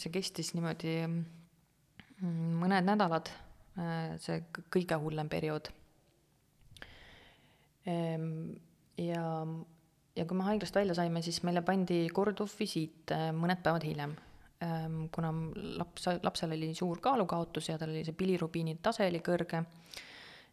see 0.00 0.10
kestis 0.10 0.54
niimoodi 0.56 0.96
mm, 1.06 2.56
mõned 2.62 2.88
nädalad, 2.88 3.30
äh, 3.78 4.16
see 4.22 4.40
kõige 4.74 4.98
hullem 4.98 5.30
periood. 5.30 5.70
Ehm, 7.86 8.56
ja, 8.98 9.22
ja 10.16 10.26
kui 10.26 10.38
me 10.38 10.50
haiglast 10.50 10.74
välja 10.74 10.98
saime, 10.98 11.22
siis 11.22 11.42
meile 11.46 11.62
pandi 11.62 12.04
korduvvisiit 12.14 13.14
äh, 13.14 13.30
mõned 13.36 13.62
päevad 13.62 13.86
hiljem 13.86 14.14
Ehm, 14.14 14.31
kuna 15.12 15.32
laps, 15.78 16.08
lapsel 16.22 16.54
oli 16.56 16.72
suur 16.76 17.00
kaalukaotus 17.02 17.72
ja 17.72 17.78
tal 17.80 17.92
oli 17.92 18.04
see 18.06 18.16
bilirubiini 18.16 18.76
tase 18.82 19.08
oli 19.08 19.18
kõrge, 19.24 19.62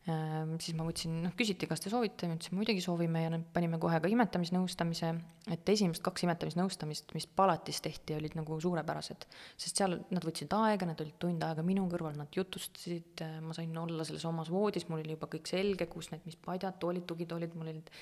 ehm, 0.09 0.55
siis 0.61 0.77
ma 0.77 0.85
võtsin, 0.87 1.19
noh, 1.25 1.35
küsiti, 1.37 1.67
kas 1.69 1.83
te 1.83 1.91
soovite, 1.93 2.29
ma 2.29 2.37
ütlesin 2.37 2.57
muidugi 2.57 2.81
soovime 2.83 3.23
ja 3.25 3.41
panime 3.53 3.77
kohe 3.81 3.99
ka 4.01 4.09
imetamisnõustamise, 4.09 5.11
et 5.53 5.73
esimesed 5.75 6.03
kaks 6.05 6.25
imetamisnõustamist, 6.25 7.13
mis 7.17 7.29
palatis 7.41 7.83
tehti, 7.85 8.17
olid 8.17 8.39
nagu 8.39 8.57
suurepärased. 8.63 9.27
sest 9.59 9.83
seal 9.83 9.99
nad 10.09 10.25
võtsid 10.25 10.57
aega, 10.57 10.89
nad 10.89 11.05
olid 11.05 11.19
tund 11.21 11.45
aega 11.45 11.65
minu 11.65 11.85
kõrval, 11.91 12.17
nad 12.17 12.33
jutustasid, 12.35 13.25
ma 13.45 13.57
sain 13.57 13.77
olla 13.83 14.07
selles 14.07 14.25
omas 14.25 14.49
voodis, 14.53 14.89
mul 14.89 15.03
oli 15.03 15.17
juba 15.19 15.29
kõik 15.29 15.51
selge, 15.51 15.89
kus 15.91 16.09
need, 16.15 16.25
mis 16.25 16.39
padjad, 16.49 16.81
toolid, 16.81 17.05
tugitoolid 17.09 17.55
mul 17.59 17.75
olid. 17.75 17.93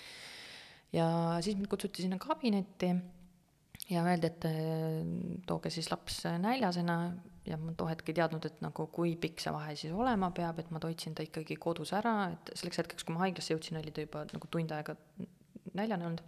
ja 0.96 1.06
siis 1.44 1.60
mind 1.60 1.68
kutsuti 1.68 2.06
sinna 2.06 2.22
kabinetti 2.22 2.96
ja 3.90 4.04
öeldi, 4.04 4.30
et 4.30 4.46
äh, 4.50 5.02
tooge 5.48 5.72
siis 5.74 5.90
laps 5.92 6.22
näljasena 6.42 6.98
ja 7.48 7.58
ma 7.62 7.74
too 7.78 7.88
hetk 7.90 8.10
ei 8.12 8.18
teadnud, 8.18 8.46
et 8.48 8.60
nagu 8.64 8.88
kui 8.94 9.16
pikk 9.20 9.42
see 9.44 9.54
vahe 9.56 9.76
siis 9.80 9.96
olema 9.96 10.30
peab, 10.36 10.60
et 10.60 10.72
ma 10.74 10.82
toitsin 10.84 11.16
ta 11.16 11.26
ikkagi 11.26 11.56
kodus 11.62 11.94
ära, 11.96 12.16
et 12.34 12.52
selleks 12.60 12.82
hetkeks, 12.84 13.08
kui 13.08 13.16
ma 13.16 13.24
haiglasse 13.26 13.54
jõudsin, 13.54 13.80
oli 13.80 13.94
ta 13.96 14.04
juba 14.04 14.26
nagu 14.34 14.50
tund 14.52 14.74
aega 14.76 14.98
näljane 15.78 16.10
olnud 16.10 16.26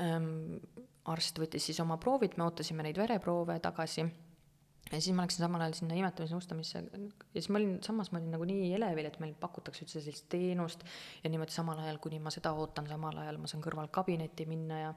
ähm,. 0.00 0.60
arst 1.04 1.36
võttis 1.36 1.66
siis 1.68 1.80
oma 1.82 1.98
proovid, 2.00 2.38
me 2.40 2.46
ootasime 2.46 2.84
neid 2.86 2.96
vereproove 2.96 3.58
tagasi 3.60 4.00
ja 4.04 5.00
siis 5.00 5.12
ma 5.16 5.26
läksin 5.26 5.44
samal 5.44 5.60
ajal 5.64 5.74
sinna 5.76 5.98
imetamisnõustamisse 5.98 6.80
ja 6.80 7.34
siis 7.34 7.50
ma 7.52 7.60
olin, 7.60 7.74
samas 7.84 8.08
ma 8.12 8.20
olin 8.20 8.32
nagu 8.32 8.46
nii 8.48 8.70
elevil, 8.78 9.10
et 9.10 9.18
meil 9.20 9.34
pakutakse 9.40 9.84
üldse 9.84 10.00
sellist 10.00 10.30
teenust 10.32 10.84
ja 11.24 11.32
niimoodi 11.32 11.52
samal 11.52 11.82
ajal, 11.82 12.00
kuni 12.04 12.22
ma 12.24 12.32
seda 12.32 12.54
ootan, 12.56 12.88
samal 12.88 13.20
ajal 13.24 13.40
ma 13.42 13.50
saan 13.50 13.64
kõrval 13.64 13.90
kabinetti 13.92 14.46
minna 14.48 14.80
ja 14.80 14.94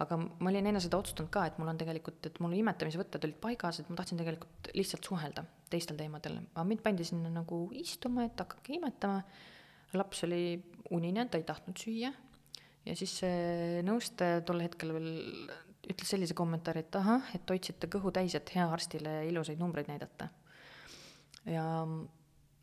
aga 0.00 0.18
ma 0.18 0.50
olin 0.50 0.70
enne 0.70 0.80
seda 0.82 0.98
otsustanud 1.02 1.30
ka, 1.32 1.44
et 1.46 1.58
mul 1.60 1.70
on 1.72 1.78
tegelikult, 1.78 2.24
et 2.26 2.38
mul 2.42 2.56
imetamisvõtted 2.58 3.26
olid 3.28 3.38
paigas, 3.42 3.80
et 3.82 3.90
ma 3.90 3.98
tahtsin 4.00 4.20
tegelikult 4.20 4.72
lihtsalt 4.76 5.08
suhelda 5.08 5.44
teistel 5.72 5.98
teemadel, 6.00 6.40
aga 6.54 6.64
mind 6.68 6.82
pandi 6.84 7.06
sinna 7.08 7.30
nagu 7.32 7.64
istuma, 7.78 8.26
et 8.28 8.40
hakake 8.40 8.76
imetama. 8.78 9.22
laps 9.92 10.24
oli 10.24 10.56
unine, 10.90 11.26
ta 11.28 11.36
ei 11.36 11.44
tahtnud 11.44 11.76
süüa 11.76 12.12
ja 12.86 12.94
siis 12.96 13.18
see 13.20 13.82
nõustaja 13.86 14.40
tol 14.46 14.62
hetkel 14.64 14.94
veel 14.96 15.10
ütles 15.92 16.12
sellise 16.14 16.34
kommentaari, 16.38 16.84
et 16.84 16.96
ahah, 16.96 17.28
et 17.36 17.50
hoidsite 17.50 17.90
kõhu 17.90 18.12
täis, 18.14 18.34
et 18.38 18.54
hea 18.54 18.64
arstile 18.70 19.22
ilusaid 19.28 19.60
numbreid 19.60 19.90
näidata. 19.90 20.28
ja 21.44 21.64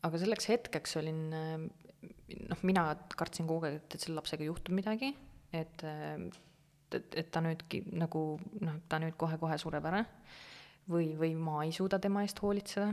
aga 0.02 0.20
selleks 0.20 0.48
hetkeks 0.48 0.96
olin 0.96 1.26
noh, 1.30 2.62
mina 2.62 2.86
kartsin 3.16 3.48
kogu 3.48 3.68
aeg, 3.68 3.80
et, 3.82 3.98
selle 4.00 4.16
lapsega 4.18 4.46
juhtub 4.46 4.74
midagi, 4.76 5.12
et 5.52 5.84
et, 6.94 7.14
et 7.22 7.30
ta 7.32 7.42
nüüd 7.44 7.62
nagu 7.98 8.24
noh, 8.60 8.80
ta 8.88 9.00
nüüd 9.02 9.16
kohe-kohe 9.20 9.58
sureb 9.60 9.86
ära 9.90 10.04
või, 10.90 11.12
või 11.18 11.34
ma 11.38 11.62
ei 11.64 11.72
suuda 11.74 12.00
tema 12.02 12.24
eest 12.26 12.40
hoolitseda. 12.42 12.92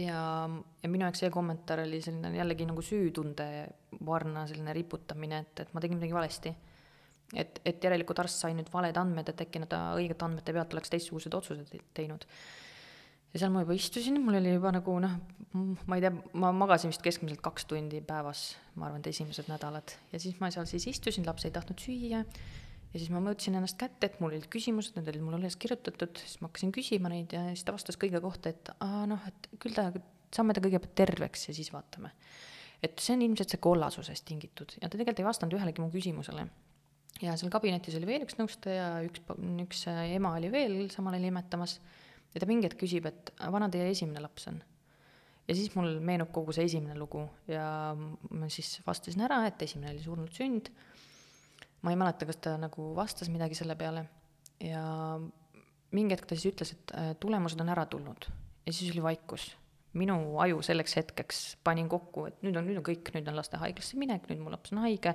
ja, 0.00 0.20
ja 0.82 0.90
minu 0.90 1.06
jaoks 1.06 1.24
see 1.24 1.32
kommentaar 1.32 1.84
oli 1.84 2.00
selline 2.04 2.32
jällegi 2.36 2.68
nagu 2.68 2.84
süütunde 2.84 3.48
varna 4.06 4.46
selline 4.46 4.74
riputamine, 4.76 5.42
et, 5.44 5.64
et 5.64 5.74
ma 5.74 5.82
tegin 5.82 6.00
midagi 6.00 6.16
valesti. 6.16 6.54
et, 7.34 7.60
et 7.64 7.84
järelikult 7.84 8.22
arst 8.22 8.44
sai 8.44 8.54
nüüd 8.54 8.70
valed 8.72 8.96
andmed, 8.96 9.28
et 9.28 9.42
äkki 9.46 9.64
ta 9.68 9.88
õigete 9.98 10.24
andmete 10.24 10.54
pealt 10.54 10.76
oleks 10.76 10.92
teistsugused 10.92 11.34
otsused 11.34 11.74
teinud 11.94 12.26
ja 13.36 13.40
seal 13.42 13.52
ma 13.52 13.64
juba 13.64 13.74
istusin, 13.76 14.20
mul 14.24 14.38
oli 14.38 14.54
juba 14.54 14.70
nagu 14.72 14.94
noh, 15.02 15.16
ma 15.90 15.98
ei 15.98 16.04
tea, 16.04 16.12
ma 16.40 16.52
magasin 16.56 16.92
vist 16.92 17.02
keskmiselt 17.04 17.42
kaks 17.44 17.66
tundi 17.68 18.00
päevas, 18.04 18.54
ma 18.76 18.88
arvan, 18.88 19.02
et 19.02 19.10
esimesed 19.10 19.50
nädalad. 19.50 19.96
ja 20.12 20.20
siis 20.22 20.38
ma 20.40 20.50
seal 20.54 20.68
siis 20.70 20.86
istusin, 20.94 21.26
laps 21.26 21.44
ei 21.44 21.52
tahtnud 21.52 21.82
süüa 21.82 22.22
ja 22.96 23.00
siis 23.02 23.12
ma 23.12 23.20
mõõtsin 23.20 23.58
ennast 23.58 23.76
kätte, 23.76 24.08
et 24.08 24.20
mul 24.22 24.32
olid 24.32 24.46
küsimused, 24.52 24.96
need 24.96 25.08
olid 25.12 25.24
mul 25.24 25.36
üles 25.36 25.58
kirjutatud, 25.60 26.16
siis 26.16 26.40
ma 26.40 26.48
hakkasin 26.48 26.72
küsima 26.72 27.10
neid 27.12 27.34
ja 27.36 27.42
siis 27.50 27.66
ta 27.66 27.74
vastas 27.76 27.98
kõige 28.00 28.22
kohta, 28.24 28.54
et 28.54 28.70
aa 28.80 29.02
noh, 29.10 29.20
et 29.28 29.48
küll 29.60 29.76
ta, 29.76 29.90
saame 30.32 30.56
ta 30.56 30.62
kõigepealt 30.64 30.94
terveks 30.96 31.50
ja 31.50 31.56
siis 31.56 31.68
vaatame. 31.74 32.14
et 32.84 32.96
see 33.00 33.16
on 33.16 33.24
ilmselt 33.24 33.52
see 33.52 33.60
kollasusest 33.60 34.24
tingitud 34.28 34.74
ja 34.78 34.88
ta 34.88 34.96
tegelikult 34.96 35.20
ei 35.20 35.28
vastanud 35.28 35.58
ühelegi 35.58 35.84
mu 35.84 35.90
küsimusele. 35.92 36.46
ja 37.20 37.36
seal 37.36 37.52
kabinetis 37.52 37.98
oli 38.00 38.08
veel 38.08 38.24
üks 38.24 38.40
nõustaja, 38.40 38.88
üks, 39.04 39.20
üks 39.66 39.84
ema 39.92 40.32
oli 40.40 40.52
veel 40.52 40.78
samal 40.94 41.18
ajal 41.18 41.28
imetamas 41.28 41.78
ja 42.32 42.40
ta 42.40 42.48
mingi 42.48 42.70
hetk 42.70 42.80
küsib, 42.80 43.08
et 43.12 43.32
vana 43.52 43.68
teie 43.68 43.92
esimene 43.92 44.24
laps 44.24 44.48
on? 44.48 44.62
ja 45.46 45.54
siis 45.54 45.68
mul 45.76 45.98
meenub 46.00 46.32
kogu 46.32 46.56
see 46.56 46.64
esimene 46.64 46.96
lugu 46.96 47.28
ja 47.52 47.92
ma 47.92 48.48
siis 48.48 48.78
vastasin 48.88 49.28
ära, 49.28 49.44
et 49.50 49.68
esimene 49.68 49.92
oli 49.92 50.04
surnud 50.04 50.32
sünd 50.32 50.72
ma 51.86 51.94
ei 51.94 51.98
mäleta, 52.00 52.26
kas 52.26 52.40
ta 52.42 52.56
nagu 52.58 52.90
vastas 52.96 53.30
midagi 53.30 53.54
selle 53.58 53.76
peale. 53.78 54.02
Ja 54.62 54.82
mingi 55.94 56.16
hetk 56.16 56.26
ta 56.26 56.36
siis 56.36 56.50
ütles, 56.50 56.72
et 56.74 56.94
äh, 56.98 57.12
tulemused 57.22 57.60
on 57.62 57.70
ära 57.70 57.86
tulnud. 57.90 58.26
Ja 58.66 58.74
siis 58.74 58.90
oli 58.94 59.04
vaikus. 59.04 59.54
minu 59.96 60.36
aju 60.44 60.58
selleks 60.60 60.92
hetkeks 60.98 61.36
panin 61.64 61.86
kokku, 61.88 62.26
et 62.28 62.42
nüüd 62.44 62.58
on, 62.58 62.66
nüüd 62.68 62.76
on 62.76 62.84
kõik, 62.84 63.08
nüüd 63.14 63.30
on 63.30 63.38
lastehaiglasse 63.38 63.96
minek, 63.96 64.26
nüüd 64.28 64.42
mu 64.44 64.50
laps 64.52 64.74
on 64.74 64.82
haige, 64.82 65.14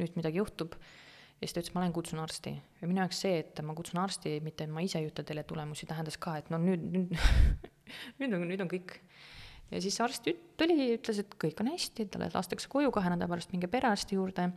nüüd 0.00 0.14
midagi 0.16 0.40
juhtub. 0.40 0.78
ja 0.78 1.44
siis 1.44 1.52
ta 1.52 1.60
ütles, 1.60 1.74
ma 1.74 1.82
lähen 1.82 1.92
kutsun 1.92 2.22
arsti. 2.22 2.54
Ja 2.80 2.88
minu 2.88 3.02
jaoks 3.02 3.20
see, 3.26 3.42
et 3.42 3.60
ma 3.60 3.74
kutsun 3.76 4.00
arsti, 4.00 4.38
mitte 4.40 4.68
ma 4.70 4.80
ise 4.86 5.02
ei 5.02 5.10
ütle 5.10 5.26
teile 5.28 5.44
tulemusi, 5.44 5.90
tähendas 5.90 6.16
ka, 6.16 6.38
et 6.40 6.48
no 6.54 6.62
nüüd, 6.62 6.86
nüüd 6.94 7.12
nüüd 8.22 8.38
on, 8.38 8.46
nüüd 8.48 8.64
on 8.64 8.70
kõik. 8.70 8.96
Ja 9.74 9.82
siis 9.82 9.98
arst 10.00 10.30
tuli, 10.56 10.94
ütles, 10.94 11.20
et 11.20 11.36
kõik 11.40 11.60
on 11.60 11.74
hästi, 11.74 12.06
talle 12.14 12.30
lastakse 12.32 12.70
koju 12.72 12.94
kahe 12.94 13.12
nädala 13.12 13.34
pärast, 13.34 13.52
minge 13.52 13.68
perearsti 13.68 14.16
juurde 14.16 14.52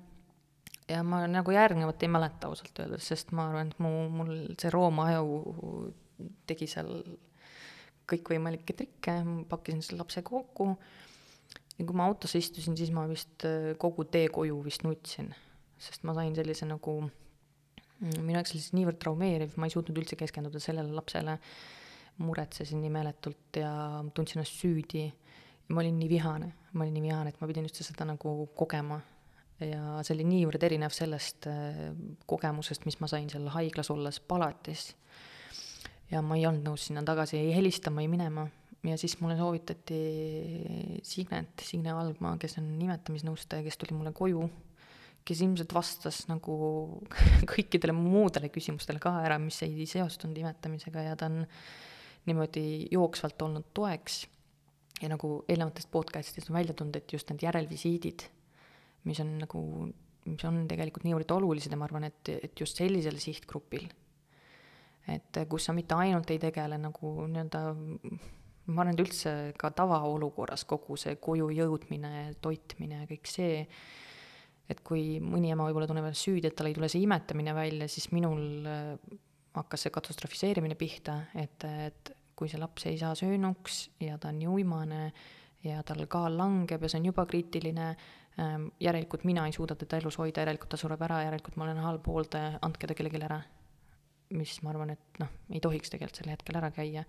ja 0.87 1.03
ma 1.03 1.21
nagu 1.29 1.51
järgnevat 1.51 2.03
ei 2.03 2.11
mäleta 2.11 2.49
ausalt 2.49 2.79
öeldes, 2.79 3.07
sest 3.11 3.33
ma 3.35 3.49
arvan, 3.49 3.71
et 3.71 3.81
mu, 3.83 3.91
mul 4.11 4.33
see 4.59 4.71
Rooma 4.73 5.09
aju 5.11 5.91
tegi 6.49 6.67
seal 6.71 6.91
kõikvõimalikke 8.07 8.75
trikke, 8.77 9.17
pakkisin 9.51 9.83
selle 9.83 10.01
lapse 10.01 10.23
kokku. 10.25 10.71
Ja 11.77 11.85
kui 11.85 11.97
ma 11.97 12.07
autos 12.09 12.33
istusin, 12.39 12.77
siis 12.79 12.89
ma 12.95 13.03
vist 13.09 13.43
äh, 13.45 13.73
kogu 13.77 14.07
tee 14.09 14.31
koju 14.33 14.61
vist 14.65 14.85
nutsin, 14.87 15.29
sest 15.81 16.07
ma 16.07 16.15
sain 16.17 16.33
sellise 16.33 16.65
nagu, 16.65 16.95
mm, 17.03 18.23
minu 18.23 18.39
jaoks 18.39 18.55
oli 18.55 18.63
see 18.63 18.77
niivõrd 18.79 18.97
traumeeriv, 19.03 19.53
ma 19.59 19.67
ei 19.67 19.75
suutnud 19.75 19.99
üldse 20.01 20.17
keskenduda 20.17 20.61
sellele 20.63 20.95
lapsele, 20.97 21.35
muretsesin 22.23 22.81
nii 22.81 22.93
meeletult 22.95 23.59
ja 23.59 23.69
tundsin 24.15 24.39
ennast 24.39 24.57
süüdi. 24.57 25.11
ma 25.67 25.81
olin 25.81 25.97
nii 25.99 26.07
vihane, 26.07 26.47
ma 26.73 26.85
olin 26.85 26.93
nii 26.95 27.03
vihane, 27.03 27.29
et 27.33 27.41
ma 27.41 27.47
pidin 27.49 27.65
üldse 27.67 27.83
seda 27.83 28.05
nagu 28.07 28.31
kogema 28.55 29.01
ja 29.63 29.97
see 30.05 30.13
oli 30.17 30.27
niivõrd 30.27 30.63
erinev 30.67 30.93
sellest 30.93 31.47
äh, 31.49 31.81
kogemusest, 32.29 32.85
mis 32.85 32.99
ma 33.01 33.09
sain 33.09 33.29
seal 33.31 33.47
haiglas 33.55 33.89
olles 33.93 34.19
palatis. 34.19 34.91
ja 36.11 36.21
ma 36.21 36.37
ei 36.37 36.45
olnud 36.47 36.65
nõus 36.67 36.87
sinna 36.87 37.03
tagasi 37.03 37.39
ei 37.39 37.53
helistama, 37.55 38.03
ei 38.03 38.11
minema 38.11 38.47
ja 38.85 38.97
siis 38.97 39.17
mulle 39.19 39.37
soovitati 39.37 39.97
Signet, 41.03 41.65
Signe 41.65 41.91
Algma, 41.91 42.35
kes 42.39 42.59
on 42.61 42.69
nimetamisnõustaja, 42.77 43.65
kes 43.65 43.79
tuli 43.81 43.97
mulle 43.97 44.13
koju, 44.15 44.45
kes 45.27 45.41
ilmselt 45.43 45.73
vastas 45.75 46.23
nagu 46.29 46.55
kõikidele 47.51 47.95
muudele 47.97 48.51
küsimustele 48.53 49.01
ka 49.03 49.17
ära, 49.25 49.39
mis 49.41 49.59
ei 49.65 49.89
seostunud 49.89 50.37
nimetamisega 50.37 51.09
ja 51.09 51.19
ta 51.19 51.31
on 51.31 51.43
niimoodi 52.27 52.87
jooksvalt 52.91 53.41
olnud 53.41 53.71
toeks. 53.73 54.25
ja 55.01 55.09
nagu 55.09 55.43
eelnevatest 55.47 55.91
podcast'idest 55.93 56.49
on 56.49 56.55
välja 56.57 56.73
tulnud, 56.73 56.95
et 56.95 57.13
just 57.13 57.29
need 57.29 57.43
järelvisiidid 57.45 58.23
mis 59.07 59.21
on 59.23 59.37
nagu, 59.41 59.61
mis 60.27 60.47
on 60.47 60.65
tegelikult 60.69 61.07
niivõrd 61.07 61.31
olulised 61.37 61.73
ja 61.73 61.79
ma 61.79 61.87
arvan, 61.87 62.07
et, 62.09 62.33
et 62.35 62.59
just 62.59 62.79
sellisel 62.79 63.19
sihtgrupil, 63.21 63.87
et 65.13 65.39
kus 65.49 65.69
sa 65.69 65.75
mitte 65.75 65.95
ainult 65.95 66.29
ei 66.33 66.41
tegele 66.41 66.79
nagu 66.81 67.13
nii-öelda 67.31 67.61
ma 68.67 68.83
arvan, 68.83 68.93
et 68.93 69.03
üldse 69.05 69.33
ka 69.59 69.71
tavaolukorras 69.75 70.65
kogu 70.67 70.97
see 70.99 71.15
koju 71.23 71.49
jõudmine, 71.55 72.33
toitmine 72.43 73.03
ja 73.03 73.07
kõik 73.09 73.31
see, 73.31 73.63
et 74.67 74.83
kui 74.83 75.21
mõni 75.23 75.53
ema 75.53 75.69
võib-olla 75.69 75.87
tunneb 75.87 76.09
ennast 76.09 76.27
süüdi, 76.27 76.49
et 76.49 76.57
tal 76.57 76.67
ei 76.69 76.75
tule 76.75 76.89
see 76.91 77.05
imetamine 77.05 77.55
välja, 77.55 77.87
siis 77.91 78.09
minul 78.11 78.67
äh, 78.67 79.17
hakkas 79.55 79.87
see 79.87 79.95
katastrofiseerimine 79.95 80.75
pihta, 80.79 81.21
et, 81.39 81.63
et 81.63 82.13
kui 82.37 82.51
see 82.51 82.59
laps 82.61 82.85
ei 82.89 82.99
saa 82.99 83.15
söönuks 83.17 83.87
ja 84.03 84.19
ta 84.21 84.33
on 84.33 84.41
nii 84.41 84.51
uimane 84.59 85.01
ja 85.65 85.81
tal 85.87 86.03
kaal 86.11 86.35
langeb 86.37 86.83
ja 86.83 86.91
see 86.91 87.01
on 87.01 87.09
juba 87.09 87.25
kriitiline, 87.29 87.93
järelikult 88.79 89.23
mina 89.25 89.45
ei 89.47 89.53
suuda 89.55 89.75
teda 89.75 89.97
elus 90.01 90.17
hoida, 90.21 90.43
järelikult 90.43 90.69
ta 90.73 90.77
sureb 90.77 91.01
ära, 91.01 91.23
järelikult 91.25 91.55
ma 91.57 91.65
olen 91.65 91.79
halb 91.81 92.05
hooldaja, 92.05 92.59
andke 92.65 92.89
ta 92.89 92.97
kellelegi 92.97 93.25
ära. 93.29 93.41
mis 94.27 94.57
ma 94.59 94.73
arvan, 94.73 94.89
et 94.91 95.19
noh, 95.21 95.29
ei 95.55 95.61
tohiks 95.63 95.87
tegelikult 95.87 96.17
sel 96.19 96.27
hetkel 96.27 96.57
ära 96.59 96.67
käia. 96.75 97.05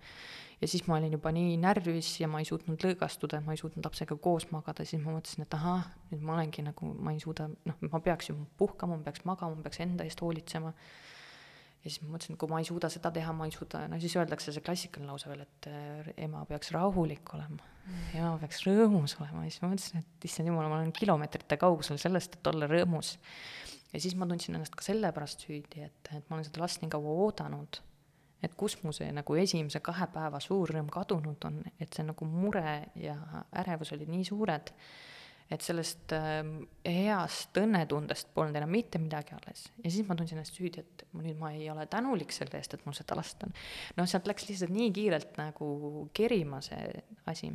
ja 0.61 0.67
siis 0.67 0.85
ma 0.87 0.95
olin 0.95 1.11
juba 1.11 1.33
nii 1.35 1.57
närvis 1.59 2.13
ja 2.21 2.29
ma 2.31 2.39
ei 2.39 2.47
suutnud 2.47 2.79
lõõgastuda, 2.79 3.41
ma 3.43 3.51
ei 3.51 3.59
suutnud 3.59 3.85
lapsega 3.85 4.15
koos 4.15 4.47
magada, 4.51 4.85
siis 4.85 5.03
ma 5.03 5.11
mõtlesin, 5.11 5.43
et 5.43 5.53
ahah, 5.53 5.83
nüüd 6.11 6.23
ma 6.23 6.37
olengi 6.37 6.63
nagu, 6.63 6.93
ma 6.95 7.11
ei 7.11 7.19
suuda, 7.19 7.49
noh, 7.65 7.83
ma 7.91 7.99
peaks 7.99 8.31
ju 8.31 8.37
puhkama, 8.57 8.97
ma 8.97 9.03
peaks 9.03 9.25
magama, 9.27 9.59
ma 9.59 9.67
peaks 9.67 9.83
enda 9.83 10.07
eest 10.07 10.23
hoolitsema 10.23 10.73
ja 11.79 11.87
siis 11.87 12.01
ma 12.03 12.13
mõtlesin, 12.13 12.35
et 12.35 12.41
kui 12.41 12.51
ma 12.51 12.59
ei 12.59 12.67
suuda 12.67 12.89
seda 12.91 13.11
teha, 13.15 13.33
ma 13.35 13.47
ei 13.47 13.53
suuda, 13.55 13.85
no 13.91 13.99
siis 14.01 14.15
öeldakse 14.19 14.53
see 14.55 14.63
klassikaline 14.65 15.09
lause 15.09 15.29
veel, 15.31 15.43
et 15.45 15.69
äh, 15.71 16.09
ema 16.25 16.43
peaks 16.49 16.73
rahulik 16.75 17.33
olema 17.37 17.59
mm., 17.63 18.07
ema 18.19 18.33
peaks 18.41 18.63
rõõmus 18.67 19.15
olema 19.21 19.45
ja 19.45 19.53
siis 19.53 19.63
ma 19.63 19.71
mõtlesin, 19.73 20.03
et 20.03 20.29
issand 20.29 20.51
jumal, 20.51 20.67
ma 20.71 20.81
olen 20.81 20.93
kilomeetrite 20.95 21.59
kaugusel 21.61 22.01
sellest, 22.01 22.39
et 22.39 22.51
olla 22.51 22.67
rõõmus. 22.69 23.15
ja 23.93 24.01
siis 24.01 24.17
ma 24.19 24.27
tundsin 24.29 24.59
ennast 24.59 24.75
ka 24.75 24.85
sellepärast 24.85 25.47
süüdi, 25.47 25.85
et, 25.87 26.11
et 26.11 26.25
ma 26.27 26.37
olen 26.37 26.49
seda 26.49 26.65
last 26.65 26.83
nii 26.83 26.91
kaua 26.91 27.15
oodanud, 27.25 27.81
et 28.43 28.55
kus 28.59 28.77
mu 28.83 28.91
see 28.95 29.11
nagu 29.15 29.35
esimese 29.39 29.79
kahe 29.83 30.07
päeva 30.11 30.39
suur 30.43 30.71
rõõm 30.75 30.91
kadunud 30.91 31.47
on, 31.47 31.63
et 31.79 31.95
see 31.95 32.03
nagu 32.07 32.27
mure 32.27 32.81
ja 32.99 33.15
ärevus 33.63 33.95
olid 33.95 34.11
nii 34.11 34.27
suured 34.27 34.75
et 35.49 35.65
sellest 35.65 36.13
äh, 36.13 36.43
heast 36.85 37.57
õnnetundest 37.57 38.29
polnud 38.35 38.57
enam 38.59 38.69
mitte 38.73 39.01
midagi 39.01 39.33
alles. 39.37 39.65
ja 39.83 39.91
siis 39.91 40.07
ma 40.07 40.17
tundsin 40.17 40.37
ennast 40.37 40.57
süüdi, 40.57 40.83
et 40.83 41.05
nüüd 41.17 41.39
ma 41.41 41.53
ei 41.55 41.69
ole 41.73 41.87
tänulik 41.89 42.33
selle 42.35 42.59
eest, 42.59 42.75
et 42.75 42.85
mul 42.85 42.97
seda 42.97 43.17
last 43.17 43.41
on. 43.47 43.55
noh, 43.97 44.09
sealt 44.09 44.29
läks 44.29 44.45
lihtsalt 44.49 44.73
nii 44.75 44.91
kiirelt 44.95 45.39
nagu 45.41 45.69
kerima 46.13 46.61
see 46.65 46.91
asi. 47.31 47.51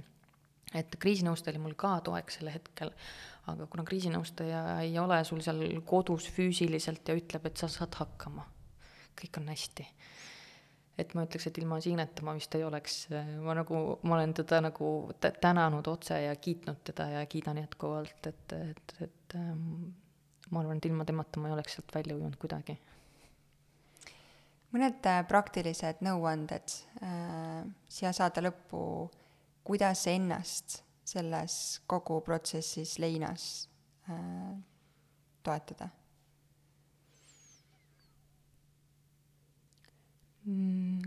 et 0.74 0.98
kriisinõustaja 1.00 1.54
oli 1.54 1.66
mul 1.68 1.78
ka 1.78 1.96
toeks 2.08 2.40
sel 2.40 2.50
hetkel, 2.50 2.90
aga 3.52 3.68
kuna 3.70 3.86
kriisinõustaja 3.86 4.64
ei 4.82 4.98
ole 4.98 5.20
sul 5.28 5.44
seal 5.44 5.62
kodus 5.86 6.26
füüsiliselt 6.34 7.06
ja 7.08 7.16
ütleb, 7.18 7.46
et 7.46 7.62
sa 7.62 7.70
saad 7.70 7.94
hakkama, 8.00 8.48
kõik 9.20 9.42
on 9.42 9.54
hästi 9.54 9.86
et 10.98 11.14
ma 11.14 11.24
ütleks, 11.26 11.48
et 11.48 11.58
ilma 11.58 11.80
Signeta 11.82 12.24
ma 12.26 12.34
vist 12.36 12.54
ei 12.54 12.64
oleks, 12.66 12.98
ma 13.42 13.56
nagu, 13.58 13.80
ma 14.06 14.16
olen 14.16 14.34
teda 14.38 14.60
nagu 14.62 14.88
tänanud 15.20 15.88
otse 15.90 16.20
ja 16.22 16.34
kiitnud 16.36 16.84
teda 16.86 17.08
ja 17.16 17.24
kiidan 17.26 17.58
jätkuvalt, 17.64 18.28
et, 18.30 18.54
et, 18.54 18.94
et 19.08 19.36
ähm, 19.38 19.64
ma 20.50 20.62
arvan, 20.62 20.78
et 20.78 20.86
ilma 20.90 21.06
temata 21.08 21.42
ma 21.42 21.50
ei 21.50 21.56
oleks 21.56 21.78
sealt 21.78 21.94
välja 21.94 22.16
ujunud 22.16 22.38
kuidagi. 22.38 22.78
mõned 24.74 25.06
äh, 25.06 25.20
praktilised 25.30 26.00
nõuanded 26.02 26.78
äh, 27.02 27.60
siia 27.88 28.14
saate 28.14 28.42
lõppu, 28.42 29.10
kuidas 29.66 30.06
ennast 30.10 30.80
selles 31.04 31.82
kogu 31.90 32.20
protsessis 32.26 32.96
leinas 33.02 33.68
äh, 34.10 34.54
toetada 35.42 35.90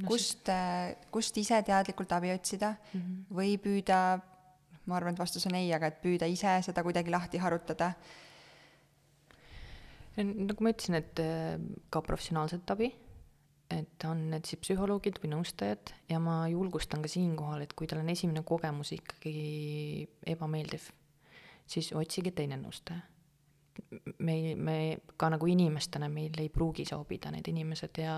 kust, 0.07 0.49
kust 1.13 1.37
ise 1.37 1.61
teadlikult 1.63 2.11
abi 2.11 2.31
otsida 2.33 2.71
mm 2.73 2.99
-hmm. 3.01 3.25
või 3.39 3.57
püüda, 3.61 4.19
ma 4.85 4.95
arvan, 4.95 5.13
et 5.13 5.19
vastus 5.19 5.45
on 5.45 5.55
ei, 5.55 5.73
aga 5.73 5.87
et 5.87 6.01
püüda 6.01 6.25
ise 6.25 6.61
seda 6.65 6.83
kuidagi 6.83 7.11
lahti 7.11 7.37
harutada? 7.37 7.93
nagu 10.17 10.63
ma 10.63 10.71
ütlesin, 10.73 10.95
et 10.95 11.19
ka 11.93 12.01
professionaalset 12.01 12.71
abi 12.73 12.89
et 13.71 14.05
on 14.07 14.21
need 14.31 14.47
siis 14.47 14.61
psühholoogid 14.63 15.19
või 15.21 15.33
nõustajad 15.33 15.91
ja 16.11 16.19
ma 16.23 16.39
julgustan 16.51 17.03
ka 17.03 17.11
siinkohal, 17.11 17.65
et 17.65 17.75
kui 17.77 17.89
tal 17.89 18.01
on 18.03 18.11
esimene 18.13 18.43
kogemus 18.47 18.93
ikkagi 18.95 20.07
ebameeldiv, 20.35 20.87
siis 21.67 21.91
otsige 21.97 22.31
teine 22.35 22.59
nõustaja. 22.61 23.03
Me, 24.19 24.55
me 24.55 24.77
ka 25.17 25.29
nagu 25.33 25.49
inimestena, 25.49 26.09
meil 26.11 26.35
ei 26.41 26.49
pruugi 26.53 26.85
sobida 26.87 27.31
need 27.33 27.47
inimesed 27.51 27.99
ja 28.01 28.15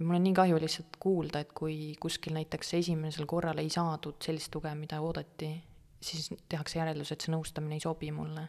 mul 0.00 0.18
on 0.18 0.26
nii 0.26 0.36
kahju 0.36 0.60
lihtsalt 0.62 0.98
kuulda, 1.02 1.42
et 1.44 1.54
kui 1.56 1.94
kuskil 2.00 2.36
näiteks 2.36 2.74
esimesel 2.80 3.26
korral 3.30 3.58
ei 3.62 3.70
saadud 3.72 4.20
sellist 4.24 4.52
tuge, 4.54 4.72
mida 4.78 5.00
oodati, 5.04 5.50
siis 6.00 6.30
tehakse 6.48 6.80
järeldus, 6.80 7.12
et 7.12 7.24
see 7.24 7.34
nõustamine 7.34 7.78
ei 7.78 7.84
sobi 7.84 8.12
mulle. 8.14 8.48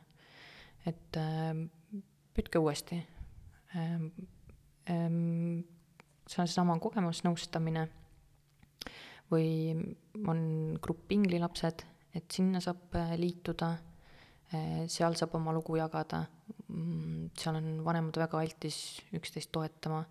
et 0.87 1.17
äh, 1.19 1.53
püüdke 2.33 2.59
uuesti 2.59 3.01
ähm,. 3.75 4.11
Ähm, 4.89 5.65
see 6.29 6.41
on 6.41 6.47
seesama 6.47 6.77
kogemusnõustamine 6.81 7.87
või 9.29 9.49
on 10.29 10.41
grupp 10.81 11.11
inglilapsed, 11.13 11.83
et 12.15 12.33
sinna 12.33 12.61
saab 12.63 12.95
äh, 12.97 13.13
liituda, 13.19 13.73
seal 14.89 15.17
saab 15.17 15.35
oma 15.37 15.53
lugu 15.53 15.77
jagada, 15.77 16.23
mm, 16.67 17.31
seal 17.37 17.59
on 17.59 17.67
vanemad 17.85 18.17
väga 18.17 18.39
altis 18.41 18.77
üksteist 19.15 19.51
toetama. 19.55 20.03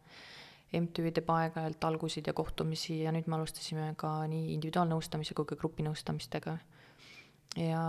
MTÜ 0.68 1.10
teeb 1.16 1.30
aeg-ajalt 1.32 1.84
algusid 1.88 2.26
ja 2.28 2.34
kohtumisi 2.36 2.98
ja 3.00 3.12
nüüd 3.14 3.26
me 3.26 3.38
alustasime 3.38 3.94
ka 3.96 4.10
nii 4.28 4.52
individuaalnõustamise 4.58 5.34
kui 5.34 5.48
ka 5.48 5.56
grupinõustamistega. 5.56 6.58
ja 7.56 7.82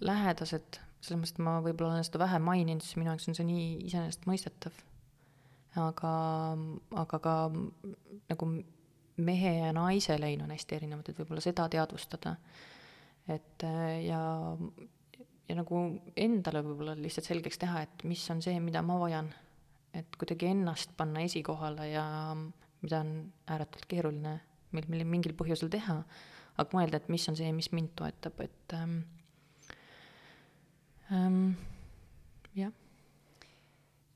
lähedased, 0.00 0.78
selles 1.02 1.18
mõttes, 1.18 1.34
et 1.34 1.42
ma 1.42 1.58
võib-olla 1.60 1.96
olen 1.96 2.06
seda 2.06 2.22
vähe 2.22 2.38
maininud, 2.38 2.84
sest 2.86 2.96
minu 2.96 3.10
jaoks 3.10 3.26
on 3.28 3.34
see 3.34 3.48
nii 3.48 3.66
iseenesestmõistetav 3.88 4.78
aga, 5.80 6.12
aga 7.00 7.18
ka 7.18 7.34
nagu 8.30 8.48
mehe 9.22 9.52
ja 9.58 9.72
naise 9.76 10.16
lein 10.20 10.42
on 10.44 10.52
hästi 10.52 10.76
erinevad, 10.78 11.08
et 11.08 11.20
võib-olla 11.20 11.44
seda 11.44 11.68
teadvustada. 11.72 12.36
et 13.28 13.64
ja, 14.06 14.22
ja 15.48 15.56
nagu 15.58 15.80
endale 16.16 16.62
võib-olla 16.64 16.94
lihtsalt 16.98 17.28
selgeks 17.28 17.60
teha, 17.62 17.82
et 17.86 18.04
mis 18.08 18.22
on 18.32 18.42
see, 18.44 18.60
mida 18.60 18.82
ma 18.82 18.98
vajan. 19.00 19.32
et 19.92 20.16
kuidagi 20.16 20.46
ennast 20.48 20.94
panna 20.96 21.20
esikohale 21.20 21.90
ja 21.90 22.04
mida 22.82 23.00
on 23.04 23.10
ääretult 23.52 23.84
keeruline 23.90 24.38
meil, 24.72 24.86
meil 24.88 25.04
mingil 25.04 25.34
põhjusel 25.36 25.68
teha, 25.68 25.98
aga 26.56 26.78
mõelda, 26.78 26.96
et 26.96 27.10
mis 27.12 27.28
on 27.28 27.36
see, 27.36 27.50
mis 27.52 27.68
mind 27.76 27.92
toetab, 27.96 28.40
et 28.40 28.76
ähm, 28.78 28.96
ähm, 31.12 31.44
jah. 32.56 32.72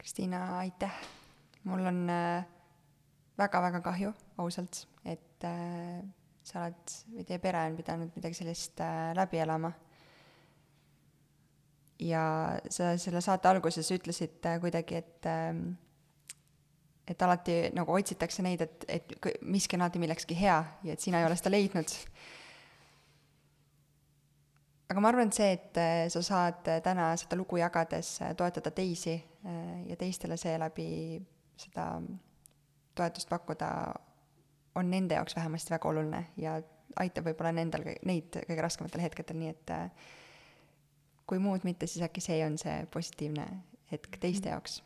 Kristiina, 0.01 0.47
aitäh 0.63 0.97
mul 1.67 1.87
on 1.87 2.07
väga-väga 3.39 3.81
äh, 3.81 3.83
kahju, 3.83 4.13
ausalt, 4.39 4.87
et 5.05 5.45
äh, 5.45 6.03
sa 6.47 6.67
oled 6.67 6.95
või 7.17 7.27
teie 7.27 7.41
pere 7.43 7.65
on 7.67 7.79
pidanud 7.79 8.15
midagi 8.19 8.39
sellist 8.39 8.81
äh, 8.85 9.11
läbi 9.19 9.43
elama. 9.43 9.73
Ja 12.01 12.23
sa 12.69 12.95
selle 13.01 13.23
saate 13.25 13.49
alguses 13.49 13.91
ütlesid 13.95 14.45
äh, 14.47 14.61
kuidagi, 14.61 15.01
et 15.03 15.29
äh, 15.31 15.53
et 17.07 17.23
alati 17.23 17.59
nagu 17.77 17.95
otsitakse 17.95 18.43
neid, 18.43 18.65
et, 18.65 18.85
et 18.89 19.13
miski 19.47 19.77
on 19.77 19.85
alati 19.87 20.01
millekski 20.03 20.35
hea 20.39 20.57
ja 20.83 20.97
et 20.97 21.01
sina 21.01 21.21
ei 21.21 21.29
ole 21.29 21.37
seda 21.39 21.53
leidnud. 21.55 21.93
aga 24.91 25.03
ma 25.03 25.13
arvan, 25.13 25.31
et 25.31 25.39
see, 25.39 25.53
et 25.55 25.81
äh, 25.83 26.03
sa 26.13 26.23
saad 26.23 26.69
äh, 26.73 26.83
täna 26.83 27.13
seda 27.21 27.39
lugu 27.39 27.61
jagades 27.63 28.19
toetada 28.37 28.71
teisi 28.71 29.17
ja 29.87 29.95
teistele 29.95 30.35
seeläbi 30.37 31.21
seda 31.57 32.01
toetust 32.99 33.29
pakkuda, 33.31 33.69
on 34.75 34.91
nende 34.91 35.15
jaoks 35.15 35.37
vähemasti 35.37 35.71
väga 35.71 35.89
oluline 35.89 36.23
ja 36.37 36.57
aitab 37.01 37.29
võib-olla 37.29 37.53
nendel, 37.57 37.85
neid 38.09 38.39
kõige 38.47 38.65
raskematel 38.65 39.05
hetkedel, 39.05 39.39
nii 39.41 39.53
et 39.53 39.73
äh, 39.75 40.09
kui 41.27 41.41
muud 41.43 41.65
mitte, 41.67 41.89
siis 41.91 42.05
äkki 42.07 42.23
see 42.25 42.43
on 42.47 42.59
see 42.61 42.83
positiivne 42.93 43.47
hetk 43.91 44.19
teiste 44.23 44.53
jaoks? 44.53 44.81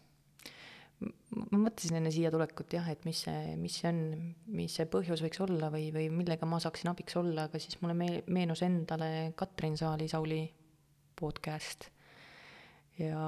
Ma 1.00 1.56
mõtlesin 1.62 1.96
enne 1.96 2.10
siia 2.12 2.28
tulekut 2.32 2.74
jah, 2.76 2.84
et 2.92 3.06
mis 3.08 3.22
see, 3.24 3.54
mis 3.56 3.78
see 3.80 3.88
on, 3.88 4.00
mis 4.52 4.74
see 4.76 4.84
põhjus 4.90 5.22
võiks 5.24 5.40
olla 5.40 5.70
või, 5.72 5.86
või 5.94 6.10
millega 6.12 6.48
ma 6.48 6.58
saaksin 6.60 6.90
abiks 6.92 7.16
olla, 7.16 7.46
aga 7.48 7.60
siis 7.62 7.78
mulle 7.80 7.94
me-, 7.96 8.24
meenus 8.28 8.60
endale 8.66 9.30
Katrin 9.38 9.78
Saali-Sauli 9.80 10.42
podcast. 11.16 11.88
Ja 13.00 13.20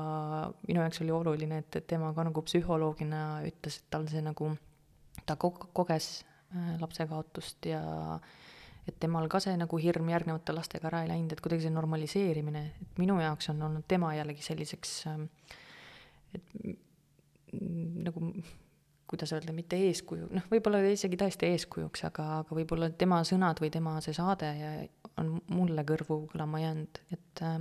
minu 0.67 0.83
jaoks 0.83 1.01
oli 1.01 1.15
oluline, 1.17 1.63
et, 1.63 1.81
et 1.81 1.89
tema 1.89 2.11
ka 2.13 2.27
nagu 2.29 2.45
psühholoogina 2.45 3.23
ütles, 3.49 3.81
et 3.81 3.89
tal 3.95 4.05
see 4.11 4.21
nagu, 4.25 4.51
ta 5.25 5.39
ko-, 5.41 5.71
koges 5.73 6.11
äh, 6.53 6.75
lapsekaotust 6.83 7.71
ja 7.73 7.81
et 8.89 8.97
temal 9.01 9.29
ka 9.31 9.41
see 9.43 9.55
nagu 9.59 9.79
hirm 9.79 10.09
järgnevate 10.11 10.55
lastega 10.57 10.89
ära 10.91 11.03
ei 11.05 11.13
läinud, 11.13 11.33
et 11.35 11.43
kuidagi 11.45 11.67
see 11.67 11.75
normaliseerimine, 11.75 12.65
et 12.83 12.99
minu 13.03 13.21
jaoks 13.23 13.53
on 13.53 13.63
olnud 13.69 13.87
tema 13.89 14.15
jällegi 14.17 14.43
selliseks, 14.47 14.97
ähm, 15.13 15.29
et 16.35 16.57
nagu 17.53 18.33
kuidas 19.13 19.35
öelda, 19.37 19.53
mitte 19.53 19.77
eeskuju, 19.77 20.31
noh, 20.33 20.45
võib-olla 20.49 20.81
isegi 20.89 21.19
tõesti 21.21 21.51
eeskujuks, 21.53 22.07
aga, 22.09 22.29
aga 22.41 22.57
võib-olla 22.57 22.89
tema 22.97 23.21
sõnad 23.29 23.61
või 23.61 23.69
tema 23.75 23.99
see 24.01 24.17
saade 24.17 24.49
on 25.21 25.35
mulle 25.53 25.85
kõrvu 25.85 26.23
kõlama 26.33 26.63
jäänud, 26.63 27.03
et 27.13 27.43
äh, 27.45 27.61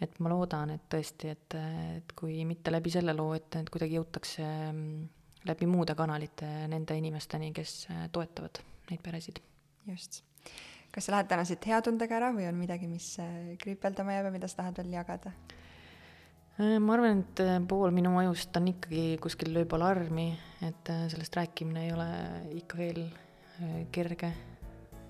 et 0.00 0.16
ma 0.24 0.32
loodan, 0.32 0.72
et 0.74 0.86
tõesti, 0.88 1.28
et, 1.34 1.56
et 1.98 2.12
kui 2.16 2.40
mitte 2.48 2.72
läbi 2.72 2.92
selle 2.92 3.12
loo, 3.16 3.34
et, 3.36 3.52
et 3.60 3.68
kuidagi 3.72 3.98
jõutakse 3.98 4.46
mm, 4.46 5.02
läbi 5.50 5.68
muude 5.68 5.96
kanalite 5.96 6.48
nende 6.72 6.96
inimesteni, 6.96 7.52
kes 7.56 7.74
äh, 7.92 8.06
toetavad 8.12 8.62
neid 8.90 9.02
peresid. 9.04 9.42
Just. 9.86 10.22
kas 10.90 11.06
sa 11.06 11.14
lähed 11.14 11.30
täna 11.30 11.46
siit 11.46 11.66
hea 11.70 11.78
tundega 11.86 12.18
ära 12.18 12.32
või 12.34 12.48
on 12.50 12.58
midagi, 12.58 12.88
mis 12.90 13.12
äh, 13.22 13.56
kripeldama 13.62 14.16
jääb 14.16 14.30
ja 14.30 14.34
mida 14.34 14.50
sa 14.50 14.62
tahad 14.62 14.80
veel 14.82 14.94
jagada? 14.96 15.32
Äh, 16.58 16.76
ma 16.82 16.96
arvan, 16.96 17.24
et 17.24 17.42
pool 17.70 17.94
minu 17.94 18.12
ajust 18.22 18.56
on 18.60 18.70
ikkagi 18.72 19.04
kuskil 19.22 19.52
lööb 19.54 19.74
alarmi, 19.78 20.30
et 20.66 20.92
sellest 21.12 21.36
rääkimine 21.38 21.86
ei 21.86 21.92
ole 21.96 22.08
ikka 22.60 22.80
veel 22.80 23.04
kerge. 23.92 24.32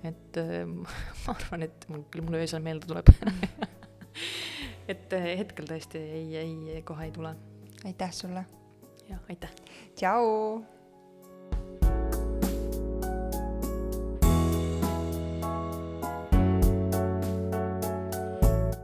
et 0.04 0.36
ma 1.24 1.34
arvan, 1.36 1.68
et 1.68 1.88
mul 1.88 2.04
küll 2.10 2.24
mulle 2.24 2.40
öösel 2.44 2.62
meelde 2.64 2.88
tuleb 2.88 3.10
et 4.92 5.12
hetkel 5.12 5.68
tõesti 5.70 6.00
ei, 6.00 6.26
ei, 6.40 6.82
kohe 6.86 7.08
ei 7.08 7.14
tule. 7.14 7.34
aitäh 7.84 8.12
sulle. 8.12 8.44
jah, 9.08 9.24
aitäh. 9.28 9.56
tšau. 9.94 10.79